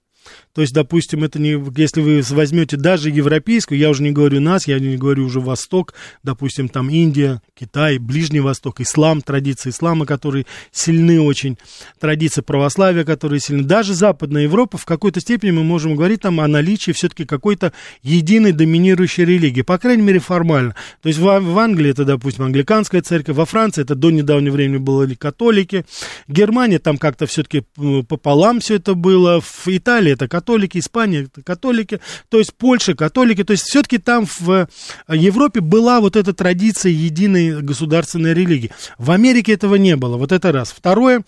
То 0.54 0.60
есть, 0.60 0.74
допустим, 0.74 1.24
это 1.24 1.38
не, 1.38 1.62
если 1.76 2.02
вы 2.02 2.22
возьмете 2.30 2.76
даже 2.76 3.08
европейскую, 3.08 3.78
я 3.78 3.88
уже 3.88 4.02
не 4.02 4.10
говорю 4.10 4.40
нас, 4.40 4.66
я 4.66 4.78
не 4.78 4.96
говорю 4.98 5.24
уже 5.24 5.40
Восток, 5.40 5.94
допустим, 6.22 6.68
там 6.68 6.90
Индия, 6.90 7.40
Китай, 7.58 7.96
Ближний 7.96 8.40
Восток, 8.40 8.80
ислам, 8.80 9.22
традиции 9.22 9.70
ислама, 9.70 10.04
которые 10.04 10.44
сильны 10.70 11.20
очень, 11.20 11.56
традиции 11.98 12.42
православия, 12.42 13.04
которые 13.04 13.40
сильны. 13.40 13.62
Даже 13.62 13.94
Западная 13.94 14.42
Европа 14.42 14.76
в 14.76 14.84
какой-то 14.84 15.20
степени 15.20 15.52
мы 15.52 15.64
можем 15.64 15.96
говорить 15.96 16.20
там 16.20 16.38
о 16.40 16.48
наличии 16.48 16.92
все-таки 16.92 17.24
какой-то 17.24 17.72
единой 18.02 18.52
доминирующей 18.52 19.24
религии, 19.24 19.62
по 19.62 19.78
крайней 19.78 20.02
мере 20.02 20.18
формально. 20.18 20.76
То 21.00 21.08
есть 21.08 21.18
в, 21.18 21.24
в 21.24 21.58
Англии 21.58 21.90
это, 21.90 22.04
допустим, 22.04 22.44
англиканская 22.44 23.00
церковь, 23.00 23.36
во 23.36 23.46
Франции 23.46 23.82
это 23.82 23.94
до 23.94 24.10
недавнего 24.10 24.52
времени 24.52 24.78
были 24.78 25.14
католики, 25.14 25.86
Германия 26.28 26.78
там 26.78 26.98
как-то 26.98 27.26
все-таки 27.26 27.62
пополам 28.08 28.60
все 28.60 28.74
это 28.74 28.94
было, 28.94 29.40
в 29.40 29.68
Италии 29.68 30.12
это 30.12 30.28
католики, 30.28 30.41
Испания 30.50 31.28
католики, 31.44 32.00
то 32.28 32.38
есть 32.38 32.54
Польша 32.54 32.94
католики, 32.94 33.44
то 33.44 33.52
есть 33.52 33.64
все-таки 33.64 33.98
там 33.98 34.26
в 34.40 34.68
Европе 35.08 35.60
была 35.60 36.00
вот 36.00 36.16
эта 36.16 36.32
традиция 36.32 36.92
единой 36.92 37.62
государственной 37.62 38.34
религии. 38.34 38.70
В 38.98 39.10
Америке 39.10 39.52
этого 39.52 39.76
не 39.76 39.96
было, 39.96 40.16
вот 40.16 40.32
это 40.32 40.52
раз. 40.52 40.72
Второе, 40.72 41.24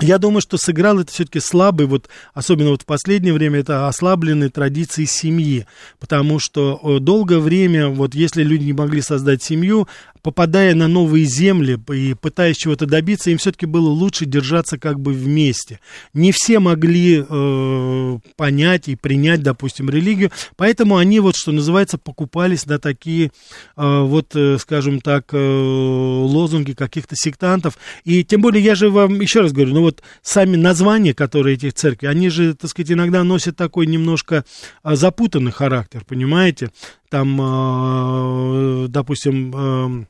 я 0.00 0.18
думаю, 0.18 0.40
что 0.40 0.56
сыграл 0.58 0.98
это 0.98 1.12
все-таки 1.12 1.38
слабый, 1.38 1.86
вот, 1.86 2.08
особенно 2.32 2.70
вот 2.70 2.82
в 2.82 2.86
последнее 2.86 3.32
время, 3.32 3.60
это 3.60 3.86
ослабленные 3.86 4.50
традиции 4.50 5.04
семьи, 5.04 5.66
потому 6.00 6.40
что 6.40 6.80
э, 6.82 6.98
долгое 6.98 7.38
время, 7.38 7.88
вот 7.88 8.14
если 8.14 8.42
люди 8.42 8.64
не 8.64 8.72
могли 8.72 9.00
создать 9.00 9.42
семью, 9.42 9.86
попадая 10.24 10.74
на 10.74 10.88
новые 10.88 11.26
земли 11.26 11.78
и 11.92 12.14
пытаясь 12.14 12.56
чего-то 12.56 12.86
добиться, 12.86 13.30
им 13.30 13.36
все-таки 13.36 13.66
было 13.66 13.90
лучше 13.90 14.24
держаться 14.24 14.78
как 14.78 14.98
бы 14.98 15.12
вместе. 15.12 15.80
Не 16.14 16.32
все 16.32 16.60
могли 16.60 17.22
э, 17.28 18.18
понять 18.34 18.88
и 18.88 18.96
принять, 18.96 19.42
допустим, 19.42 19.90
религию, 19.90 20.32
поэтому 20.56 20.96
они 20.96 21.20
вот, 21.20 21.36
что 21.36 21.52
называется, 21.52 21.98
покупались 21.98 22.64
на 22.64 22.78
такие, 22.78 23.32
э, 23.76 24.00
вот, 24.00 24.34
э, 24.34 24.56
скажем 24.58 25.02
так, 25.02 25.26
э, 25.32 25.36
лозунги 25.36 26.72
каких-то 26.72 27.16
сектантов. 27.16 27.76
И 28.04 28.24
тем 28.24 28.40
более, 28.40 28.64
я 28.64 28.74
же 28.74 28.88
вам 28.88 29.20
еще 29.20 29.42
раз 29.42 29.52
говорю, 29.52 29.74
ну 29.74 29.82
вот 29.82 30.02
сами 30.22 30.56
названия, 30.56 31.12
которые 31.12 31.56
этих 31.56 31.74
церквей, 31.74 32.08
они 32.08 32.30
же, 32.30 32.54
так 32.54 32.70
сказать, 32.70 32.92
иногда 32.92 33.24
носят 33.24 33.56
такой 33.56 33.86
немножко 33.86 34.46
э, 34.84 34.96
запутанный 34.96 35.52
характер, 35.52 36.02
понимаете? 36.08 36.70
Там, 37.10 37.38
э, 37.38 38.88
допустим, 38.88 39.52
э, 39.54 40.04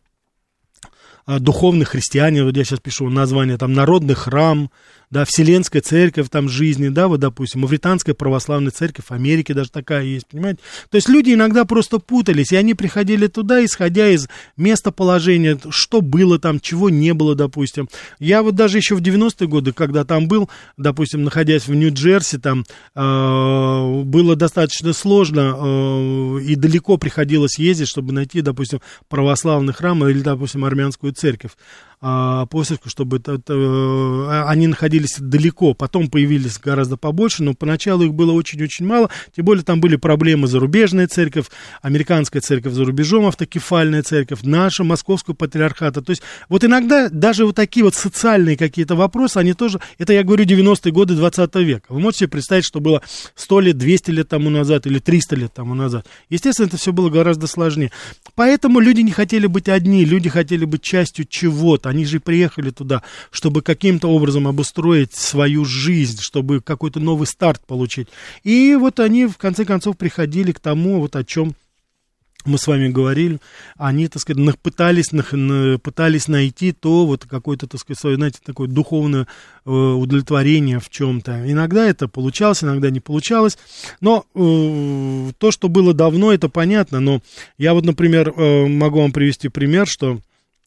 духовные 1.27 1.87
христиане, 1.87 2.45
вот 2.45 2.57
я 2.57 2.65
сейчас 2.65 2.81
пишу 2.81 3.09
название, 3.09 3.57
там, 3.57 3.73
народный 3.73 4.15
храм, 4.15 4.71
да, 5.15 5.25
Вселенская 5.25 5.81
церковь 5.81 6.27
там 6.29 6.49
жизни, 6.49 6.89
да, 6.89 7.07
вот, 7.07 7.21
допустим, 7.21 7.61
Мавританская 7.61 8.17
православная 8.17 8.73
церковь 8.73 9.05
Америки 9.11 9.53
даже 9.53 9.71
такая 9.71 10.03
есть, 10.03 10.27
понимаете? 10.27 10.59
То 10.91 10.97
есть 10.97 11.09
люди 11.09 11.33
иногда 11.33 11.65
просто 11.65 12.01
путались, 12.01 12.51
и 12.51 12.57
они 12.57 12.75
приходили 12.75 13.29
туда, 13.29 13.65
исходя 13.65 14.09
из 14.09 14.29
местоположения, 14.57 15.57
что 15.71 16.01
было 16.01 16.41
там, 16.41 16.59
чего 16.59 16.91
не 16.91 17.15
было, 17.15 17.37
допустим. 17.37 17.89
Я 18.19 18.43
вот 18.43 18.57
даже 18.57 18.79
еще 18.79 18.97
в 18.97 19.03
90-е 19.03 19.47
годы, 19.47 19.73
когда 19.73 20.03
там 20.05 20.27
был, 20.27 20.51
допустим, 20.77 21.23
находясь 21.23 21.69
в 21.69 21.75
Нью-Джерси, 21.75 22.39
там 22.39 22.65
э, 22.97 24.03
было 24.03 24.35
достаточно 24.35 24.93
сложно 24.93 25.55
э, 25.57 26.41
и 26.43 26.57
далеко 26.57 26.97
приходилось 26.97 27.61
ездить, 27.61 27.87
чтобы 27.87 28.13
найти, 28.13 28.41
допустим, 28.41 28.81
православный 29.09 29.75
храм 29.75 30.05
или, 30.09 30.23
допустим, 30.23 30.65
армянскую 30.65 31.13
церковь 31.13 31.53
а, 32.07 32.45
посылку, 32.45 32.91
чтобы 32.91 33.17
это, 33.17 33.33
это, 33.33 33.55
а, 33.55 34.45
они 34.49 34.67
находились 34.67 35.17
далеко, 35.19 35.73
потом 35.73 36.11
появились 36.11 36.59
гораздо 36.59 36.99
побольше, 36.99 37.43
но 37.43 37.55
поначалу 37.55 38.05
их 38.05 38.13
было 38.13 38.33
очень-очень 38.33 38.85
мало, 38.85 39.09
тем 39.35 39.47
более 39.47 39.65
там 39.65 39.81
были 39.81 39.97
проблемы 39.97 40.47
зарубежная 40.47 41.09
церковь, 41.09 41.47
американская 41.81 42.43
церковь 42.43 42.75
за 42.75 42.85
рубежом, 42.85 43.25
автокефальная 43.25 44.03
церковь, 44.03 44.41
наша, 44.43 44.85
московского 44.85 45.33
патриархата, 45.33 46.03
то 46.03 46.11
есть 46.11 46.21
вот 46.51 46.63
иногда 46.63 47.09
даже 47.09 47.47
вот 47.47 47.57
такие 47.57 47.83
вот 47.83 47.95
социальные 47.95 48.59
какие-то 48.59 48.97
вопросы, 48.97 49.39
они 49.39 49.55
тоже, 49.55 49.81
это 49.97 50.13
я 50.13 50.25
говорю 50.25 50.45
90-е 50.45 50.93
годы 50.93 51.15
20 51.15 51.55
века, 51.55 51.87
вы 51.89 52.01
можете 52.01 52.19
себе 52.19 52.29
представить, 52.33 52.67
что 52.67 52.81
было 52.81 53.01
100 53.35 53.61
лет, 53.61 53.79
200 53.79 54.11
лет 54.11 54.29
тому 54.29 54.51
назад 54.51 54.87
или 54.87 54.99
300 54.99 55.37
лет 55.37 55.55
тому 55.55 55.73
назад, 55.73 56.07
естественно, 56.29 56.67
это 56.67 56.77
все 56.77 56.93
было 56.93 57.09
гораздо 57.09 57.47
сложнее, 57.47 57.93
поэтому 58.35 58.79
люди 58.81 59.01
не 59.01 59.13
хотели 59.13 59.47
быть 59.47 59.71
одни, 59.71 60.05
люди 60.05 60.29
хотели 60.29 60.67
быть 60.67 60.83
частью 60.83 61.25
чего-то, 61.25 61.94
они 61.95 62.05
же 62.05 62.21
приехали 62.21 62.71
туда, 62.71 63.03
чтобы 63.31 63.63
каким-то 63.63 64.09
образом 64.09 64.49
обустроить 64.49 65.15
свою 65.15 65.65
жизнь, 65.65 66.19
чтобы 66.21 66.61
какой-то 66.61 67.01
новый 67.01 67.27
старт 67.27 67.63
получить. 67.67 68.09
И 68.43 68.77
вот 68.79 68.99
они, 69.01 69.27
в 69.27 69.39
конце 69.39 69.65
концов, 69.65 69.97
приходили 69.97 70.53
к 70.53 70.61
тому, 70.61 71.01
вот 71.01 71.15
о 71.17 71.25
чем 71.25 71.55
мы 72.45 72.59
с 72.59 72.67
вами 72.67 72.89
говорили, 72.89 73.39
они, 73.79 74.07
так 74.09 74.21
сказать, 74.21 74.59
пытались, 74.61 75.09
пытались 75.81 76.29
найти 76.29 76.73
то, 76.73 77.07
вот 77.07 77.25
какое-то, 77.25 77.67
так 77.67 77.81
сказать, 77.81 77.99
свое, 77.99 78.17
знаете, 78.17 78.39
такое 78.45 78.69
духовное 78.69 79.27
э, 79.65 79.71
удовлетворение 79.71 80.79
в 80.79 80.91
чем-то. 80.91 81.51
Иногда 81.51 81.87
это 81.87 82.07
получалось, 82.07 82.63
иногда 82.63 82.91
не 82.91 83.01
получалось, 83.01 83.57
но 84.03 84.27
э, 84.35 85.33
то, 85.39 85.51
что 85.51 85.69
было 85.69 85.95
давно, 85.95 86.35
это 86.35 86.51
понятно, 86.51 87.01
но 87.01 87.21
я 87.57 87.73
вот, 87.73 87.87
например, 87.87 88.29
э, 88.29 88.67
могу 88.67 89.01
вам 89.01 89.13
привести 89.13 89.49
пример, 89.49 89.87
что 89.87 90.21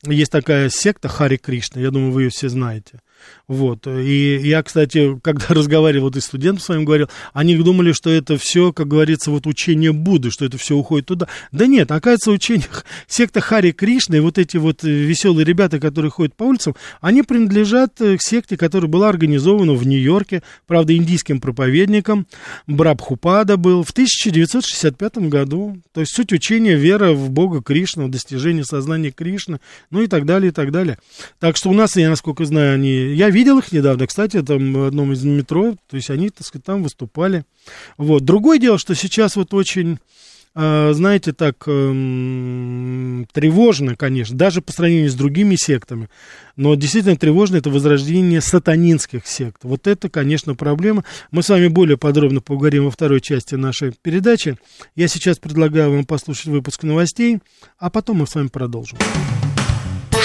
есть 0.04 0.32
такая 0.32 0.70
секта 0.70 1.08
Хари 1.08 1.38
Кришна, 1.38 1.82
я 1.82 1.92
думаю, 1.92 2.12
вы 2.12 2.24
ее 2.24 2.30
все 2.30 2.50
знаете. 2.50 3.02
Вот. 3.48 3.88
И 3.88 4.40
я, 4.44 4.62
кстати, 4.62 5.18
когда 5.24 5.46
разговаривал 5.50 6.10
и 6.10 6.20
студентам 6.20 6.62
своим 6.62 6.84
говорил, 6.86 7.10
они 7.34 7.56
думали, 7.56 7.94
что 7.94 8.10
это 8.10 8.38
все, 8.38 8.74
как 8.74 8.88
говорится, 8.88 9.32
вот 9.32 9.48
учение 9.48 9.94
Будды, 9.94 10.32
что 10.32 10.46
это 10.46 10.58
все 10.58 10.76
уходит 10.76 11.08
туда. 11.08 11.28
Да 11.54 11.66
нет, 11.66 11.92
оказывается, 11.92 12.32
учение 12.32 12.68
секта 13.08 13.40
Хари 13.40 13.72
Кришна 13.72 14.18
и 14.18 14.20
вот 14.20 14.38
эти 14.38 14.58
вот 14.58 14.84
веселые 14.84 15.46
ребята, 15.46 15.80
которые 15.80 16.12
ходят 16.12 16.36
по 16.36 16.44
улицам, 16.44 16.76
они 17.00 17.24
принадлежат 17.24 17.94
к 17.98 18.18
секте, 18.20 18.58
которая 18.58 18.90
была 18.90 19.08
организована 19.10 19.74
в 19.74 19.88
Нью-Йорке, 19.88 20.44
правда, 20.66 20.96
индийским 20.96 21.40
проповедником. 21.40 22.28
Брабхупада 22.68 23.56
был 23.56 23.84
в 23.84 23.92
1965 23.92 25.18
году. 25.30 25.78
То 25.94 26.02
есть 26.02 26.14
суть 26.14 26.34
учения 26.34 26.76
вера 26.76 27.14
в 27.14 27.30
Бога 27.30 27.62
Кришна, 27.62 28.06
в 28.06 28.10
достижение 28.10 28.66
сознания 28.66 29.12
Кришны, 29.12 29.60
ну 29.90 30.02
и 30.02 30.08
так 30.08 30.26
далее, 30.26 30.50
и 30.50 30.54
так 30.54 30.72
далее. 30.72 30.98
Так 31.40 31.56
что 31.56 31.70
у 31.70 31.74
нас, 31.74 31.96
я 31.96 32.10
насколько 32.10 32.44
знаю, 32.44 32.76
они 32.76 33.14
я 33.14 33.30
видел 33.38 33.60
их 33.60 33.72
недавно, 33.72 34.08
кстати, 34.08 34.42
там 34.42 34.74
в 34.74 34.84
одном 34.88 35.14
из 35.14 35.24
метро, 35.24 35.76
то 35.88 35.96
есть 35.96 36.10
они, 36.10 36.30
так 36.30 36.46
сказать, 36.46 36.66
там 36.66 36.84
выступали. 36.84 37.46
Вот. 37.98 38.24
Другое 38.24 38.58
дело, 38.58 38.80
что 38.80 38.96
сейчас 38.96 39.36
вот 39.36 39.54
очень 39.54 40.00
а, 40.60 40.92
знаете, 40.94 41.34
так 41.34 41.68
эм, 41.68 43.28
тревожно, 43.32 43.96
конечно, 43.96 44.36
даже 44.36 44.64
по 44.64 44.72
сравнению 44.72 45.12
с 45.12 45.14
другими 45.14 45.56
сектами, 45.56 46.10
но 46.56 46.74
действительно 46.74 47.16
тревожно 47.16 47.58
это 47.58 47.70
возрождение 47.70 48.42
сатанинских 48.42 49.28
сект. 49.28 49.58
Вот 49.62 49.86
это, 49.86 50.10
конечно, 50.10 50.56
проблема. 50.56 51.04
Мы 51.30 51.44
с 51.44 51.50
вами 51.50 51.68
более 51.68 51.98
подробно 51.98 52.42
поговорим 52.42 52.86
во 52.86 52.92
второй 52.92 53.22
части 53.22 53.54
нашей 53.54 53.94
передачи. 54.02 54.58
Я 54.96 55.08
сейчас 55.08 55.38
предлагаю 55.38 55.92
вам 55.92 56.06
послушать 56.06 56.48
выпуск 56.48 56.82
новостей, 56.82 57.38
а 57.78 57.92
потом 57.92 58.18
мы 58.18 58.26
с 58.26 58.34
вами 58.34 58.48
продолжим 58.48 58.98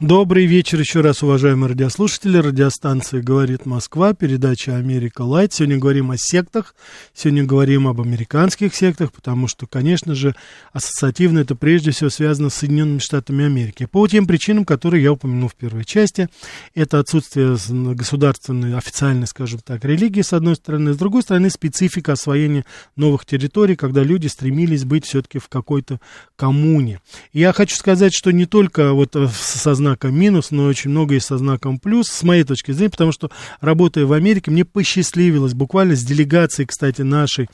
Добрый 0.00 0.46
вечер 0.46 0.80
еще 0.80 1.02
раз, 1.02 1.22
уважаемые 1.22 1.68
радиослушатели. 1.68 2.38
Радиостанция 2.38 3.20
«Говорит 3.20 3.66
Москва», 3.66 4.14
передача 4.14 4.74
«Америка 4.74 5.20
Лайт». 5.20 5.52
Сегодня 5.52 5.76
говорим 5.76 6.10
о 6.10 6.14
сектах, 6.16 6.74
сегодня 7.12 7.44
говорим 7.44 7.86
об 7.86 8.00
американских 8.00 8.74
сектах, 8.74 9.12
потому 9.12 9.46
что, 9.46 9.66
конечно 9.66 10.14
же, 10.14 10.34
ассоциативно 10.72 11.40
это 11.40 11.54
прежде 11.54 11.90
всего 11.90 12.08
связано 12.08 12.48
с 12.48 12.54
Соединенными 12.54 12.98
Штатами 12.98 13.44
Америки. 13.44 13.84
По 13.84 14.08
тем 14.08 14.26
причинам, 14.26 14.64
которые 14.64 15.02
я 15.02 15.12
упомянул 15.12 15.50
в 15.50 15.54
первой 15.54 15.84
части, 15.84 16.30
это 16.74 16.98
отсутствие 16.98 17.58
государственной, 17.94 18.78
официальной, 18.78 19.26
скажем 19.26 19.60
так, 19.62 19.84
религии, 19.84 20.22
с 20.22 20.32
одной 20.32 20.56
стороны, 20.56 20.94
с 20.94 20.96
другой 20.96 21.20
стороны, 21.20 21.50
специфика 21.50 22.12
освоения 22.12 22.64
новых 22.96 23.26
территорий, 23.26 23.76
когда 23.76 24.02
люди 24.02 24.28
стремились 24.28 24.86
быть 24.86 25.04
все-таки 25.04 25.38
в 25.38 25.48
какой-то 25.48 26.00
коммуне. 26.36 27.02
Я 27.34 27.52
хочу 27.52 27.76
сказать, 27.76 28.14
что 28.14 28.32
не 28.32 28.46
только 28.46 28.94
вот 28.94 29.14
со 29.30 29.74
знаком 29.90 30.14
минус, 30.14 30.52
но 30.52 30.66
очень 30.66 30.90
много 30.90 31.16
и 31.16 31.20
со 31.20 31.36
знаком 31.36 31.78
плюс, 31.78 32.06
с 32.08 32.22
моей 32.22 32.44
точки 32.44 32.70
зрения, 32.70 32.90
потому 32.90 33.12
что, 33.12 33.30
работая 33.60 34.06
в 34.06 34.12
Америке, 34.12 34.50
мне 34.50 34.64
посчастливилось 34.64 35.54
буквально 35.54 35.96
с 35.96 36.04
делегацией, 36.04 36.66
кстати, 36.66 37.02
нашей 37.02 37.48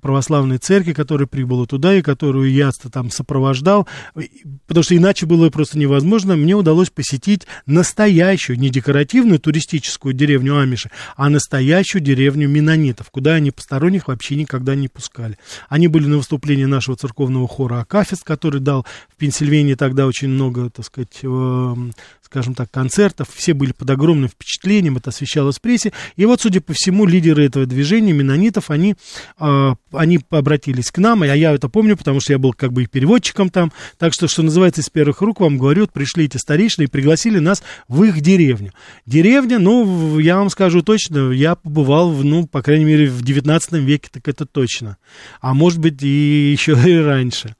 православной 0.00 0.58
церкви, 0.58 0.92
которая 0.92 1.26
прибыла 1.26 1.66
туда 1.66 1.94
и 1.94 2.02
которую 2.02 2.50
я 2.50 2.70
там 2.92 3.10
сопровождал, 3.10 3.86
потому 4.66 4.82
что 4.82 4.96
иначе 4.96 5.26
было 5.26 5.50
просто 5.50 5.78
невозможно, 5.78 6.36
мне 6.36 6.54
удалось 6.54 6.90
посетить 6.90 7.46
настоящую, 7.66 8.58
не 8.58 8.70
декоративную 8.70 9.38
туристическую 9.38 10.14
деревню 10.14 10.58
Амиши, 10.58 10.90
а 11.16 11.28
настоящую 11.28 12.02
деревню 12.02 12.48
Менонитов, 12.48 13.10
куда 13.10 13.34
они 13.34 13.50
посторонних 13.50 14.08
вообще 14.08 14.36
никогда 14.36 14.74
не 14.74 14.88
пускали. 14.88 15.38
Они 15.68 15.88
были 15.88 16.06
на 16.06 16.16
выступлении 16.16 16.64
нашего 16.64 16.96
церковного 16.96 17.46
хора 17.46 17.80
Акафист, 17.80 18.24
который 18.24 18.60
дал 18.60 18.86
в 19.08 19.16
Пенсильвании 19.16 19.74
тогда 19.74 20.06
очень 20.06 20.28
много, 20.28 20.70
так 20.70 20.86
сказать, 20.86 21.18
э, 21.22 21.74
скажем 22.30 22.54
так, 22.54 22.70
концертов, 22.70 23.28
все 23.34 23.54
были 23.54 23.72
под 23.72 23.90
огромным 23.90 24.28
впечатлением, 24.28 24.96
это 24.96 25.10
освещалось 25.10 25.58
в 25.58 25.60
прессе, 25.60 25.92
и 26.14 26.24
вот, 26.26 26.40
судя 26.40 26.60
по 26.60 26.72
всему, 26.72 27.04
лидеры 27.04 27.44
этого 27.44 27.66
движения, 27.66 28.12
менонитов, 28.12 28.70
они, 28.70 28.94
э, 29.40 29.74
они 29.92 30.20
обратились 30.30 30.92
к 30.92 30.98
нам, 30.98 31.24
а 31.24 31.26
я 31.26 31.52
это 31.52 31.68
помню, 31.68 31.96
потому 31.96 32.20
что 32.20 32.32
я 32.32 32.38
был 32.38 32.52
как 32.52 32.72
бы 32.72 32.82
их 32.82 32.90
переводчиком 32.90 33.50
там, 33.50 33.72
так 33.98 34.12
что, 34.12 34.28
что 34.28 34.42
называется, 34.42 34.80
из 34.80 34.88
первых 34.88 35.22
рук 35.22 35.40
вам 35.40 35.58
говорю, 35.58 35.82
вот 35.82 35.92
пришли 35.92 36.26
эти 36.26 36.36
старейшины 36.36 36.84
и 36.84 36.86
пригласили 36.86 37.40
нас 37.40 37.64
в 37.88 38.04
их 38.04 38.20
деревню. 38.20 38.72
Деревня, 39.06 39.58
ну, 39.58 40.20
я 40.20 40.36
вам 40.36 40.50
скажу 40.50 40.82
точно, 40.82 41.32
я 41.32 41.56
побывал, 41.56 42.12
в, 42.12 42.24
ну, 42.24 42.46
по 42.46 42.62
крайней 42.62 42.84
мере, 42.84 43.10
в 43.10 43.22
19 43.22 43.72
веке, 43.72 44.08
так 44.12 44.28
это 44.28 44.46
точно, 44.46 44.98
а 45.40 45.52
может 45.52 45.80
быть 45.80 46.00
и 46.00 46.52
еще 46.56 46.72
и 46.72 46.96
раньше. 46.96 47.56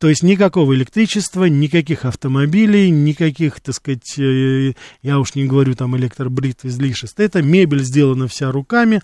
То 0.00 0.08
есть 0.08 0.22
никакого 0.22 0.74
электричества, 0.74 1.44
никаких 1.44 2.06
автомобилей, 2.06 2.88
никаких, 2.88 3.60
так 3.60 3.74
сказать, 3.74 4.18
э, 4.18 4.72
я 5.02 5.18
уж 5.18 5.34
не 5.34 5.44
говорю 5.44 5.74
там 5.74 5.94
электробрит 5.94 6.64
излишеств. 6.64 7.20
Это 7.20 7.42
мебель 7.42 7.84
сделана 7.84 8.26
вся 8.26 8.50
руками. 8.50 9.02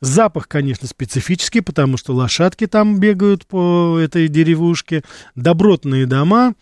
Запах, 0.00 0.48
конечно, 0.48 0.88
специфический, 0.88 1.60
потому 1.60 1.98
что 1.98 2.14
лошадки 2.14 2.66
там 2.66 2.98
бегают 2.98 3.44
по 3.44 3.98
этой 3.98 4.28
деревушке. 4.28 5.02
Добротные 5.34 6.06
дома, 6.06 6.54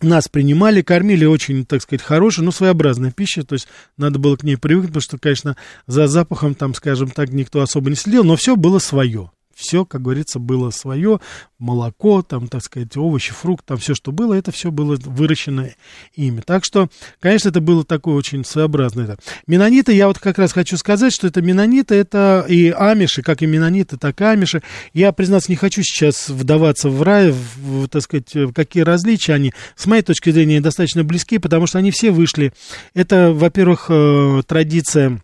нас 0.00 0.28
принимали, 0.28 0.80
кормили 0.80 1.26
очень, 1.26 1.66
так 1.66 1.82
сказать, 1.82 2.02
хорошей, 2.02 2.44
но 2.44 2.50
своеобразной 2.50 3.12
пищей, 3.12 3.42
то 3.42 3.56
есть 3.56 3.68
надо 3.98 4.18
было 4.18 4.36
к 4.36 4.42
ней 4.42 4.56
привыкнуть, 4.56 4.92
потому 4.92 5.02
что, 5.02 5.18
конечно, 5.18 5.56
за 5.86 6.06
запахом 6.06 6.54
там, 6.54 6.72
скажем 6.72 7.10
так, 7.10 7.28
никто 7.28 7.60
особо 7.60 7.90
не 7.90 7.96
следил, 7.96 8.24
но 8.24 8.36
все 8.36 8.56
было 8.56 8.78
свое 8.78 9.30
все, 9.56 9.86
как 9.86 10.02
говорится, 10.02 10.38
было 10.38 10.70
свое, 10.70 11.18
молоко, 11.58 12.22
там, 12.22 12.46
так 12.46 12.62
сказать, 12.62 12.94
овощи, 12.96 13.32
фрукты, 13.32 13.64
там 13.68 13.78
все, 13.78 13.94
что 13.94 14.12
было, 14.12 14.34
это 14.34 14.52
все 14.52 14.70
было 14.70 14.96
выращено 14.96 15.70
ими. 16.14 16.42
Так 16.42 16.64
что, 16.64 16.88
конечно, 17.20 17.48
это 17.48 17.62
было 17.62 17.82
такое 17.82 18.14
очень 18.14 18.44
своеобразное. 18.44 19.04
Это. 19.04 19.18
Менониты, 19.46 19.94
я 19.94 20.08
вот 20.08 20.18
как 20.18 20.38
раз 20.38 20.52
хочу 20.52 20.76
сказать, 20.76 21.14
что 21.14 21.26
это 21.26 21.40
менониты, 21.40 21.94
это 21.94 22.44
и 22.46 22.68
амиши, 22.68 23.22
как 23.22 23.40
и 23.40 23.46
менониты, 23.46 23.96
так 23.96 24.20
и 24.20 24.24
амиши. 24.24 24.62
Я, 24.92 25.12
признаться, 25.12 25.50
не 25.50 25.56
хочу 25.56 25.82
сейчас 25.82 26.28
вдаваться 26.28 26.90
в 26.90 27.02
рай, 27.02 27.30
в, 27.30 27.88
так 27.88 28.02
сказать, 28.02 28.34
какие 28.54 28.82
различия 28.82 29.32
они, 29.32 29.54
с 29.74 29.86
моей 29.86 30.02
точки 30.02 30.30
зрения, 30.30 30.60
достаточно 30.60 31.02
близки, 31.02 31.38
потому 31.38 31.66
что 31.66 31.78
они 31.78 31.90
все 31.90 32.10
вышли. 32.10 32.52
Это, 32.92 33.32
во-первых, 33.32 33.86
э, 33.88 34.42
традиция 34.46 35.22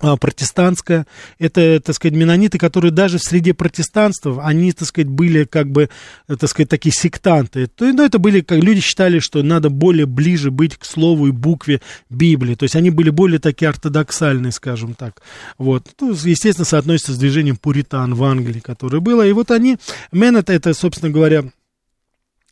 протестантская, 0.00 1.06
это, 1.38 1.80
так 1.80 1.94
сказать, 1.94 2.16
менониты, 2.16 2.58
которые 2.58 2.90
даже 2.90 3.18
в 3.18 3.22
среде 3.22 3.54
протестантов, 3.54 4.38
они, 4.40 4.72
так 4.72 4.88
сказать, 4.88 5.08
были 5.08 5.44
как 5.44 5.70
бы, 5.70 5.90
так 6.26 6.48
сказать, 6.48 6.68
такие 6.68 6.92
сектанты. 6.92 7.68
То, 7.68 7.84
ну, 7.84 8.04
это 8.04 8.18
были, 8.18 8.40
как 8.40 8.62
люди 8.62 8.80
считали, 8.80 9.20
что 9.20 9.42
надо 9.42 9.70
более 9.70 10.06
ближе 10.06 10.50
быть 10.50 10.76
к 10.76 10.84
слову 10.84 11.28
и 11.28 11.30
букве 11.30 11.80
Библии, 12.10 12.54
то 12.54 12.64
есть 12.64 12.76
они 12.76 12.90
были 12.90 13.10
более 13.10 13.38
такие 13.38 13.68
ортодоксальные, 13.68 14.52
скажем 14.52 14.94
так. 14.94 15.22
Вот. 15.58 15.88
Ну, 16.00 16.12
естественно, 16.12 16.64
соотносится 16.64 17.12
с 17.12 17.18
движением 17.18 17.56
пуритан 17.56 18.14
в 18.14 18.24
Англии, 18.24 18.60
которое 18.60 19.00
было, 19.00 19.26
и 19.26 19.32
вот 19.32 19.50
они, 19.50 19.76
Менет, 20.10 20.50
это, 20.50 20.74
собственно 20.74 21.12
говоря, 21.12 21.44
а, 21.44 21.44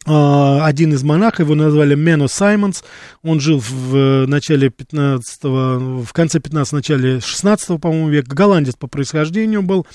один 0.07 0.95
из 0.95 1.03
монахов, 1.03 1.41
его 1.41 1.55
назвали 1.55 1.95
Мено 1.95 2.27
Саймонс, 2.27 2.85
он 3.23 3.39
жил 3.39 3.59
в 3.59 3.95
э, 3.95 4.27
начале 4.27 4.71
15 4.71 5.45
в 5.45 6.13
конце 6.13 6.41
15 6.41 6.73
начале 6.73 7.21
16 7.21 7.79
по-моему, 7.79 8.09
века, 8.09 8.35
голландец 8.35 8.77
по 8.77 8.87
происхождению 8.87 9.61
был, 9.63 9.87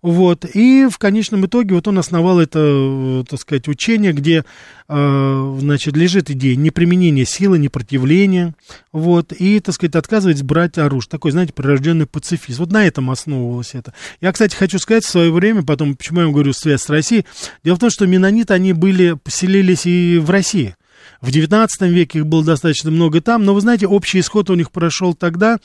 вот, 0.00 0.46
и 0.54 0.88
в 0.90 0.96
конечном 0.96 1.44
итоге 1.44 1.74
вот 1.74 1.86
он 1.86 1.98
основал 1.98 2.40
это, 2.40 2.58
э, 2.58 3.24
так 3.28 3.38
сказать, 3.38 3.68
учение, 3.68 4.12
где, 4.12 4.46
значит, 4.90 5.96
лежит 5.96 6.30
идея 6.30 6.56
неприменения 6.56 7.24
силы, 7.24 7.58
непротивления, 7.58 8.54
вот, 8.92 9.32
и, 9.32 9.60
так 9.60 9.74
сказать, 9.74 9.94
отказывать 9.94 10.42
брать 10.42 10.78
оружие, 10.78 11.10
такой, 11.10 11.30
знаете, 11.30 11.52
прирожденный 11.52 12.06
пацифист, 12.06 12.58
вот 12.58 12.72
на 12.72 12.84
этом 12.84 13.10
основывалось 13.10 13.74
это. 13.74 13.94
Я, 14.20 14.32
кстати, 14.32 14.56
хочу 14.56 14.78
сказать, 14.78 15.04
в 15.04 15.08
свое 15.08 15.30
время, 15.30 15.62
потом, 15.62 15.94
почему 15.94 16.22
я 16.22 16.26
говорю 16.26 16.52
связь 16.52 16.82
с 16.82 16.88
Россией, 16.88 17.24
дело 17.62 17.76
в 17.76 17.78
том, 17.78 17.90
что 17.90 18.06
менониты, 18.06 18.52
они 18.52 18.72
были, 18.72 19.12
поселились 19.12 19.86
и 19.86 20.18
в 20.18 20.28
России, 20.28 20.74
в 21.20 21.28
XIX 21.28 21.68
веке 21.88 22.20
их 22.20 22.26
было 22.26 22.44
достаточно 22.44 22.90
много 22.90 23.20
там, 23.20 23.44
но 23.44 23.54
вы 23.54 23.60
знаете, 23.60 23.86
общий 23.86 24.20
исход 24.20 24.50
у 24.50 24.54
них 24.54 24.70
прошел 24.70 25.14
тогда, 25.14 25.58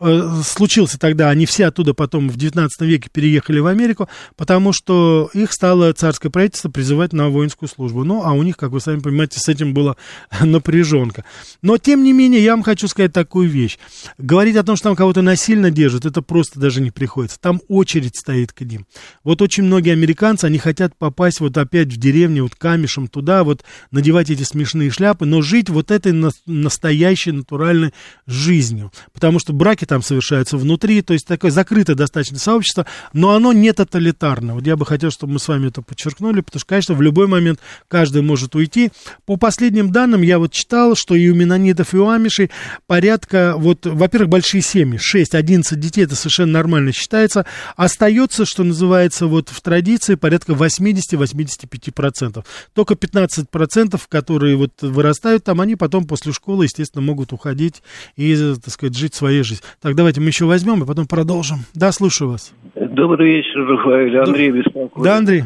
э, 0.00 0.30
случился 0.44 0.98
тогда, 0.98 1.30
они 1.30 1.46
все 1.46 1.66
оттуда 1.66 1.94
потом 1.94 2.28
в 2.28 2.36
XIX 2.36 2.68
веке 2.80 3.08
переехали 3.12 3.60
в 3.60 3.66
Америку, 3.66 4.08
потому 4.36 4.72
что 4.72 5.30
их 5.32 5.52
стало 5.52 5.92
царское 5.92 6.30
правительство 6.30 6.70
призывать 6.70 7.12
на 7.12 7.28
воинскую 7.28 7.68
службу. 7.68 8.04
Ну, 8.04 8.22
а 8.24 8.32
у 8.32 8.42
них, 8.42 8.56
как 8.56 8.70
вы 8.70 8.80
сами 8.80 9.00
понимаете, 9.00 9.38
с 9.40 9.48
этим 9.48 9.74
была 9.74 9.96
напряженка. 10.40 11.24
Но, 11.62 11.78
тем 11.78 12.02
не 12.02 12.12
менее, 12.12 12.42
я 12.42 12.52
вам 12.52 12.62
хочу 12.62 12.88
сказать 12.88 13.12
такую 13.12 13.48
вещь. 13.48 13.78
Говорить 14.18 14.56
о 14.56 14.62
том, 14.62 14.76
что 14.76 14.88
там 14.88 14.96
кого-то 14.96 15.22
насильно 15.22 15.70
держат, 15.70 16.06
это 16.06 16.22
просто 16.22 16.60
даже 16.60 16.80
не 16.80 16.90
приходится. 16.90 17.40
Там 17.40 17.60
очередь 17.68 18.16
стоит 18.16 18.52
к 18.52 18.60
ним. 18.62 18.86
Вот 19.24 19.42
очень 19.42 19.64
многие 19.64 19.92
американцы, 19.92 20.44
они 20.44 20.58
хотят 20.58 20.96
попасть 20.96 21.40
вот 21.40 21.56
опять 21.56 21.88
в 21.88 21.96
деревню, 21.96 22.44
вот 22.44 22.54
камешем 22.54 23.08
туда, 23.08 23.44
вот 23.44 23.64
надевать 23.90 24.30
эти 24.30 24.42
смешные 24.42 24.87
шляпы, 24.90 25.24
но 25.24 25.42
жить 25.42 25.70
вот 25.70 25.90
этой 25.90 26.12
на, 26.12 26.30
настоящей 26.46 27.32
натуральной 27.32 27.92
жизнью. 28.26 28.92
Потому 29.12 29.38
что 29.38 29.52
браки 29.52 29.84
там 29.84 30.02
совершаются 30.02 30.56
внутри, 30.56 31.02
то 31.02 31.12
есть 31.12 31.26
такое 31.26 31.50
закрытое 31.50 31.96
достаточно 31.96 32.38
сообщество, 32.38 32.86
но 33.12 33.34
оно 33.34 33.52
не 33.52 33.72
тоталитарное. 33.72 34.54
Вот 34.54 34.66
я 34.66 34.76
бы 34.76 34.86
хотел, 34.86 35.10
чтобы 35.10 35.34
мы 35.34 35.38
с 35.38 35.48
вами 35.48 35.68
это 35.68 35.82
подчеркнули, 35.82 36.40
потому 36.40 36.60
что, 36.60 36.68
конечно, 36.68 36.94
в 36.94 37.02
любой 37.02 37.26
момент 37.26 37.60
каждый 37.88 38.22
может 38.22 38.54
уйти. 38.54 38.90
По 39.26 39.36
последним 39.36 39.90
данным, 39.92 40.22
я 40.22 40.38
вот 40.38 40.52
читал, 40.52 40.94
что 40.96 41.14
и 41.14 41.28
у 41.28 41.34
менонитов, 41.34 41.94
и 41.94 41.98
у 41.98 42.08
амишей 42.08 42.50
порядка, 42.86 43.54
вот, 43.56 43.86
во-первых, 43.86 44.28
большие 44.28 44.62
семьи, 44.62 44.98
6-11 44.98 45.76
детей, 45.76 46.04
это 46.04 46.16
совершенно 46.16 46.52
нормально 46.52 46.92
считается. 46.92 47.46
Остается, 47.76 48.44
что 48.44 48.64
называется, 48.64 49.26
вот 49.26 49.48
в 49.48 49.60
традиции 49.60 50.14
порядка 50.14 50.52
80-85%. 50.52 52.44
Только 52.74 52.94
15%, 52.94 54.00
которые 54.08 54.56
вот 54.56 54.72
вырастают 54.82 55.44
там, 55.44 55.60
они 55.60 55.76
потом 55.76 56.06
после 56.06 56.32
школы, 56.32 56.64
естественно, 56.64 57.02
могут 57.04 57.32
уходить 57.32 57.82
и, 58.16 58.34
так 58.62 58.72
сказать, 58.72 58.96
жить 58.96 59.14
своей 59.14 59.42
жизнью. 59.42 59.64
Так, 59.80 59.94
давайте 59.94 60.20
мы 60.20 60.28
еще 60.28 60.44
возьмем 60.44 60.82
и 60.82 60.86
потом 60.86 61.06
продолжим. 61.06 61.58
Да, 61.74 61.92
слушаю 61.92 62.30
вас. 62.30 62.52
Добрый 62.74 63.36
вечер, 63.36 63.66
Рафаэль. 63.66 64.18
Андрей 64.18 64.52
да. 64.52 64.58
беспокоит. 64.58 65.04
Да, 65.04 65.16
Андрей. 65.16 65.44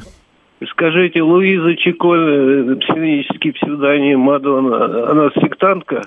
Скажите, 0.70 1.22
Луиза 1.22 1.74
Чиколь, 1.76 2.78
сценический 2.84 3.52
псевдоним 3.52 4.20
Мадонна, 4.20 5.10
она 5.10 5.30
сектантка? 5.30 6.02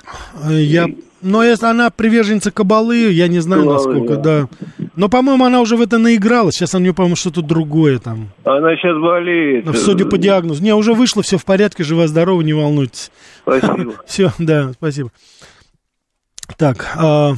Я, 0.49 0.87
но 1.21 1.43
если 1.43 1.65
она 1.65 1.89
приверженца 1.89 2.51
кабалы, 2.51 3.11
я 3.11 3.27
не 3.27 3.39
знаю, 3.39 3.63
Кабалы, 3.63 3.75
насколько, 3.75 4.15
да. 4.15 4.47
да. 4.77 4.84
Но, 4.95 5.09
по-моему, 5.09 5.45
она 5.45 5.61
уже 5.61 5.75
в 5.75 5.81
это 5.81 5.97
наигралась. 5.97 6.55
Сейчас 6.55 6.73
у 6.75 6.79
нее, 6.79 6.93
по-моему, 6.93 7.15
что-то 7.15 7.41
другое 7.41 7.99
там. 7.99 8.29
Она 8.43 8.75
сейчас 8.75 8.97
болеет. 9.01 9.77
Судя 9.77 10.05
по 10.05 10.17
диагнозу. 10.17 10.63
Не, 10.63 10.73
уже 10.73 10.93
вышло, 10.93 11.21
все 11.21 11.37
в 11.37 11.45
порядке, 11.45 11.83
жива-здорова, 11.83 12.41
не 12.41 12.53
волнуйтесь. 12.53 13.11
Спасибо. 13.41 13.93
Все, 14.05 14.31
да, 14.39 14.71
спасибо. 14.73 15.11
Так, 16.57 16.87
а, 16.97 17.33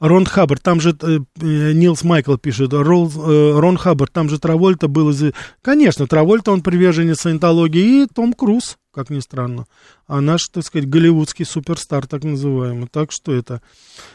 Рон 0.00 0.26
Хаббард, 0.26 0.62
там 0.62 0.80
же 0.80 0.90
э, 0.90 1.18
э, 1.40 1.72
Нилс 1.72 2.04
Майкл 2.04 2.36
пишет, 2.36 2.72
Рол, 2.72 3.10
э, 3.10 3.58
Рон 3.58 3.76
Хаббард, 3.76 4.12
там 4.12 4.28
же 4.28 4.38
Травольта 4.38 4.88
был 4.88 5.10
из... 5.10 5.32
Конечно, 5.62 6.06
Травольта, 6.06 6.52
он 6.52 6.62
приверженец 6.62 7.20
саентологии, 7.20 8.02
и 8.02 8.06
Том 8.06 8.32
Круз, 8.32 8.76
как 8.94 9.10
ни 9.10 9.20
странно. 9.20 9.66
А 10.06 10.20
наш, 10.20 10.42
так 10.52 10.64
сказать, 10.64 10.88
голливудский 10.88 11.44
суперстар, 11.44 12.06
так 12.06 12.24
называемый. 12.24 12.88
Так 12.88 13.10
что 13.12 13.34
это... 13.34 13.60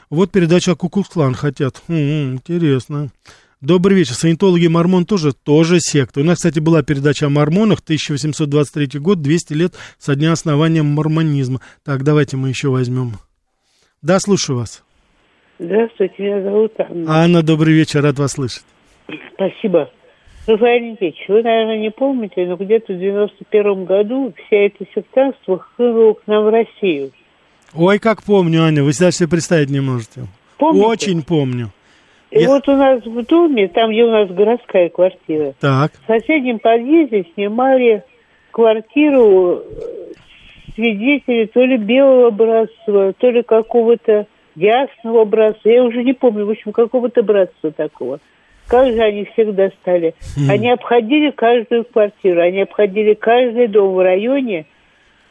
Вот 0.10 0.32
передача 0.32 0.76
Кукус-клан 0.76 1.34
хотят. 1.34 1.82
М-м, 1.88 2.36
интересно. 2.36 3.10
Добрый 3.62 3.98
вечер. 3.98 4.14
Саентологи 4.14 4.68
Мормон 4.68 5.06
тоже, 5.06 5.34
тоже 5.34 5.80
секта. 5.82 6.22
У 6.22 6.24
нас, 6.24 6.38
кстати, 6.38 6.60
была 6.60 6.82
передача 6.82 7.26
о 7.26 7.30
мормонах, 7.30 7.80
1823 7.80 9.00
год, 9.02 9.22
200 9.22 9.54
лет 9.54 9.74
со 9.98 10.16
дня 10.16 10.32
основания 10.32 10.82
мормонизма. 10.82 11.60
Так, 11.84 12.04
давайте 12.04 12.38
мы 12.38 12.50
еще 12.50 12.70
возьмем. 12.70 13.14
Да, 14.02 14.20
слушаю 14.20 14.60
вас. 14.60 14.82
Здравствуйте, 15.60 16.16
меня 16.20 16.42
зовут 16.42 16.72
Анна. 16.80 17.24
Анна, 17.24 17.44
добрый 17.44 17.74
вечер, 17.74 18.02
рад 18.02 18.18
вас 18.18 18.32
слышать. 18.32 18.64
Спасибо. 19.34 19.92
Рафаэль 20.50 20.92
Никитич, 20.92 21.26
вы, 21.28 21.44
наверное, 21.44 21.78
не 21.78 21.92
помните, 21.92 22.46
но 22.48 22.56
где-то 22.56 22.94
в 22.94 23.00
91 23.00 23.86
году 23.86 24.34
вся 24.36 24.58
эта 24.58 24.84
сектантство 24.96 25.60
хлынула 25.60 26.14
к 26.14 26.24
нам 26.26 26.46
в 26.46 26.50
Россию. 26.50 27.12
Ой, 27.76 28.00
как 28.00 28.24
помню, 28.24 28.64
Аня, 28.64 28.84
вы 28.84 28.92
даже 29.00 29.12
себе 29.12 29.30
представить 29.30 29.70
не 29.70 29.80
можете. 29.80 30.22
Помните? 30.58 30.88
Очень 30.88 31.24
помню. 31.24 31.70
И 32.32 32.40
Я... 32.40 32.48
вот 32.48 32.68
у 32.68 32.76
нас 32.76 33.06
в 33.06 33.26
доме, 33.26 33.68
там, 33.68 33.92
где 33.92 34.04
у 34.04 34.10
нас 34.10 34.30
городская 34.30 34.90
квартира, 34.90 35.54
так. 35.60 35.92
в 35.92 36.08
соседнем 36.08 36.58
подъезде 36.58 37.26
снимали 37.36 38.04
квартиру 38.52 39.60
э, 39.60 40.14
свидетели 40.74 41.46
то 41.46 41.64
ли 41.64 41.78
белого 41.78 42.32
братства, 42.32 43.14
то 43.14 43.30
ли 43.30 43.44
какого-то 43.44 44.26
ясного 44.56 45.26
братства, 45.26 45.70
я 45.70 45.84
уже 45.84 46.04
не 46.04 46.14
помню, 46.14 46.46
в 46.48 46.50
общем, 46.50 46.72
какого-то 46.72 47.22
братства 47.22 47.72
такого. 47.72 48.20
Как 48.70 48.94
же 48.94 49.02
они 49.02 49.26
всех 49.34 49.56
достали? 49.56 50.14
Mm. 50.38 50.52
Они 50.52 50.72
обходили 50.72 51.32
каждую 51.32 51.86
квартиру, 51.86 52.40
они 52.40 52.62
обходили 52.62 53.16
каждый 53.16 53.68
дом 53.68 53.96
в 53.96 54.00
районе, 54.00 54.68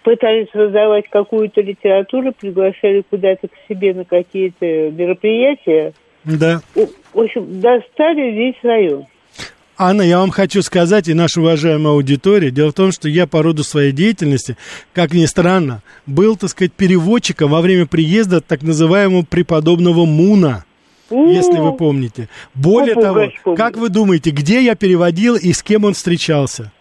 пытались 0.03 0.49
раздавать 0.53 1.09
какую-то 1.09 1.61
литературу, 1.61 2.33
приглашали 2.39 3.05
куда-то 3.09 3.47
к 3.47 3.53
себе 3.69 3.95
на 3.95 4.05
какие-то 4.05 4.67
мероприятия. 4.91 5.93
Да. 6.25 6.61
В 6.75 7.21
общем, 7.21 7.61
достали 7.61 8.33
весь 8.33 8.57
район. 8.63 9.07
Анна, 9.81 10.03
я 10.03 10.19
вам 10.19 10.31
хочу 10.31 10.61
сказать, 10.63 11.07
и 11.07 11.15
наша 11.15 11.41
уважаемая 11.41 11.93
аудитория, 11.93 12.51
дело 12.51 12.73
в 12.73 12.75
том, 12.75 12.91
что 12.91 13.09
я 13.09 13.29
по 13.29 13.45
роду 13.45 13.63
своей 13.63 13.93
деятельности, 13.93 14.57
как 14.93 15.13
ни 15.13 15.25
странно, 15.27 15.83
был, 16.05 16.37
так 16.37 16.51
сказать, 16.51 16.73
переводчиком 16.73 17.53
во 17.53 17.61
время 17.61 17.87
приезда 17.87 18.41
так 18.41 18.63
называемого 18.63 19.23
преподобного 19.23 20.05
Муна. 20.05 20.65
Если 21.11 21.59
вы 21.59 21.73
помните. 21.73 22.29
Более 22.55 22.95
того, 22.95 23.29
как 23.57 23.77
вы 23.77 23.89
думаете, 23.89 24.31
где 24.31 24.63
я 24.63 24.75
переводил 24.75 25.37
и 25.37 25.53
с 25.53 25.63
кем 25.63 25.85
он 25.85 25.95
встречался? 25.95 26.73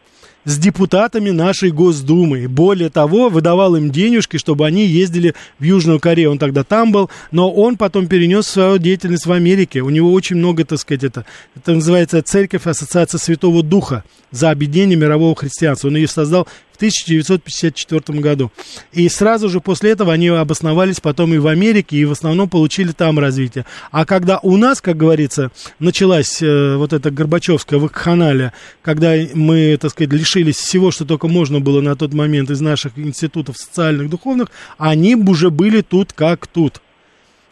с 0.48 0.58
депутатами 0.58 1.30
нашей 1.30 1.72
Госдумы. 1.72 2.48
Более 2.48 2.90
того, 2.90 3.28
выдавал 3.28 3.76
им 3.76 3.92
денежки, 3.92 4.38
чтобы 4.38 4.66
они 4.66 4.86
ездили 4.86 5.36
в 5.60 5.64
Южную 5.64 6.00
Корею. 6.00 6.32
Он 6.32 6.40
тогда 6.40 6.64
там 6.64 6.94
был, 6.94 7.10
но 7.32 7.52
он 7.52 7.76
потом 7.76 8.08
перенес 8.08 8.48
свою 8.48 8.78
деятельность 8.78 9.26
в 9.26 9.32
Америке. 9.34 9.82
У 9.82 9.90
него 9.90 10.14
очень 10.14 10.38
много, 10.38 10.64
так 10.64 10.80
сказать, 10.80 11.04
это, 11.04 11.26
это 11.54 11.74
называется 11.74 12.22
Церковь 12.22 12.66
Ассоциация 12.66 13.20
Святого 13.20 13.62
Духа 13.62 14.06
за 14.32 14.50
объединение 14.50 14.98
мирового 14.98 15.36
христианства. 15.36 15.90
Он 15.90 15.98
ее 15.98 16.08
создал 16.08 16.48
в 16.78 16.80
1954 16.80 18.20
году. 18.20 18.52
И 18.94 19.10
сразу 19.10 19.50
же 19.50 19.62
после 19.62 19.92
этого 19.92 20.14
они 20.14 20.28
обосновались 20.28 21.00
потом 21.00 21.34
и 21.34 21.40
в 21.40 21.48
Америке, 21.48 21.98
и 21.98 22.06
в 22.06 22.12
основном 22.12 22.50
получили 22.50 22.92
там 22.92 23.18
развитие. 23.18 23.66
А 23.92 24.06
когда 24.06 24.40
у 24.44 24.58
нас, 24.58 24.80
как 24.80 24.96
говорится, 24.96 25.52
началась 25.80 26.42
э, 26.42 26.76
вот 26.78 26.94
эта 26.94 27.10
Горбачевская 27.10 27.80
вакханалия, 27.80 28.54
когда 28.84 29.14
мы, 29.34 29.78
так 29.82 29.92
сказать, 29.92 30.14
лишились 30.14 30.58
всего, 30.58 30.92
что 30.92 31.06
только 31.06 31.28
можно 31.28 31.60
было 31.60 31.82
на 31.82 31.96
тот 31.96 32.14
момент 32.14 32.52
из 32.52 32.62
наших 32.62 32.98
институтов 32.98 33.58
социальных, 33.58 34.10
духовных, 34.10 34.50
они 34.78 35.16
уже 35.16 35.50
были 35.50 35.82
тут 35.82 36.14
как 36.14 36.46
тут. 36.46 36.82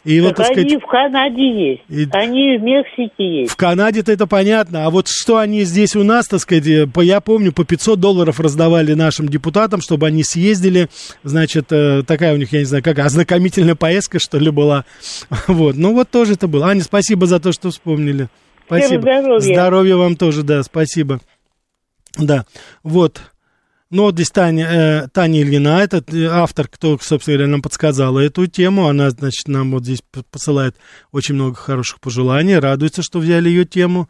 И 0.06 0.20
так 0.20 0.28
вот, 0.28 0.36
так 0.36 0.56
они 0.56 0.68
сказать, 0.68 0.82
в 0.84 0.86
Канаде 0.86 1.70
есть, 1.70 1.82
и... 1.88 2.08
они 2.12 2.58
в 2.58 2.62
Мексике 2.62 3.40
есть. 3.40 3.50
В 3.50 3.56
Канаде-то 3.56 4.12
это 4.12 4.28
понятно, 4.28 4.86
а 4.86 4.90
вот 4.90 5.08
что 5.08 5.38
они 5.38 5.62
здесь 5.64 5.96
у 5.96 6.04
нас, 6.04 6.28
так 6.28 6.38
сказать, 6.38 6.64
э, 6.68 6.86
по, 6.86 7.00
я 7.00 7.20
помню, 7.20 7.52
по 7.52 7.64
500 7.64 7.98
долларов 7.98 8.38
раздавали 8.38 8.94
нашим 8.94 9.28
депутатам, 9.28 9.80
чтобы 9.80 10.06
они 10.06 10.22
съездили, 10.22 10.88
значит, 11.24 11.72
э, 11.72 12.04
такая 12.06 12.34
у 12.34 12.36
них, 12.36 12.52
я 12.52 12.60
не 12.60 12.66
знаю, 12.66 12.84
как 12.84 13.00
ознакомительная 13.00 13.74
поездка, 13.74 14.20
что 14.20 14.38
ли, 14.38 14.50
была. 14.50 14.84
Вот, 15.48 15.74
ну 15.74 15.92
вот 15.92 16.08
тоже 16.08 16.34
это 16.34 16.46
было. 16.46 16.68
Аня, 16.68 16.82
спасибо 16.82 17.26
за 17.26 17.40
то, 17.40 17.50
что 17.50 17.70
вспомнили. 17.70 18.28
Спасибо. 18.66 19.00
Здоровья. 19.00 19.40
Здоровья 19.40 19.96
вам 19.96 20.16
тоже, 20.16 20.44
да, 20.44 20.62
спасибо. 20.62 21.20
Да, 22.16 22.44
вот. 22.84 23.20
Вот 23.88 24.14
здесь 24.14 24.32
Таня, 24.32 24.66
э, 24.68 25.08
Таня 25.12 25.42
Ильина, 25.42 25.80
этот 25.80 26.12
э, 26.12 26.26
автор, 26.26 26.66
кто, 26.66 26.98
собственно 27.00 27.36
говоря, 27.36 27.52
нам 27.52 27.62
подсказала 27.62 28.18
эту 28.18 28.48
тему, 28.48 28.88
она, 28.88 29.10
значит, 29.10 29.46
нам 29.46 29.70
вот 29.70 29.84
здесь 29.84 30.00
посылает 30.32 30.74
очень 31.12 31.36
много 31.36 31.54
хороших 31.54 32.00
пожеланий, 32.00 32.58
радуется, 32.58 33.04
что 33.04 33.20
взяли 33.20 33.48
ее 33.48 33.64
тему, 33.64 34.08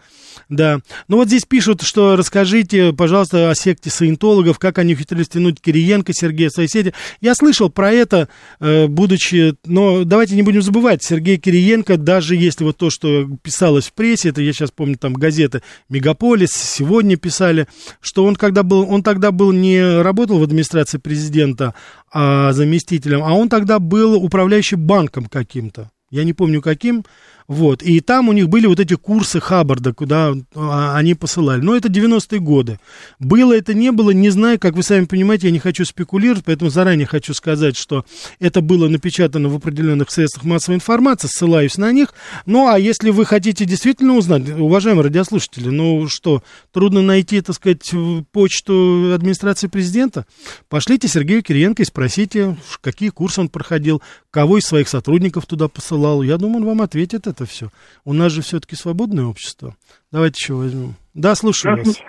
да. 0.49 0.79
Ну, 1.09 1.19
вот 1.19 1.29
здесь 1.29 1.45
пишут, 1.45 1.83
что 1.83 2.17
расскажите, 2.17 2.95
пожалуйста, 2.95 3.51
о 3.51 3.55
секте 3.55 3.91
саентологов, 3.91 4.59
как 4.59 4.79
они 4.79 4.95
ухитрились 4.95 5.29
тянуть 5.29 5.61
Кириенко, 5.61 6.15
Сергея 6.15 6.49
в 6.49 6.53
своей 6.53 6.71
сети. 6.71 6.95
Я 7.21 7.35
слышал 7.35 7.69
про 7.69 7.93
это, 7.93 8.31
э, 8.61 8.87
будучи, 8.87 9.57
но 9.67 10.05
давайте 10.05 10.37
не 10.37 10.43
будем 10.43 10.63
забывать, 10.63 11.03
Сергей 11.03 11.37
Кириенко, 11.37 11.99
даже 11.99 12.35
если 12.35 12.65
вот 12.65 12.79
то, 12.79 12.89
что 12.89 13.29
писалось 13.43 13.89
в 13.89 13.93
прессе, 13.93 14.31
это 14.31 14.41
я 14.41 14.55
сейчас 14.55 14.71
помню, 14.71 14.97
там 14.97 15.13
газеты 15.13 15.61
«Мегаполис», 15.91 16.53
сегодня 16.53 17.19
писали, 17.19 17.69
что 18.01 18.25
он 18.25 18.37
когда 18.37 18.63
был, 18.63 18.91
он 18.91 19.03
тогда 19.03 19.33
был 19.33 19.53
не 19.53 19.66
не 19.67 20.03
работал 20.03 20.39
в 20.39 20.43
администрации 20.43 20.99
президента 20.99 21.75
а 22.13 22.53
заместителем, 22.53 23.23
а 23.23 23.35
он 23.35 23.49
тогда 23.49 23.79
был 23.79 24.15
управляющим 24.15 24.81
банком 24.81 25.27
каким-то. 25.27 25.91
Я 26.11 26.25
не 26.25 26.33
помню 26.33 26.63
каким, 26.63 27.05
вот. 27.49 27.83
И 27.83 28.01
там 28.01 28.29
у 28.29 28.33
них 28.33 28.49
были 28.49 28.67
вот 28.67 28.81
эти 28.81 28.95
курсы 28.95 29.41
Хаббарда, 29.41 29.93
куда 29.93 30.35
а, 30.55 30.97
они 30.97 31.15
посылали. 31.15 31.61
Но 31.61 31.77
это 31.77 31.89
90-е 31.89 32.41
годы. 32.41 32.81
Было 33.21 33.57
это, 33.57 33.73
не 33.73 33.93
было, 33.93 34.11
не 34.11 34.31
знаю, 34.31 34.59
как 34.59 34.75
вы 34.75 34.83
сами 34.83 35.05
понимаете, 35.05 35.47
я 35.47 35.53
не 35.53 35.61
хочу 35.61 35.85
спекулировать, 35.85 36.45
поэтому 36.45 36.71
заранее 36.71 37.07
хочу 37.07 37.35
сказать, 37.35 37.77
что 37.77 38.05
это 38.41 38.61
было 38.61 38.89
напечатано 38.89 39.49
в 39.49 39.57
определенных 39.57 40.11
средствах 40.11 40.45
массовой 40.45 40.77
информации, 40.77 41.29
ссылаюсь 41.29 41.79
на 41.79 41.93
них. 41.93 42.15
Ну, 42.47 42.69
а 42.69 42.79
если 42.79 43.11
вы 43.11 43.25
хотите 43.25 43.65
действительно 43.65 44.17
узнать, 44.17 44.49
уважаемые 44.51 45.05
радиослушатели, 45.05 45.69
ну 45.69 46.09
что, 46.09 46.43
трудно 46.73 47.03
найти, 47.03 47.41
так 47.41 47.55
сказать, 47.55 47.93
почту 48.33 49.13
администрации 49.15 49.69
президента? 49.69 50.27
Пошлите 50.69 51.07
Сергею 51.07 51.43
Кириенко 51.43 51.83
и 51.83 51.87
спросите, 51.87 52.57
какие 52.81 53.11
курсы 53.11 53.41
он 53.41 53.49
проходил, 53.49 54.03
кого 54.31 54.59
из 54.59 54.65
своих 54.65 54.89
сотрудников 54.89 55.47
туда 55.47 55.69
посылал. 55.69 56.23
Я 56.23 56.39
думаю, 56.39 56.57
он 56.57 56.65
вам 56.65 56.83
ответит 56.83 57.27
это 57.27 57.36
все. 57.45 57.69
У 58.05 58.13
нас 58.13 58.33
же 58.33 58.43
все-таки 58.43 58.77
свободное 58.77 59.27
общество. 59.27 59.75
Давайте 60.11 60.39
еще 60.41 60.55
возьмем. 60.55 60.95
Да, 61.15 61.35
слушаю 61.35 61.77
вас. 61.77 62.03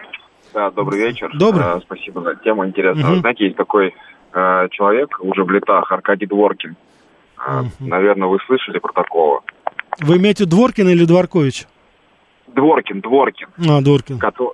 Да, 0.54 0.72
добрый 0.72 1.00
вечер. 1.00 1.30
Добрый. 1.38 1.66
А, 1.66 1.80
спасибо 1.82 2.22
за 2.22 2.36
тему, 2.36 2.66
интересно. 2.66 3.12
Угу. 3.12 3.20
Знаете, 3.20 3.46
есть 3.46 3.58
такой 3.58 3.94
а, 4.34 4.68
человек 4.70 5.20
уже 5.22 5.44
в 5.44 5.52
летах, 5.52 5.92
Аркадий 5.92 6.26
Дворкин. 6.26 6.76
А, 7.38 7.62
угу. 7.62 7.70
Наверное, 7.80 8.28
вы 8.28 8.38
слышали 8.46 8.80
про 8.80 8.94
такого. 8.94 9.42
Вы 10.00 10.18
имеете 10.18 10.46
Дворкин 10.46 10.90
или 10.90 11.06
Дворкович? 11.06 11.68
Дворкин, 12.48 13.02
Дворкин. 13.02 13.48
А, 13.70 13.82
Дворкин. 13.82 14.20
Который... 14.20 14.54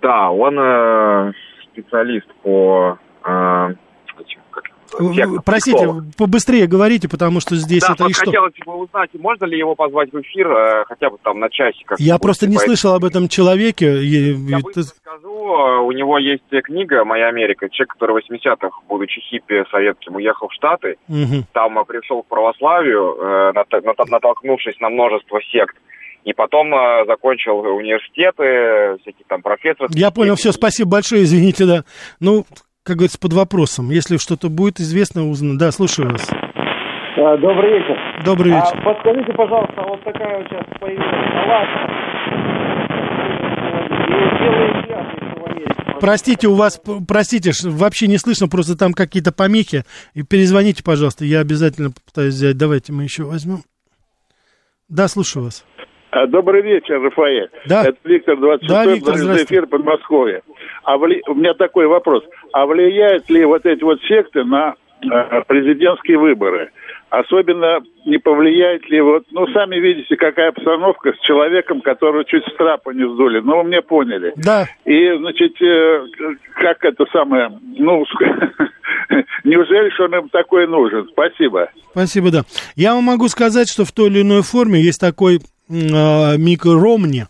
Да, 0.00 0.30
он 0.30 0.58
э, 0.58 1.32
специалист 1.64 2.26
по 2.42 2.98
э, 3.24 3.74
Простите, 5.44 5.88
побыстрее 6.16 6.66
говорите, 6.66 7.08
потому 7.08 7.40
что 7.40 7.56
здесь 7.56 7.82
да, 7.82 7.94
это 7.94 8.06
и 8.06 8.12
что? 8.12 8.26
хотелось 8.26 8.54
бы 8.64 8.74
узнать, 8.76 9.10
можно 9.14 9.44
ли 9.44 9.58
его 9.58 9.74
позвать 9.74 10.12
в 10.12 10.20
эфир 10.20 10.50
э, 10.50 10.84
хотя 10.86 11.10
бы 11.10 11.18
там 11.22 11.40
на 11.40 11.48
часик. 11.50 11.92
Я 11.98 12.18
просто 12.18 12.46
не 12.46 12.56
слышал 12.56 12.94
об 12.94 13.04
этом 13.04 13.28
человеке. 13.28 14.02
Я 14.02 14.58
быстро 14.60 14.82
скажу, 14.82 15.28
у 15.84 15.92
него 15.92 16.18
есть 16.18 16.44
книга 16.64 17.04
«Моя 17.04 17.28
Америка». 17.28 17.68
Человек, 17.68 17.92
который 17.92 18.22
в 18.22 18.30
80-х, 18.30 18.70
будучи 18.88 19.20
хиппи 19.20 19.64
советским, 19.70 20.16
уехал 20.16 20.48
в 20.48 20.54
Штаты, 20.54 20.96
угу. 21.08 21.44
там 21.52 21.84
пришел 21.84 22.22
к 22.22 22.26
православию, 22.26 23.16
э, 23.16 23.52
натолкнувшись 24.10 24.78
на 24.80 24.90
множество 24.90 25.40
сект. 25.52 25.76
И 26.24 26.32
потом 26.32 26.74
э, 26.74 27.04
закончил 27.06 27.60
университеты, 27.60 29.00
всякие 29.02 29.24
там 29.28 29.42
профессоры. 29.42 29.88
Я 29.92 30.10
понял, 30.10 30.34
все, 30.34 30.50
спасибо 30.50 30.90
большое, 30.90 31.22
извините, 31.22 31.66
да. 31.66 31.84
Ну, 32.18 32.44
как 32.86 32.96
говорится, 32.96 33.18
под 33.18 33.32
вопросом. 33.32 33.90
Если 33.90 34.16
что-то 34.16 34.48
будет 34.48 34.78
известно, 34.78 35.28
узнано. 35.28 35.58
Да, 35.58 35.72
слушаю 35.72 36.10
вас. 36.10 36.30
А, 36.30 37.36
добрый 37.36 37.72
вечер. 37.72 37.98
Добрый 38.24 38.52
вечер. 38.52 38.74
А, 38.74 38.82
подскажите, 38.82 39.32
пожалуйста, 39.32 39.82
вот 39.82 40.04
такая 40.04 40.38
вот 40.38 40.46
сейчас 40.48 40.64
появилась 40.78 41.06
палата. 41.34 41.90
Простите, 46.00 46.46
у 46.46 46.54
вас, 46.54 46.80
простите, 47.08 47.50
вообще 47.64 48.06
не 48.06 48.18
слышно, 48.18 48.48
просто 48.48 48.78
там 48.78 48.92
какие-то 48.92 49.32
помехи. 49.32 49.82
И 50.14 50.22
перезвоните, 50.22 50.84
пожалуйста, 50.84 51.24
я 51.24 51.40
обязательно 51.40 51.90
попытаюсь 51.90 52.34
взять. 52.34 52.56
Давайте 52.56 52.92
мы 52.92 53.02
еще 53.02 53.24
возьмем. 53.24 53.62
Да, 54.88 55.08
слушаю 55.08 55.46
вас. 55.46 55.64
А, 56.12 56.26
добрый 56.26 56.62
вечер, 56.62 57.00
Рафаэль. 57.00 57.50
Да. 57.66 57.82
Это 57.82 57.98
Виктор 58.04 58.38
26 58.38 58.68
да, 58.70 58.86
Виктор, 58.86 59.14
эфир 59.16 59.66
Подмосковье. 59.66 60.42
А 60.86 60.98
вли... 60.98 61.20
У 61.26 61.34
меня 61.34 61.52
такой 61.54 61.88
вопрос. 61.88 62.22
А 62.52 62.64
влияют 62.64 63.28
ли 63.28 63.44
вот 63.44 63.66
эти 63.66 63.82
вот 63.82 64.00
секты 64.02 64.44
на 64.44 64.76
э, 65.02 65.42
президентские 65.48 66.16
выборы? 66.16 66.70
Особенно 67.10 67.80
не 68.04 68.18
повлияет 68.18 68.88
ли 68.88 69.00
вот, 69.00 69.24
ну, 69.32 69.48
сами 69.48 69.76
видите, 69.76 70.16
какая 70.16 70.50
обстановка 70.50 71.12
с 71.12 71.26
человеком, 71.26 71.80
которого 71.80 72.24
чуть 72.24 72.44
с 72.44 72.56
трапа 72.56 72.90
не 72.90 73.02
сдули. 73.02 73.40
Ну, 73.40 73.58
вы 73.58 73.68
меня 73.68 73.82
поняли. 73.82 74.32
Да. 74.36 74.68
И, 74.84 75.12
значит, 75.18 75.60
э, 75.60 76.06
как 76.54 76.84
это 76.84 77.04
самое, 77.12 77.50
ну, 77.76 78.04
неужели 79.44 79.90
что 79.90 80.04
он 80.04 80.14
им 80.14 80.28
такой 80.28 80.68
нужен? 80.68 81.08
Спасибо. 81.10 81.68
Спасибо, 81.90 82.30
да. 82.30 82.42
Я 82.76 82.94
вам 82.94 83.02
могу 83.02 83.26
сказать, 83.26 83.68
что 83.68 83.84
в 83.84 83.90
той 83.90 84.08
или 84.08 84.20
иной 84.20 84.42
форме 84.42 84.80
есть 84.80 85.00
такой 85.00 85.38
э, 85.68 86.36
Мик 86.38 86.64
Ромни, 86.64 87.26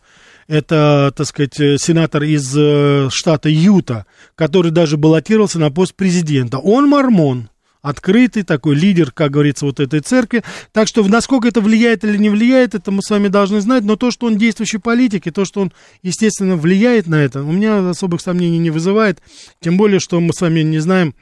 это, 0.49 1.13
так 1.17 1.27
сказать, 1.27 1.55
сенатор 1.57 2.23
из 2.23 2.55
э, 2.57 3.09
штата 3.11 3.49
Юта, 3.49 4.07
который 4.35 4.71
даже 4.71 4.97
баллотировался 4.97 5.59
на 5.59 5.71
пост 5.71 5.95
президента. 5.95 6.59
Он 6.59 6.89
мормон, 6.89 7.49
открытый 7.87 8.43
такой 8.43 8.75
лидер, 8.75 9.13
как 9.13 9.31
говорится, 9.31 9.65
вот 9.65 9.79
этой 9.79 10.01
церкви. 10.01 10.43
Так 10.73 10.89
что 10.89 11.07
насколько 11.07 11.47
это 11.47 11.61
влияет 11.61 12.03
или 12.03 12.17
не 12.17 12.31
влияет, 12.31 12.75
это 12.75 12.91
мы 12.91 13.01
с 13.01 13.11
вами 13.11 13.29
должны 13.29 13.61
знать. 13.61 13.85
Но 13.85 13.95
то, 13.95 14.11
что 14.11 14.27
он 14.27 14.37
действующий 14.37 14.79
политик, 14.79 15.27
и 15.27 15.31
то, 15.31 15.45
что 15.45 15.61
он, 15.61 15.73
естественно, 16.03 16.57
влияет 16.57 17.07
на 17.07 17.23
это, 17.23 17.43
у 17.45 17.53
меня 17.53 17.91
особых 17.91 18.21
сомнений 18.21 18.59
не 18.59 18.71
вызывает. 18.71 19.21
Тем 19.61 19.77
более, 19.77 20.01
что 20.01 20.19
мы 20.21 20.33
с 20.33 20.41
вами 20.41 20.61
не 20.61 20.81
знаем, 20.81 21.15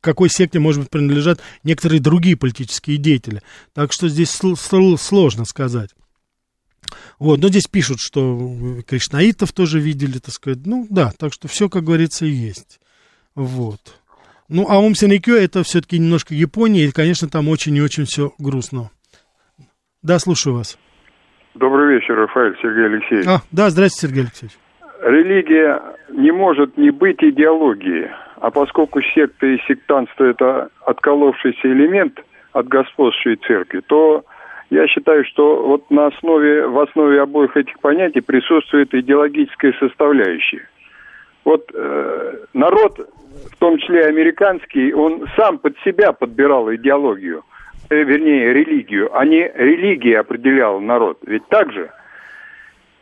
какой 0.00 0.30
секте, 0.30 0.58
может 0.58 0.80
быть, 0.80 0.90
принадлежат 0.90 1.40
некоторые 1.64 2.00
другие 2.00 2.34
политические 2.34 2.96
деятели. 2.96 3.42
Так 3.74 3.92
что 3.92 4.08
здесь 4.08 4.30
сложно 4.30 5.44
сказать. 5.44 5.90
Вот, 7.18 7.40
но 7.40 7.48
здесь 7.48 7.66
пишут, 7.66 7.98
что 8.00 8.82
кришнаитов 8.86 9.52
тоже 9.52 9.80
видели, 9.80 10.18
так 10.18 10.34
сказать. 10.34 10.60
Ну, 10.64 10.86
да, 10.90 11.10
так 11.18 11.32
что 11.32 11.48
все, 11.48 11.68
как 11.68 11.84
говорится, 11.84 12.26
и 12.26 12.30
есть. 12.30 12.80
Вот. 13.34 13.80
Ну, 14.48 14.66
а 14.68 14.80
Синекё 14.94 15.36
это 15.36 15.62
все-таки 15.62 15.98
немножко 15.98 16.34
Япония, 16.34 16.84
и, 16.84 16.92
конечно, 16.92 17.28
там 17.28 17.48
очень 17.48 17.76
и 17.76 17.82
очень 17.82 18.04
все 18.04 18.32
грустно. 18.38 18.90
Да, 20.02 20.18
слушаю 20.18 20.56
вас. 20.56 20.78
Добрый 21.54 21.94
вечер, 21.94 22.14
Рафаэль 22.14 22.56
Сергей 22.62 22.86
Алексеевич. 22.86 23.26
А, 23.26 23.42
да, 23.52 23.70
здравствуйте, 23.70 24.06
Сергей 24.06 24.22
Алексеевич. 24.24 24.58
Религия 25.02 25.80
не 26.12 26.32
может 26.32 26.76
не 26.76 26.90
быть 26.90 27.22
идеологией, 27.22 28.10
а 28.40 28.50
поскольку 28.50 29.00
секта 29.14 29.46
и 29.46 29.58
сектантство– 29.68 30.24
это 30.30 30.68
отколовшийся 30.84 31.68
элемент 31.68 32.18
от 32.52 32.68
господствующей 32.68 33.36
церкви, 33.46 33.80
то 33.86 34.24
я 34.70 34.86
считаю, 34.86 35.24
что 35.24 35.62
вот 35.66 35.90
на 35.90 36.06
основе, 36.06 36.66
в 36.66 36.78
основе 36.78 37.20
обоих 37.20 37.56
этих 37.56 37.78
понятий 37.80 38.20
присутствует 38.20 38.94
идеологическая 38.94 39.74
составляющая. 39.80 40.68
Вот 41.44 41.70
э, 41.74 42.36
народ 42.54 43.00
в 43.52 43.56
том 43.58 43.78
числе 43.78 44.06
американский, 44.06 44.92
он 44.92 45.26
сам 45.36 45.58
под 45.58 45.76
себя 45.84 46.12
подбирал 46.12 46.72
идеологию, 46.74 47.44
э, 47.88 48.02
вернее, 48.02 48.52
религию, 48.52 49.16
а 49.16 49.24
не 49.24 49.50
религия 49.54 50.20
определял 50.20 50.80
народ. 50.80 51.18
Ведь 51.26 51.46
так 51.48 51.72
же? 51.72 51.90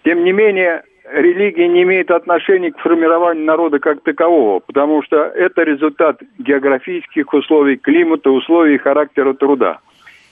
Тем 0.05 0.25
не 0.25 0.33
менее, 0.33 0.83
религия 1.11 1.69
не 1.69 1.83
имеет 1.83 2.11
отношения 2.11 2.73
к 2.73 2.79
формированию 2.79 3.45
народа 3.45 3.79
как 3.79 4.03
такового, 4.03 4.61
потому 4.61 5.03
что 5.03 5.17
это 5.17 5.63
результат 5.63 6.21
географических 6.39 7.33
условий, 7.33 7.77
климата, 7.77 8.31
условий 8.31 8.79
характера 8.79 9.35
труда. 9.35 9.81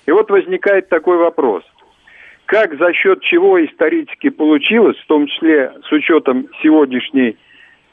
И 0.07 0.12
вот 0.12 0.30
возникает 0.30 0.88
такой 0.88 1.18
вопрос. 1.18 1.64
Как 2.46 2.78
за 2.78 2.92
счет 2.92 3.20
чего 3.22 3.62
исторически 3.64 4.30
получилось, 4.30 4.96
в 4.98 5.07
том 5.07 5.26
числе 5.26 5.72
с 5.88 5.92
учетом 5.92 6.48
сегодняшней 6.62 7.36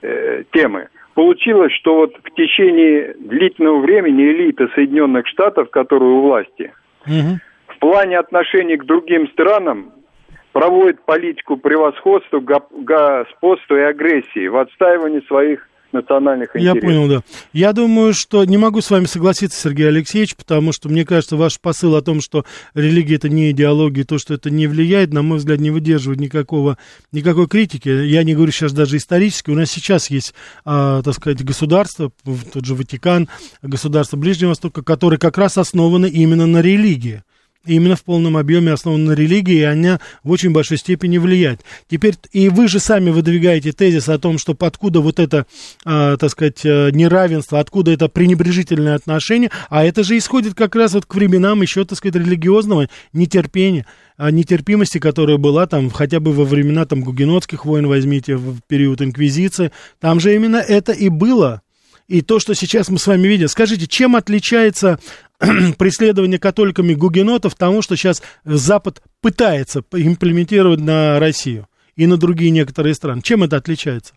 э, 0.04 0.44
темы, 0.52 0.90
получилось, 1.16 1.74
что 1.74 1.96
вот 1.96 2.16
в 2.24 2.36
течение 2.36 3.16
длительного 3.20 3.80
времени 3.80 4.24
элита 4.24 4.68
Соединенных 4.76 5.28
Штатов, 5.28 5.72
которая 5.72 6.10
у 6.10 6.22
власти, 6.22 6.72
угу. 7.08 7.40
в 7.68 7.80
плане 7.80 8.20
отношений 8.20 8.78
к 8.78 8.86
другим 8.86 9.28
странам 9.30 9.92
проводит 10.52 11.04
политику 11.04 11.58
превосходства, 11.58 12.40
господства 12.40 13.76
и 13.76 13.82
агрессии 13.82 14.48
в 14.48 14.58
отстаивании 14.58 15.22
своих 15.22 15.68
национальных 15.94 16.56
интересов. 16.56 16.76
Я 16.76 16.82
понял, 16.82 17.08
да. 17.08 17.22
Я 17.54 17.74
думаю, 17.74 18.14
что 18.14 18.44
не 18.46 18.58
могу 18.58 18.82
с 18.82 18.90
вами 18.90 19.06
согласиться, 19.06 19.60
Сергей 19.60 19.88
Алексеевич, 19.88 20.36
потому 20.36 20.72
что 20.74 20.90
мне 20.90 21.06
кажется, 21.06 21.38
ваш 21.38 21.60
посыл 21.60 21.96
о 21.96 22.02
том, 22.02 22.22
что 22.22 22.46
религия 22.74 23.16
это 23.16 23.30
не 23.30 23.52
идеология, 23.52 24.04
то, 24.04 24.18
что 24.18 24.34
это 24.34 24.50
не 24.50 24.68
влияет, 24.68 25.14
на 25.14 25.22
мой 25.22 25.38
взгляд, 25.38 25.60
не 25.60 25.72
выдерживает 25.72 26.20
никакого, 26.20 26.78
никакой 27.12 27.48
критики. 27.48 27.90
Я 27.90 28.24
не 28.24 28.34
говорю 28.34 28.52
сейчас 28.52 28.74
даже 28.74 28.98
исторически. 28.98 29.52
У 29.52 29.56
нас 29.56 29.70
сейчас 29.70 30.10
есть, 30.10 30.34
а, 30.66 31.02
так 31.02 31.14
сказать, 31.14 31.44
государство, 31.44 32.12
тот 32.52 32.66
же 32.66 32.76
Ватикан, 32.76 33.30
государство 33.62 34.18
Ближнего 34.18 34.50
Востока, 34.50 34.84
которые 34.84 35.20
как 35.20 35.38
раз 35.38 35.58
основаны 35.58 36.08
именно 36.08 36.46
на 36.48 36.62
религии 36.62 37.24
именно 37.66 37.96
в 37.96 38.04
полном 38.04 38.38
объеме 38.38 38.74
основана 38.74 39.12
на 39.12 39.12
религии, 39.14 39.60
и 39.60 39.64
она 39.64 40.00
в 40.24 40.32
очень 40.32 40.52
большой 40.52 40.78
степени 40.78 41.18
влияет. 41.18 41.62
Теперь, 41.90 42.16
и 42.32 42.50
вы 42.50 42.68
же 42.68 42.80
сами 42.80 43.10
выдвигаете 43.10 43.72
тезис 43.72 44.10
о 44.10 44.20
том, 44.20 44.38
что 44.38 44.56
откуда 44.60 45.00
вот 45.00 45.20
это, 45.20 45.46
э, 45.86 46.18
так 46.20 46.30
сказать, 46.30 46.66
э, 46.66 46.90
неравенство, 46.92 47.60
откуда 47.60 47.92
это 47.92 48.10
пренебрежительное 48.10 48.96
отношение, 48.96 49.52
а 49.70 49.84
это 49.84 50.04
же 50.04 50.18
исходит 50.18 50.56
как 50.56 50.76
раз 50.76 50.94
вот 50.94 51.06
к 51.06 51.16
временам 51.16 51.62
еще, 51.62 51.86
так 51.86 51.98
сказать, 51.98 52.16
религиозного 52.16 52.88
нетерпения 53.14 53.86
а, 54.16 54.30
нетерпимости, 54.30 55.00
которая 55.00 55.38
была 55.38 55.66
там 55.66 55.90
хотя 55.90 56.20
бы 56.20 56.34
во 56.34 56.46
времена 56.46 56.86
там 56.86 57.02
гугенотских 57.02 57.66
войн, 57.66 57.88
возьмите, 57.88 58.36
в 58.36 58.60
период 58.68 59.02
инквизиции, 59.02 59.72
там 60.00 60.20
же 60.20 60.36
именно 60.36 60.58
это 60.58 60.92
и 60.92 61.10
было 61.10 61.62
и 62.08 62.22
то, 62.22 62.40
что 62.40 62.54
сейчас 62.54 62.90
мы 62.90 63.00
с 63.00 63.08
вами 63.08 63.28
видим. 63.28 63.48
Скажите, 63.48 63.88
чем 63.88 64.16
отличается 64.16 65.00
преследование 65.78 66.40
католиками 66.40 66.94
гугенотов 66.94 67.56
тому, 67.56 67.82
что 67.82 67.96
сейчас 67.96 68.22
Запад 68.44 69.02
пытается 69.22 69.84
имплементировать 69.92 70.80
на 70.80 71.20
Россию 71.20 71.68
и 71.96 72.08
на 72.08 72.18
другие 72.18 72.52
некоторые 72.52 72.96
страны? 72.96 73.22
Чем 73.22 73.44
это 73.44 73.58
отличается? 73.58 74.14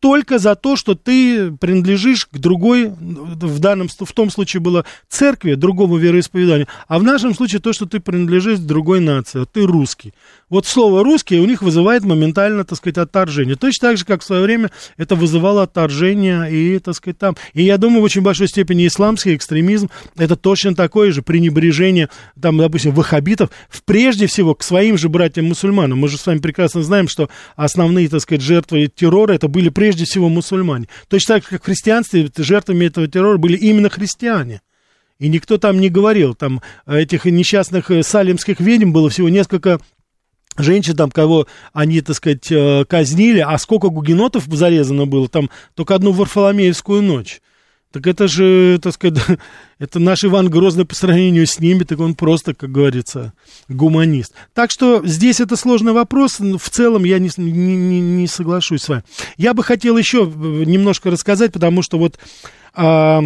только 0.00 0.38
за 0.38 0.54
то, 0.54 0.76
что 0.76 0.94
ты 0.94 1.50
принадлежишь 1.52 2.26
к 2.26 2.38
другой, 2.38 2.88
в 2.88 3.58
данном, 3.58 3.88
в 3.88 4.12
том 4.12 4.30
случае 4.30 4.60
было 4.60 4.84
церкви, 5.08 5.54
другому 5.54 5.96
вероисповеданию, 5.96 6.68
а 6.86 6.98
в 6.98 7.02
нашем 7.02 7.34
случае 7.34 7.60
то, 7.60 7.72
что 7.72 7.86
ты 7.86 7.98
принадлежишь 8.00 8.60
другой 8.60 9.00
нации, 9.00 9.44
ты 9.44 9.66
русский. 9.66 10.14
Вот 10.48 10.66
слово 10.66 11.04
«русский» 11.04 11.38
у 11.40 11.44
них 11.44 11.60
вызывает 11.60 12.04
моментально, 12.04 12.64
так 12.64 12.78
сказать, 12.78 12.96
отторжение. 12.96 13.56
Точно 13.56 13.88
так 13.88 13.98
же, 13.98 14.04
как 14.04 14.22
в 14.22 14.24
свое 14.24 14.42
время 14.42 14.70
это 14.96 15.14
вызывало 15.14 15.64
отторжение 15.64 16.50
и, 16.50 16.78
так 16.78 16.94
сказать, 16.94 17.18
там. 17.18 17.36
И 17.52 17.62
я 17.62 17.76
думаю, 17.76 18.00
в 18.00 18.04
очень 18.04 18.22
большой 18.22 18.48
степени 18.48 18.86
исламский 18.86 19.34
экстремизм 19.34 19.90
это 20.16 20.36
точно 20.36 20.74
такое 20.74 21.12
же 21.12 21.22
пренебрежение, 21.22 22.08
там, 22.40 22.56
допустим, 22.56 22.92
ваххабитов, 22.92 23.50
прежде 23.84 24.26
всего 24.26 24.54
к 24.54 24.62
своим 24.62 24.96
же 24.96 25.08
братьям-мусульманам. 25.08 25.98
Мы 25.98 26.08
же 26.08 26.16
с 26.16 26.26
вами 26.26 26.38
прекрасно 26.38 26.82
знаем, 26.82 27.08
что 27.08 27.28
основные, 27.56 28.08
так 28.08 28.20
сказать, 28.20 28.42
жертвы 28.42 28.86
террора 28.86 29.34
это 29.34 29.48
были 29.48 29.68
прежде 29.68 29.88
прежде 29.88 30.04
всего 30.04 30.28
мусульмане. 30.28 30.86
Точно 31.08 31.36
так 31.36 31.44
же, 31.44 31.50
как 31.50 31.62
в 31.62 31.64
христианстве, 31.64 32.30
жертвами 32.36 32.84
этого 32.84 33.08
террора 33.08 33.38
были 33.38 33.56
именно 33.56 33.88
христиане. 33.88 34.60
И 35.18 35.28
никто 35.28 35.58
там 35.58 35.80
не 35.80 35.88
говорил, 35.88 36.34
там 36.34 36.60
этих 36.86 37.24
несчастных 37.24 37.90
э, 37.90 38.02
салимских 38.02 38.60
ведьм 38.60 38.92
было 38.92 39.10
всего 39.10 39.28
несколько 39.28 39.80
женщин, 40.58 40.96
там, 40.96 41.10
кого 41.10 41.46
они, 41.72 42.00
так 42.00 42.16
сказать, 42.16 42.50
э, 42.50 42.84
казнили, 42.84 43.40
а 43.40 43.56
сколько 43.58 43.88
гугенотов 43.88 44.44
зарезано 44.46 45.06
было, 45.06 45.28
там 45.28 45.50
только 45.74 45.94
одну 45.94 46.12
Варфоломеевскую 46.12 47.02
ночь. 47.02 47.40
Так 47.90 48.06
это 48.06 48.28
же, 48.28 48.78
так 48.82 48.92
сказать, 48.92 49.18
это 49.78 49.98
наш 49.98 50.22
Иван 50.24 50.50
Грозный 50.50 50.84
по 50.84 50.94
сравнению 50.94 51.46
с 51.46 51.58
ними, 51.58 51.84
так 51.84 51.98
он 52.00 52.14
просто, 52.14 52.54
как 52.54 52.70
говорится, 52.70 53.32
гуманист. 53.68 54.34
Так 54.52 54.70
что 54.70 55.00
здесь 55.04 55.40
это 55.40 55.56
сложный 55.56 55.92
вопрос, 55.92 56.38
в 56.38 56.70
целом 56.70 57.04
я 57.04 57.18
не, 57.18 57.30
не, 57.38 58.00
не 58.00 58.26
соглашусь 58.26 58.82
с 58.82 58.88
вами. 58.88 59.04
Я 59.38 59.54
бы 59.54 59.64
хотел 59.64 59.96
еще 59.96 60.26
немножко 60.26 61.10
рассказать, 61.10 61.52
потому 61.52 61.82
что 61.82 61.98
вот... 61.98 62.18
А, 62.74 63.22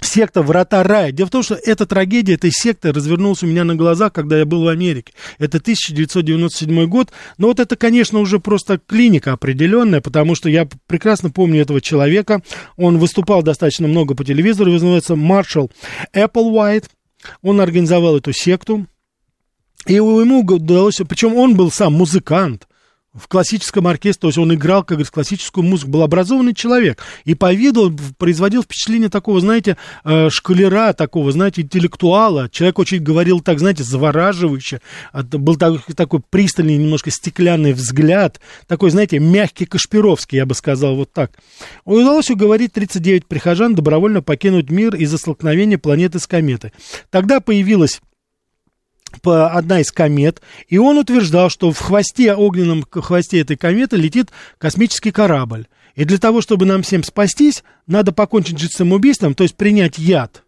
секта 0.00 0.42
«Врата 0.42 0.82
рая». 0.82 1.12
Дело 1.12 1.28
в 1.28 1.30
том, 1.30 1.42
что 1.42 1.54
эта 1.54 1.86
трагедия 1.86 2.34
этой 2.34 2.50
секты 2.52 2.92
развернулась 2.92 3.42
у 3.42 3.46
меня 3.46 3.64
на 3.64 3.74
глазах, 3.74 4.12
когда 4.12 4.38
я 4.38 4.44
был 4.44 4.64
в 4.64 4.68
Америке. 4.68 5.12
Это 5.38 5.58
1997 5.58 6.86
год. 6.86 7.10
Но 7.38 7.48
вот 7.48 7.60
это, 7.60 7.76
конечно, 7.76 8.18
уже 8.18 8.38
просто 8.38 8.78
клиника 8.78 9.32
определенная, 9.32 10.00
потому 10.00 10.34
что 10.34 10.48
я 10.48 10.68
прекрасно 10.86 11.30
помню 11.30 11.62
этого 11.62 11.80
человека. 11.80 12.42
Он 12.76 12.98
выступал 12.98 13.42
достаточно 13.42 13.88
много 13.88 14.14
по 14.14 14.24
телевизору, 14.24 14.72
называется 14.72 15.16
Маршал 15.16 15.70
Эпплвайт. 16.12 16.88
он 17.42 17.60
организовал 17.60 18.18
эту 18.18 18.32
секту, 18.32 18.86
и 19.86 19.94
ему 19.94 20.40
удалось, 20.40 21.00
причем 21.08 21.34
он 21.34 21.56
был 21.56 21.70
сам 21.70 21.94
музыкант, 21.94 22.66
в 23.14 23.28
классическом 23.28 23.86
оркестре, 23.86 24.20
то 24.22 24.26
есть 24.28 24.38
он 24.38 24.52
играл, 24.52 24.82
как 24.82 24.96
говорится, 24.96 25.12
классическую 25.12 25.64
музыку, 25.64 25.90
был 25.90 26.02
образованный 26.02 26.54
человек. 26.54 27.00
И 27.24 27.34
по 27.34 27.52
виду 27.52 27.96
производил 28.18 28.62
впечатление 28.62 29.08
такого, 29.08 29.40
знаете, 29.40 29.76
э, 30.04 30.28
шкалера, 30.30 30.92
такого, 30.92 31.30
знаете, 31.30 31.62
интеллектуала. 31.62 32.48
Человек 32.50 32.78
очень 32.78 32.98
говорил 32.98 33.40
так, 33.40 33.60
знаете, 33.60 33.84
завораживающе. 33.84 34.80
Был 35.12 35.56
такой 35.56 36.20
пристальный, 36.28 36.76
немножко 36.76 37.10
стеклянный 37.10 37.72
взгляд. 37.72 38.40
Такой, 38.66 38.90
знаете, 38.90 39.20
мягкий 39.20 39.66
Кашпировский, 39.66 40.38
я 40.38 40.46
бы 40.46 40.54
сказал, 40.54 40.96
вот 40.96 41.12
так. 41.12 41.32
Удалось 41.84 42.30
уговорить 42.30 42.72
39 42.72 43.26
прихожан 43.26 43.74
добровольно 43.74 44.22
покинуть 44.22 44.70
мир 44.70 44.96
из-за 44.96 45.18
столкновения 45.18 45.78
планеты 45.78 46.18
с 46.18 46.26
кометой. 46.26 46.72
Тогда 47.10 47.40
появилась 47.40 48.00
одна 49.22 49.80
из 49.80 49.90
комет, 49.92 50.40
и 50.68 50.78
он 50.78 50.98
утверждал, 50.98 51.50
что 51.50 51.72
в 51.72 51.78
хвосте, 51.78 52.34
огненном 52.34 52.84
хвосте 52.90 53.40
этой 53.40 53.56
кометы 53.56 53.96
летит 53.96 54.30
космический 54.58 55.10
корабль. 55.10 55.66
И 55.94 56.04
для 56.04 56.18
того, 56.18 56.40
чтобы 56.40 56.66
нам 56.66 56.82
всем 56.82 57.04
спастись, 57.04 57.62
надо 57.86 58.12
покончить 58.12 58.60
с 58.60 58.76
самоубийством, 58.76 59.34
то 59.34 59.44
есть 59.44 59.56
принять 59.56 59.98
яд 59.98 60.44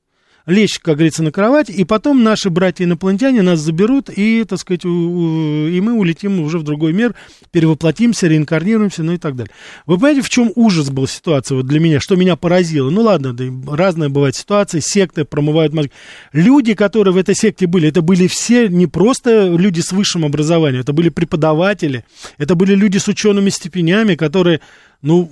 лечь, 0.47 0.78
как 0.78 0.97
говорится, 0.97 1.22
на 1.22 1.32
кровать, 1.32 1.68
и 1.68 1.84
потом 1.84 2.22
наши 2.22 2.51
братья-инопланетяне 2.51 3.42
нас 3.42 3.59
заберут, 3.59 4.09
и, 4.14 4.44
так 4.44 4.61
сказать, 4.61 4.84
у, 4.84 4.88
у, 4.88 5.66
и 5.66 5.80
мы 5.80 5.94
улетим 5.94 6.40
уже 6.40 6.59
в 6.59 6.62
другой 6.62 6.92
мир, 6.92 7.14
перевоплотимся, 7.51 8.28
реинкарнируемся, 8.28 9.03
ну 9.03 9.12
и 9.12 9.18
так 9.18 9.34
далее. 9.34 9.53
Вы 9.86 9.97
понимаете, 9.97 10.22
в 10.22 10.28
чем 10.28 10.53
ужас 10.55 10.90
был 10.90 11.09
ситуация 11.09 11.57
вот 11.57 11.66
для 11.66 11.80
меня, 11.80 12.01
что 12.01 12.16
меня 12.16 12.36
поразило? 12.36 12.90
Ну 12.90 13.03
ладно, 13.03 13.32
да, 13.32 13.44
разная 13.68 14.09
бывает 14.09 14.36
ситуация, 14.36 14.80
секты 14.80 15.24
промывают 15.24 15.72
мозги. 15.72 15.90
Люди, 16.32 16.74
которые 16.74 17.12
в 17.12 17.16
этой 17.16 17.34
секте 17.34 17.66
были, 17.66 17.88
это 17.88 18.03
были 18.03 18.28
все 18.28 18.68
не 18.68 18.86
просто 18.86 19.49
люди 19.49 19.80
с 19.80 19.92
высшим 19.92 20.24
образованием, 20.24 20.82
это 20.82 20.92
были 20.92 21.09
преподаватели, 21.09 22.05
это 22.38 22.55
были 22.55 22.74
люди 22.74 22.99
с 22.99 23.09
учеными 23.09 23.51
степенями, 23.51 24.14
которые 24.14 24.61
ну, 25.03 25.30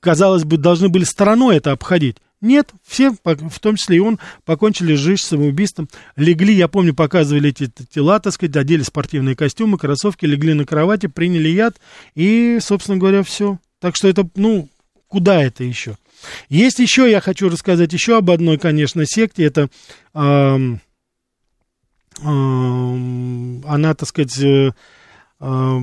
казалось 0.00 0.44
бы, 0.44 0.56
должны 0.56 0.88
были 0.88 1.04
стороной 1.04 1.56
это 1.56 1.72
обходить. 1.72 2.16
Нет, 2.40 2.72
все, 2.86 3.10
в 3.10 3.60
том 3.60 3.76
числе 3.76 3.96
и 3.96 4.00
он, 4.00 4.18
покончили 4.44 4.94
жизнь 4.94 5.22
самоубийством. 5.22 5.88
Легли, 6.16 6.52
я 6.52 6.68
помню, 6.68 6.94
показывали 6.94 7.48
эти 7.50 7.70
тела, 7.90 8.20
так 8.20 8.34
сказать, 8.34 8.56
одели 8.56 8.82
спортивные 8.82 9.34
костюмы, 9.34 9.78
кроссовки, 9.78 10.26
легли 10.26 10.52
на 10.52 10.66
кровати, 10.66 11.06
приняли 11.06 11.48
яд, 11.48 11.76
и, 12.14 12.58
собственно 12.60 12.98
говоря, 12.98 13.22
все. 13.22 13.58
Так 13.80 13.96
что 13.96 14.08
это, 14.08 14.28
ну, 14.34 14.68
куда 15.08 15.42
это 15.42 15.64
еще? 15.64 15.96
Есть 16.48 16.78
еще, 16.80 17.10
я 17.10 17.20
хочу 17.20 17.48
рассказать 17.48 17.92
еще 17.92 18.18
об 18.18 18.30
одной, 18.30 18.58
конечно, 18.58 19.06
секте, 19.06 19.44
это... 19.44 19.68
Э, 20.14 20.58
э, 22.20 22.24
она, 22.24 23.94
так 23.94 24.08
сказать, 24.08 24.38
э, 24.38 24.70
э, 25.40 25.78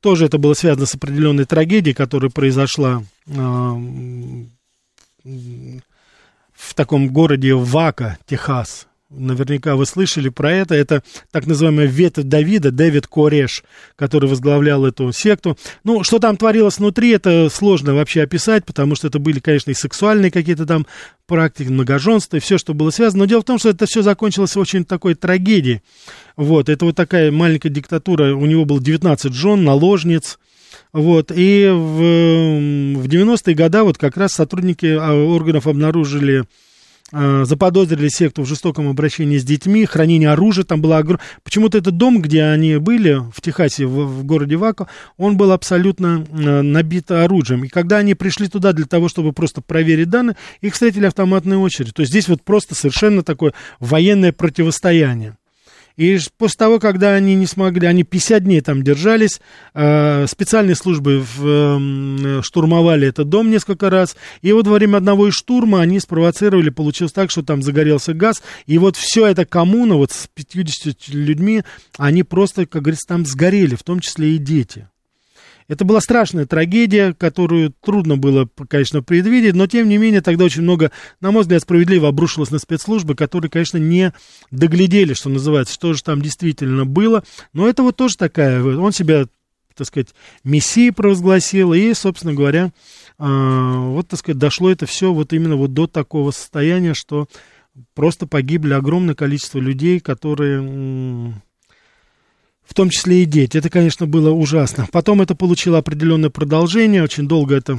тоже 0.00 0.26
это 0.26 0.38
было 0.38 0.54
связано 0.54 0.86
с 0.86 0.94
определенной 0.94 1.44
трагедией, 1.44 1.94
которая 1.94 2.30
произошла 2.30 3.04
э, 3.26 3.76
в 5.24 6.74
таком 6.74 7.08
городе 7.08 7.54
Вака, 7.54 8.18
Техас. 8.26 8.86
Наверняка 9.14 9.76
вы 9.76 9.84
слышали 9.84 10.30
про 10.30 10.52
это. 10.52 10.74
Это 10.74 11.02
так 11.30 11.46
называемая 11.46 11.86
ветвь 11.86 12.22
Давида, 12.22 12.70
Дэвид 12.70 13.06
Кореш, 13.06 13.62
который 13.94 14.28
возглавлял 14.28 14.86
эту 14.86 15.12
секту. 15.12 15.58
Ну, 15.84 16.02
что 16.02 16.18
там 16.18 16.38
творилось 16.38 16.78
внутри, 16.78 17.10
это 17.10 17.50
сложно 17.50 17.94
вообще 17.94 18.22
описать, 18.22 18.64
потому 18.64 18.94
что 18.94 19.08
это 19.08 19.18
были, 19.18 19.38
конечно, 19.38 19.70
и 19.70 19.74
сексуальные 19.74 20.30
какие-то 20.30 20.64
там 20.64 20.86
практики, 21.26 21.68
многоженство 21.68 22.38
и 22.38 22.40
все, 22.40 22.56
что 22.56 22.72
было 22.72 22.88
связано. 22.88 23.24
Но 23.24 23.28
дело 23.28 23.42
в 23.42 23.46
том, 23.46 23.58
что 23.58 23.68
это 23.68 23.84
все 23.84 24.00
закончилось 24.00 24.56
очень 24.56 24.86
такой 24.86 25.14
трагедией. 25.14 25.82
Вот, 26.36 26.70
это 26.70 26.86
вот 26.86 26.96
такая 26.96 27.30
маленькая 27.30 27.68
диктатура. 27.68 28.34
У 28.34 28.46
него 28.46 28.64
было 28.64 28.80
19 28.80 29.34
жен, 29.34 29.62
наложниц. 29.62 30.38
Вот, 30.92 31.32
и 31.34 31.68
в, 31.70 33.00
в 33.00 33.06
90-е 33.06 33.54
годы 33.54 33.82
вот 33.82 33.98
как 33.98 34.16
раз 34.16 34.32
сотрудники 34.32 34.86
а, 34.86 35.12
органов 35.14 35.66
обнаружили 35.66 36.44
а, 37.12 37.44
заподозрили 37.44 38.08
секту 38.08 38.42
в 38.42 38.46
жестоком 38.46 38.88
обращении 38.88 39.38
с 39.38 39.44
детьми, 39.44 39.84
хранение 39.84 40.30
оружия 40.30 40.64
там 40.64 40.80
было 40.80 40.98
огромное. 40.98 41.24
Почему-то 41.42 41.78
этот 41.78 41.96
дом, 41.96 42.22
где 42.22 42.44
они 42.44 42.76
были, 42.76 43.20
в 43.34 43.40
Техасе, 43.40 43.86
в, 43.86 44.06
в 44.06 44.24
городе 44.24 44.56
Вако, 44.56 44.88
он 45.18 45.36
был 45.36 45.52
абсолютно 45.52 46.24
набит 46.30 47.10
оружием. 47.10 47.64
И 47.64 47.68
когда 47.68 47.98
они 47.98 48.14
пришли 48.14 48.48
туда 48.48 48.72
для 48.72 48.86
того, 48.86 49.08
чтобы 49.08 49.32
просто 49.32 49.60
проверить 49.60 50.08
данные, 50.08 50.36
их 50.60 50.72
встретили 50.72 51.06
автоматной 51.06 51.56
очередь. 51.56 51.94
То 51.94 52.00
есть 52.00 52.10
здесь 52.10 52.28
вот 52.28 52.42
просто 52.42 52.74
совершенно 52.74 53.22
такое 53.22 53.52
военное 53.78 54.32
противостояние. 54.32 55.36
И 55.96 56.18
после 56.38 56.56
того, 56.58 56.78
когда 56.78 57.14
они 57.14 57.34
не 57.34 57.46
смогли, 57.46 57.86
они 57.86 58.02
50 58.02 58.44
дней 58.44 58.60
там 58.60 58.82
держались, 58.82 59.40
э, 59.74 60.26
специальные 60.26 60.76
службы 60.76 61.20
в, 61.20 61.44
э, 61.44 62.42
штурмовали 62.42 63.08
этот 63.08 63.28
дом 63.28 63.50
несколько 63.50 63.90
раз, 63.90 64.16
и 64.40 64.52
вот 64.52 64.66
во 64.66 64.74
время 64.74 64.98
одного 64.98 65.28
из 65.28 65.34
штурма 65.34 65.80
они 65.80 66.00
спровоцировали, 66.00 66.70
получилось 66.70 67.12
так, 67.12 67.30
что 67.30 67.42
там 67.42 67.62
загорелся 67.62 68.14
газ, 68.14 68.42
и 68.66 68.78
вот 68.78 68.96
все 68.96 69.26
это 69.26 69.44
коммуна 69.44 69.96
вот 69.96 70.12
с 70.12 70.28
50 70.34 71.08
людьми, 71.08 71.62
они 71.98 72.22
просто, 72.22 72.66
как 72.66 72.82
говорится, 72.82 73.08
там 73.08 73.26
сгорели, 73.26 73.74
в 73.74 73.82
том 73.82 74.00
числе 74.00 74.36
и 74.36 74.38
дети. 74.38 74.88
Это 75.72 75.86
была 75.86 76.02
страшная 76.02 76.44
трагедия, 76.44 77.14
которую 77.14 77.72
трудно 77.80 78.18
было, 78.18 78.46
конечно, 78.68 79.02
предвидеть, 79.02 79.54
но 79.54 79.66
тем 79.66 79.88
не 79.88 79.96
менее 79.96 80.20
тогда 80.20 80.44
очень 80.44 80.60
много, 80.60 80.92
на 81.22 81.30
мой 81.30 81.40
взгляд, 81.42 81.62
справедливо 81.62 82.08
обрушилось 82.08 82.50
на 82.50 82.58
спецслужбы, 82.58 83.14
которые, 83.14 83.50
конечно, 83.50 83.78
не 83.78 84.12
доглядели, 84.50 85.14
что 85.14 85.30
называется, 85.30 85.72
что 85.72 85.94
же 85.94 86.02
там 86.02 86.20
действительно 86.20 86.84
было. 86.84 87.24
Но 87.54 87.66
это 87.66 87.82
вот 87.82 87.96
тоже 87.96 88.18
такая, 88.18 88.62
он 88.62 88.92
себя, 88.92 89.24
так 89.74 89.86
сказать, 89.86 90.08
мессией 90.44 90.92
провозгласил, 90.92 91.72
и, 91.72 91.94
собственно 91.94 92.34
говоря, 92.34 92.70
а, 93.16 93.78
вот, 93.78 94.08
так 94.08 94.18
сказать, 94.18 94.38
дошло 94.38 94.70
это 94.70 94.84
все 94.84 95.10
вот 95.10 95.32
именно 95.32 95.56
вот 95.56 95.72
до 95.72 95.86
такого 95.86 96.32
состояния, 96.32 96.92
что 96.92 97.28
просто 97.94 98.26
погибли 98.26 98.74
огромное 98.74 99.14
количество 99.14 99.58
людей, 99.58 100.00
которые 100.00 101.32
в 102.64 102.74
том 102.74 102.90
числе 102.90 103.22
и 103.22 103.26
дети. 103.26 103.58
Это, 103.58 103.70
конечно, 103.70 104.06
было 104.06 104.30
ужасно. 104.30 104.86
Потом 104.92 105.22
это 105.22 105.34
получило 105.34 105.78
определенное 105.78 106.30
продолжение, 106.30 107.02
очень 107.02 107.28
долго 107.28 107.56
это 107.56 107.78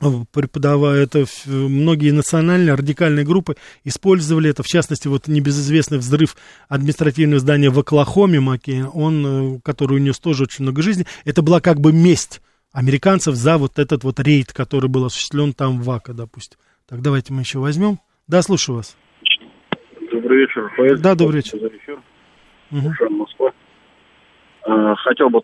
э, 0.00 0.06
преподавая 0.32 1.02
это, 1.02 1.24
многие 1.46 2.10
национальные 2.10 2.74
радикальные 2.74 3.24
группы 3.24 3.56
использовали 3.84 4.50
это, 4.50 4.62
в 4.62 4.66
частности, 4.66 5.08
вот 5.08 5.28
небезызвестный 5.28 5.98
взрыв 5.98 6.36
административного 6.68 7.40
здания 7.40 7.70
в 7.70 7.78
Оклахоме, 7.78 8.40
Маке, 8.40 8.84
он, 8.84 9.56
э, 9.56 9.60
который 9.62 9.96
унес 9.98 10.18
тоже 10.18 10.44
очень 10.44 10.64
много 10.64 10.82
жизни, 10.82 11.06
это 11.24 11.42
была 11.42 11.60
как 11.60 11.80
бы 11.80 11.92
месть 11.92 12.40
американцев 12.72 13.34
за 13.34 13.58
вот 13.58 13.78
этот 13.78 14.02
вот 14.02 14.18
рейд, 14.18 14.52
который 14.52 14.88
был 14.88 15.04
осуществлен 15.04 15.52
там 15.52 15.80
в 15.80 15.84
Вака, 15.84 16.14
допустим. 16.14 16.58
Так, 16.88 17.02
давайте 17.02 17.32
мы 17.32 17.42
еще 17.42 17.58
возьмем. 17.58 17.98
Да, 18.26 18.42
слушаю 18.42 18.76
вас. 18.76 18.96
Добрый 20.12 20.40
вечер. 20.40 20.72
Поезд. 20.76 21.02
Да, 21.02 21.14
добрый 21.14 21.42
вечер. 21.42 21.58
Угу. 22.70 23.10
Москва. 23.10 23.52
Э, 24.66 24.94
хотел 24.98 25.30
бы 25.30 25.42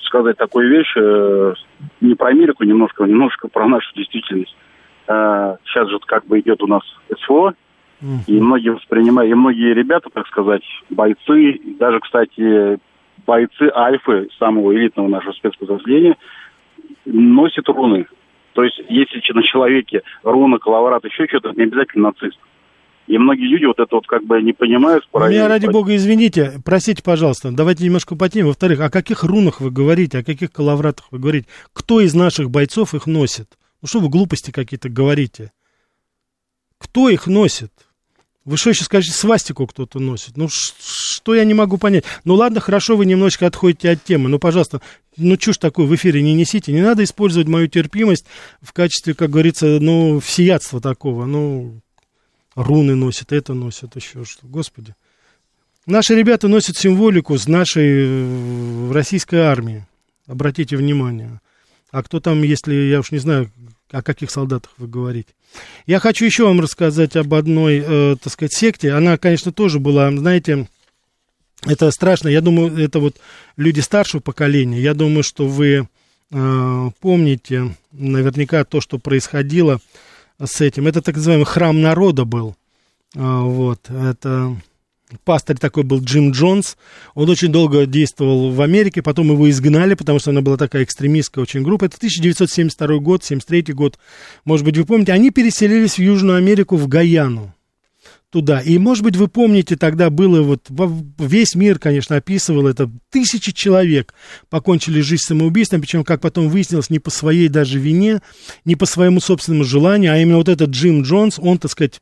сказать 0.00 0.36
такую 0.36 0.68
вещь, 0.68 0.92
э, 0.96 1.54
не 2.00 2.14
про 2.14 2.28
Америку 2.28 2.64
немножко, 2.64 3.04
немножко 3.04 3.48
про 3.48 3.66
нашу 3.66 3.94
действительность. 3.94 4.54
Э, 5.06 5.56
сейчас 5.64 5.88
же 5.88 5.98
как 6.06 6.26
бы 6.26 6.40
идет 6.40 6.62
у 6.62 6.66
нас 6.66 6.82
СВО, 7.24 7.54
и 8.26 8.38
многие 8.38 8.70
воспринимают, 8.70 9.30
и 9.30 9.34
многие 9.34 9.72
ребята, 9.72 10.10
так 10.12 10.26
сказать, 10.26 10.62
бойцы, 10.90 11.58
даже, 11.78 12.00
кстати, 12.00 12.78
бойцы 13.26 13.70
Альфы, 13.74 14.28
самого 14.38 14.74
элитного 14.74 15.08
нашего 15.08 15.32
спецподразделения, 15.32 16.16
носят 17.06 17.66
руны. 17.68 18.06
То 18.52 18.62
есть, 18.62 18.78
если 18.88 19.22
на 19.32 19.42
человеке 19.42 20.02
руна, 20.22 20.58
коловрат, 20.58 21.04
еще 21.04 21.26
что-то, 21.26 21.52
не 21.52 21.62
обязательно 21.62 22.08
нацист. 22.08 22.38
И 23.06 23.18
многие 23.18 23.46
люди 23.46 23.66
вот 23.66 23.78
это 23.78 23.94
вот 23.94 24.06
как 24.06 24.24
бы 24.24 24.40
не 24.40 24.52
понимают. 24.52 25.04
Меня, 25.12 25.46
ради 25.46 25.66
бога, 25.66 25.94
извините, 25.94 26.60
простите, 26.64 27.02
пожалуйста, 27.02 27.50
давайте 27.50 27.84
немножко 27.84 28.16
по 28.16 28.28
теме. 28.28 28.46
Во-вторых, 28.46 28.80
о 28.80 28.90
каких 28.90 29.24
рунах 29.24 29.60
вы 29.60 29.70
говорите, 29.70 30.18
о 30.18 30.24
каких 30.24 30.50
коловратах 30.50 31.08
вы 31.10 31.18
говорите? 31.18 31.46
Кто 31.72 32.00
из 32.00 32.14
наших 32.14 32.50
бойцов 32.50 32.94
их 32.94 33.06
носит? 33.06 33.58
Ну 33.82 33.88
что 33.88 34.00
вы 34.00 34.08
глупости 34.08 34.50
какие-то 34.50 34.88
говорите? 34.88 35.52
Кто 36.78 37.10
их 37.10 37.26
носит? 37.26 37.72
Вы 38.44 38.58
что 38.58 38.70
еще 38.70 38.84
скажете, 38.84 39.14
свастику 39.14 39.66
кто-то 39.66 39.98
носит? 39.98 40.36
Ну, 40.36 40.48
что 40.50 41.34
я 41.34 41.44
не 41.44 41.54
могу 41.54 41.78
понять? 41.78 42.04
Ну, 42.24 42.34
ладно, 42.34 42.60
хорошо, 42.60 42.94
вы 42.94 43.06
немножечко 43.06 43.46
отходите 43.46 43.90
от 43.90 44.04
темы. 44.04 44.28
Ну, 44.28 44.38
пожалуйста, 44.38 44.82
ну, 45.16 45.38
чушь 45.38 45.56
такую 45.56 45.88
в 45.88 45.94
эфире 45.94 46.20
не 46.20 46.34
несите. 46.34 46.70
Не 46.70 46.82
надо 46.82 47.04
использовать 47.04 47.48
мою 47.48 47.68
терпимость 47.68 48.26
в 48.60 48.74
качестве, 48.74 49.14
как 49.14 49.30
говорится, 49.30 49.78
ну, 49.80 50.20
всеядства 50.20 50.82
такого. 50.82 51.24
Ну, 51.24 51.80
руны 52.54 52.94
носят, 52.94 53.32
это 53.32 53.54
носят, 53.54 53.96
еще 53.96 54.24
что. 54.24 54.46
Господи. 54.46 54.94
Наши 55.86 56.14
ребята 56.14 56.48
носят 56.48 56.76
символику 56.76 57.36
с 57.36 57.46
нашей 57.46 58.06
э, 58.06 58.92
российской 58.92 59.40
армии. 59.40 59.86
Обратите 60.26 60.76
внимание. 60.76 61.40
А 61.90 62.02
кто 62.02 62.20
там, 62.20 62.42
если, 62.42 62.74
я 62.74 63.00
уж 63.00 63.10
не 63.10 63.18
знаю, 63.18 63.50
о 63.90 64.02
каких 64.02 64.30
солдатах 64.30 64.72
вы 64.78 64.88
говорите. 64.88 65.32
Я 65.86 66.00
хочу 66.00 66.24
еще 66.24 66.44
вам 66.44 66.60
рассказать 66.60 67.16
об 67.16 67.32
одной, 67.34 67.82
э, 67.86 68.16
так 68.20 68.32
сказать, 68.32 68.52
секте. 68.54 68.92
Она, 68.92 69.18
конечно, 69.18 69.52
тоже 69.52 69.78
была, 69.78 70.10
знаете, 70.10 70.68
это 71.62 71.90
страшно. 71.90 72.28
Я 72.28 72.40
думаю, 72.40 72.76
это 72.78 72.98
вот 72.98 73.16
люди 73.56 73.80
старшего 73.80 74.20
поколения. 74.20 74.80
Я 74.80 74.94
думаю, 74.94 75.22
что 75.22 75.46
вы 75.46 75.86
э, 76.30 76.90
помните 77.00 77.76
наверняка 77.92 78.64
то, 78.64 78.80
что 78.80 78.98
происходило 78.98 79.80
с 80.42 80.60
этим. 80.60 80.86
Это 80.86 81.02
так 81.02 81.16
называемый 81.16 81.46
храм 81.46 81.80
народа 81.80 82.24
был. 82.24 82.56
Э, 83.14 83.40
вот, 83.40 83.90
это 83.90 84.56
пастырь 85.24 85.56
такой 85.58 85.84
был 85.84 86.00
Джим 86.00 86.32
Джонс. 86.32 86.76
Он 87.14 87.28
очень 87.30 87.52
долго 87.52 87.86
действовал 87.86 88.50
в 88.50 88.60
Америке, 88.60 89.02
потом 89.02 89.30
его 89.30 89.48
изгнали, 89.48 89.94
потому 89.94 90.18
что 90.18 90.30
она 90.30 90.40
была 90.40 90.56
такая 90.56 90.84
экстремистская 90.84 91.42
очень 91.42 91.62
группа. 91.62 91.84
Это 91.84 91.96
1972 91.96 92.98
год, 92.98 93.24
73 93.24 93.72
год, 93.74 93.98
может 94.44 94.64
быть, 94.64 94.76
вы 94.76 94.84
помните. 94.84 95.12
Они 95.12 95.30
переселились 95.30 95.94
в 95.94 96.02
Южную 96.02 96.38
Америку, 96.38 96.76
в 96.76 96.88
Гаяну 96.88 97.54
туда. 98.34 98.58
И, 98.58 98.78
может 98.78 99.04
быть, 99.04 99.14
вы 99.14 99.28
помните, 99.28 99.76
тогда 99.76 100.10
было 100.10 100.42
вот, 100.42 100.66
весь 101.20 101.54
мир, 101.54 101.78
конечно, 101.78 102.16
описывал 102.16 102.66
это, 102.66 102.90
тысячи 103.08 103.52
человек 103.52 104.12
покончили 104.50 105.02
жизнь 105.02 105.22
самоубийством, 105.22 105.80
причем, 105.80 106.02
как 106.02 106.20
потом 106.20 106.48
выяснилось, 106.48 106.90
не 106.90 106.98
по 106.98 107.10
своей 107.10 107.48
даже 107.48 107.78
вине, 107.78 108.22
не 108.64 108.74
по 108.74 108.86
своему 108.86 109.20
собственному 109.20 109.62
желанию, 109.62 110.12
а 110.12 110.18
именно 110.18 110.38
вот 110.38 110.48
этот 110.48 110.70
Джим 110.70 111.02
Джонс, 111.02 111.38
он, 111.38 111.58
так 111.58 111.70
сказать, 111.70 112.00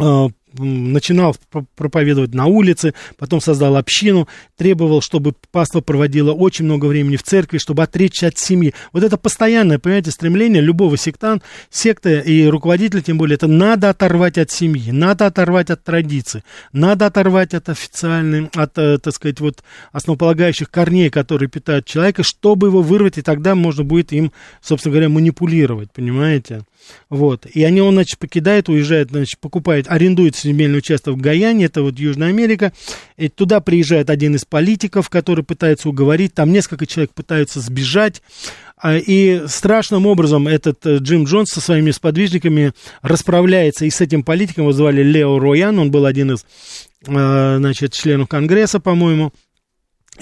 а, 0.00 0.26
начинал 0.58 1.36
проповедовать 1.76 2.34
на 2.34 2.46
улице, 2.46 2.94
потом 3.16 3.40
создал 3.40 3.76
общину, 3.76 4.28
требовал, 4.56 5.00
чтобы 5.00 5.34
паства 5.50 5.80
проводила 5.80 6.32
очень 6.32 6.64
много 6.64 6.86
времени 6.86 7.16
в 7.16 7.22
церкви, 7.22 7.58
чтобы 7.58 7.82
отречься 7.82 8.28
от 8.28 8.38
семьи. 8.38 8.74
Вот 8.92 9.02
это 9.02 9.16
постоянное, 9.16 9.78
понимаете, 9.78 10.10
стремление 10.10 10.62
любого 10.62 10.96
сектанта, 10.96 11.44
секты 11.70 12.20
и 12.20 12.46
руководителя, 12.46 13.00
тем 13.00 13.18
более, 13.18 13.36
это 13.36 13.46
надо 13.46 13.90
оторвать 13.90 14.38
от 14.38 14.50
семьи, 14.50 14.90
надо 14.90 15.26
оторвать 15.26 15.70
от 15.70 15.84
традиции, 15.84 16.44
надо 16.72 17.06
оторвать 17.06 17.54
от 17.54 17.68
официальной, 17.68 18.48
от, 18.54 18.78
э, 18.78 18.98
так 18.98 19.14
сказать, 19.14 19.40
вот 19.40 19.62
основополагающих 19.92 20.70
корней, 20.70 21.10
которые 21.10 21.48
питают 21.48 21.86
человека, 21.86 22.22
чтобы 22.22 22.68
его 22.68 22.82
вырвать, 22.82 23.18
и 23.18 23.22
тогда 23.22 23.54
можно 23.54 23.84
будет 23.84 24.12
им, 24.12 24.32
собственно 24.60 24.92
говоря, 24.92 25.08
манипулировать, 25.08 25.92
понимаете? 25.92 26.62
Вот. 27.08 27.46
И 27.46 27.62
они, 27.64 27.80
он, 27.80 27.94
значит, 27.94 28.18
покидает, 28.18 28.68
уезжает, 28.68 29.10
значит, 29.10 29.38
покупает, 29.40 29.86
арендует 29.88 30.36
земельный 30.36 30.78
участок 30.78 31.14
в 31.14 31.20
Гаяне, 31.20 31.66
это 31.66 31.82
вот 31.82 31.98
Южная 31.98 32.28
Америка. 32.28 32.72
И 33.16 33.28
туда 33.28 33.60
приезжает 33.60 34.10
один 34.10 34.34
из 34.34 34.44
политиков, 34.44 35.08
который 35.08 35.44
пытается 35.44 35.88
уговорить, 35.88 36.34
там 36.34 36.52
несколько 36.52 36.86
человек 36.86 37.12
пытаются 37.12 37.60
сбежать. 37.60 38.22
А, 38.82 38.96
и 38.96 39.46
страшным 39.46 40.06
образом 40.06 40.48
этот 40.48 40.84
э, 40.86 40.96
Джим 40.96 41.24
Джонс 41.24 41.50
со 41.50 41.60
своими 41.60 41.92
сподвижниками 41.92 42.72
расправляется 43.00 43.84
и 43.84 43.90
с 43.90 44.00
этим 44.00 44.24
политиком, 44.24 44.64
его 44.64 44.72
звали 44.72 45.04
Лео 45.04 45.38
Роян, 45.38 45.78
он 45.78 45.92
был 45.92 46.04
один 46.04 46.32
из, 46.32 46.44
э, 47.06 47.56
значит, 47.58 47.92
членов 47.92 48.28
Конгресса, 48.28 48.80
по-моему. 48.80 49.32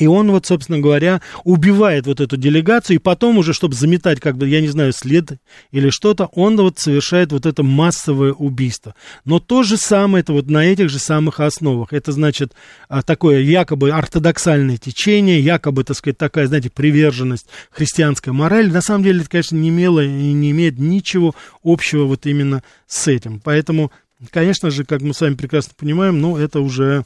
И 0.00 0.06
он 0.06 0.30
вот, 0.30 0.46
собственно 0.46 0.78
говоря, 0.78 1.20
убивает 1.44 2.06
вот 2.06 2.20
эту 2.20 2.38
делегацию, 2.38 2.96
и 2.96 2.98
потом 2.98 3.36
уже, 3.36 3.52
чтобы 3.52 3.74
заметать, 3.74 4.18
как 4.18 4.38
бы, 4.38 4.48
я 4.48 4.62
не 4.62 4.68
знаю, 4.68 4.94
след 4.94 5.32
или 5.72 5.90
что-то, 5.90 6.30
он 6.32 6.56
вот 6.56 6.78
совершает 6.78 7.32
вот 7.32 7.44
это 7.44 7.62
массовое 7.62 8.32
убийство. 8.32 8.94
Но 9.26 9.40
то 9.40 9.62
же 9.62 9.76
самое, 9.76 10.22
это 10.22 10.32
вот 10.32 10.48
на 10.48 10.64
этих 10.64 10.88
же 10.88 10.98
самых 10.98 11.38
основах. 11.38 11.92
Это, 11.92 12.12
значит, 12.12 12.54
а, 12.88 13.02
такое 13.02 13.40
якобы 13.40 13.90
ортодоксальное 13.90 14.78
течение, 14.78 15.38
якобы, 15.38 15.84
так 15.84 15.98
сказать, 15.98 16.16
такая, 16.16 16.46
знаете, 16.46 16.70
приверженность 16.70 17.46
христианской 17.70 18.32
морали. 18.32 18.70
На 18.70 18.80
самом 18.80 19.04
деле, 19.04 19.20
это, 19.20 19.28
конечно, 19.28 19.56
не 19.56 19.68
имело 19.68 20.02
и 20.02 20.08
не 20.08 20.50
имеет 20.52 20.78
ничего 20.78 21.34
общего 21.62 22.04
вот 22.04 22.24
именно 22.24 22.62
с 22.86 23.06
этим. 23.06 23.38
Поэтому, 23.38 23.92
конечно 24.30 24.70
же, 24.70 24.86
как 24.86 25.02
мы 25.02 25.12
с 25.12 25.20
вами 25.20 25.34
прекрасно 25.34 25.74
понимаем, 25.76 26.22
ну, 26.22 26.38
это 26.38 26.60
уже 26.60 27.04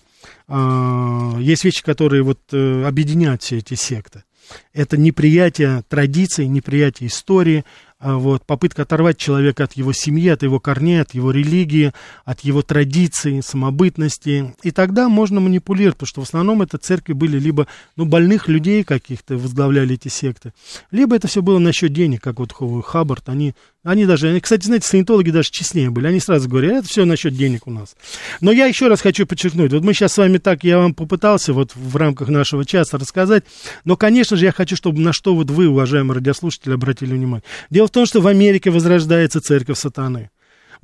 есть 0.48 1.64
вещи, 1.64 1.82
которые 1.82 2.22
вот 2.22 2.40
э, 2.52 2.84
объединяют 2.84 3.42
все 3.42 3.58
эти 3.58 3.74
секты. 3.74 4.24
Это 4.72 4.96
неприятие 4.96 5.82
традиций, 5.88 6.46
неприятие 6.46 7.08
истории, 7.08 7.64
а, 7.98 8.18
вот, 8.18 8.44
попытка 8.44 8.82
оторвать 8.82 9.16
человека 9.16 9.64
от 9.64 9.72
его 9.72 9.94
семьи, 9.94 10.28
от 10.28 10.42
его 10.42 10.60
корней, 10.60 11.00
от 11.00 11.14
его 11.14 11.30
религии, 11.30 11.94
от 12.26 12.40
его 12.40 12.60
традиций, 12.60 13.42
самобытности. 13.42 14.54
И 14.62 14.70
тогда 14.72 15.08
можно 15.08 15.40
манипулировать, 15.40 15.96
потому 15.96 16.08
что 16.08 16.20
в 16.20 16.24
основном 16.24 16.60
это 16.60 16.76
церкви 16.76 17.14
были 17.14 17.38
либо 17.38 17.66
ну, 17.96 18.04
больных 18.04 18.48
людей 18.48 18.84
каких-то 18.84 19.38
возглавляли 19.38 19.94
эти 19.94 20.08
секты, 20.08 20.52
либо 20.90 21.16
это 21.16 21.28
все 21.28 21.40
было 21.40 21.58
насчет 21.58 21.94
денег, 21.94 22.22
как 22.22 22.40
вот 22.40 22.52
Хаббард, 22.52 23.30
они 23.30 23.54
они 23.84 24.06
даже, 24.06 24.40
кстати, 24.40 24.64
знаете, 24.64 24.88
саентологи 24.88 25.30
даже 25.30 25.50
честнее 25.50 25.90
были. 25.90 26.06
Они 26.06 26.18
сразу 26.18 26.48
говорят, 26.48 26.72
это 26.72 26.88
все 26.88 27.04
насчет 27.04 27.36
денег 27.36 27.66
у 27.66 27.70
нас. 27.70 27.96
Но 28.40 28.50
я 28.50 28.64
еще 28.64 28.88
раз 28.88 29.02
хочу 29.02 29.26
подчеркнуть. 29.26 29.72
Вот 29.72 29.84
мы 29.84 29.92
сейчас 29.92 30.14
с 30.14 30.18
вами 30.18 30.38
так, 30.38 30.64
я 30.64 30.78
вам 30.78 30.94
попытался 30.94 31.52
вот 31.52 31.76
в 31.76 31.94
рамках 31.94 32.28
нашего 32.28 32.64
часа 32.64 32.96
рассказать. 32.96 33.44
Но, 33.84 33.96
конечно 33.96 34.38
же, 34.38 34.46
я 34.46 34.52
хочу, 34.52 34.74
чтобы 34.74 35.00
на 35.00 35.12
что 35.12 35.34
вот 35.34 35.50
вы, 35.50 35.68
уважаемые 35.68 36.16
радиослушатели, 36.16 36.72
обратили 36.72 37.12
внимание. 37.12 37.44
Дело 37.68 37.86
в 37.86 37.90
том, 37.90 38.06
что 38.06 38.22
в 38.22 38.26
Америке 38.26 38.70
возрождается 38.70 39.42
церковь 39.42 39.78
сатаны. 39.78 40.30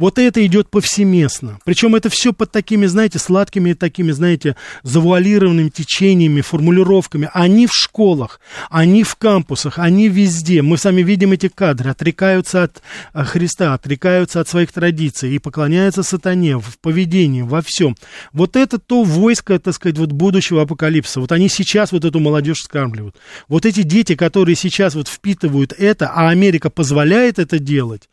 Вот 0.01 0.19
это 0.19 0.45
идет 0.47 0.71
повсеместно. 0.71 1.59
Причем 1.63 1.95
это 1.95 2.09
все 2.09 2.33
под 2.33 2.51
такими, 2.51 2.87
знаете, 2.87 3.19
сладкими 3.19 3.75
такими, 3.75 4.13
знаете, 4.13 4.57
завуалированными 4.83 5.69
течениями, 5.69 6.41
формулировками. 6.41 7.29
Они 7.35 7.67
в 7.67 7.75
школах, 7.75 8.41
они 8.71 9.05
в 9.05 9.17
кампусах, 9.17 9.79
они 9.79 10.09
везде. 10.09 10.63
Мы 10.63 10.79
сами 10.79 11.03
видим 11.03 11.33
эти 11.33 11.49
кадры. 11.49 11.91
Отрекаются 11.91 12.63
от 12.63 12.83
э, 13.13 13.25
Христа, 13.25 13.75
отрекаются 13.75 14.41
от 14.41 14.49
своих 14.49 14.73
традиций 14.73 15.35
и 15.35 15.39
поклоняются 15.39 16.03
сатане 16.03 16.57
в 16.57 16.79
поведении, 16.81 17.43
во 17.43 17.61
всем. 17.61 17.95
Вот 18.33 18.57
это 18.57 18.79
то 18.79 19.03
войско, 19.03 19.59
так 19.59 19.75
сказать, 19.75 19.99
вот 19.99 20.13
будущего 20.13 20.63
апокалипсиса. 20.63 21.21
Вот 21.21 21.31
они 21.31 21.51
сейчас 21.51 21.93
вот 21.93 22.07
эту 22.07 22.21
молодежь 22.21 22.63
скармливают. 22.63 23.17
Вот 23.49 23.67
эти 23.67 23.83
дети, 23.83 24.15
которые 24.15 24.57
сейчас 24.57 24.95
вот 24.95 25.09
впитывают 25.09 25.75
это, 25.77 26.09
а 26.09 26.31
Америка 26.31 26.71
позволяет 26.71 27.39
это 27.39 27.59
делать, 27.59 28.09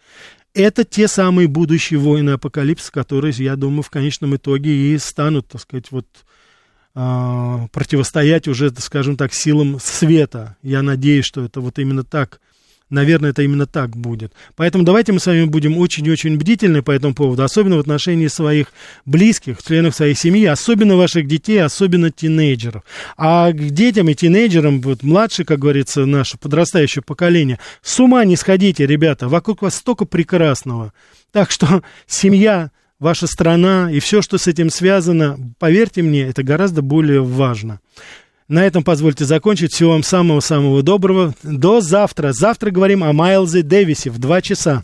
это 0.58 0.84
те 0.84 1.08
самые 1.08 1.48
будущие 1.48 2.00
воины 2.00 2.32
апокалипсиса, 2.32 2.92
которые, 2.92 3.34
я 3.38 3.56
думаю, 3.56 3.84
в 3.84 3.90
конечном 3.90 4.36
итоге 4.36 4.72
и 4.94 4.98
станут, 4.98 5.48
так 5.48 5.62
сказать, 5.62 5.92
вот 5.92 6.08
а, 6.96 7.68
противостоять 7.72 8.48
уже, 8.48 8.72
скажем 8.80 9.18
так, 9.18 9.34
силам 9.34 9.80
света. 9.80 10.58
Я 10.64 10.82
надеюсь, 10.82 11.26
что 11.26 11.44
это 11.44 11.62
вот 11.62 11.78
именно 11.78 12.04
так 12.04 12.42
наверное, 12.90 13.32
это 13.32 13.42
именно 13.42 13.66
так 13.66 13.96
будет. 13.96 14.34
Поэтому 14.56 14.84
давайте 14.84 15.12
мы 15.12 15.20
с 15.20 15.26
вами 15.26 15.46
будем 15.46 15.78
очень 15.78 16.06
и 16.06 16.12
очень 16.12 16.38
бдительны 16.38 16.82
по 16.82 16.92
этому 16.92 17.14
поводу, 17.14 17.44
особенно 17.44 17.78
в 17.78 17.80
отношении 17.80 18.28
своих 18.28 18.68
близких, 19.06 19.62
членов 19.64 19.96
своей 19.96 20.16
семьи, 20.16 20.46
особенно 20.46 20.96
ваших 20.96 21.28
детей, 21.28 21.62
особенно 21.62 22.12
тинейджеров. 22.12 22.84
А 23.18 23.52
к 23.52 23.58
детям 23.58 24.10
и 24.10 24.16
тинейджерам, 24.16 24.82
вот 24.82 25.04
младше, 25.04 25.44
как 25.44 25.60
говорится, 25.60 26.06
наше 26.06 26.38
подрастающее 26.38 27.04
поколение, 27.04 27.60
с 27.82 28.00
ума 28.00 28.24
не 28.26 28.36
сходите, 28.36 28.86
ребята, 28.86 29.28
вокруг 29.28 29.62
вас 29.62 29.76
столько 29.76 30.06
прекрасного. 30.06 30.94
Так 31.32 31.52
что 31.52 31.84
семья, 32.08 32.72
ваша 33.00 33.28
страна 33.28 33.92
и 33.92 34.00
все, 34.00 34.22
что 34.22 34.38
с 34.38 34.48
этим 34.48 34.70
связано, 34.70 35.38
поверьте 35.60 36.02
мне, 36.02 36.24
это 36.24 36.44
гораздо 36.44 36.82
более 36.82 37.24
важно. 37.24 37.80
На 38.50 38.66
этом 38.66 38.82
позвольте 38.82 39.26
закончить. 39.26 39.74
Всего 39.74 39.92
вам 39.92 40.04
самого-самого 40.04 40.82
доброго. 40.82 41.34
До 41.44 41.82
завтра. 41.82 42.32
Завтра 42.32 42.72
говорим 42.72 43.04
о 43.04 43.12
Майлзе 43.12 43.62
Дэвисе 43.62 44.10
в 44.10 44.20
2 44.20 44.42
часа. 44.42 44.84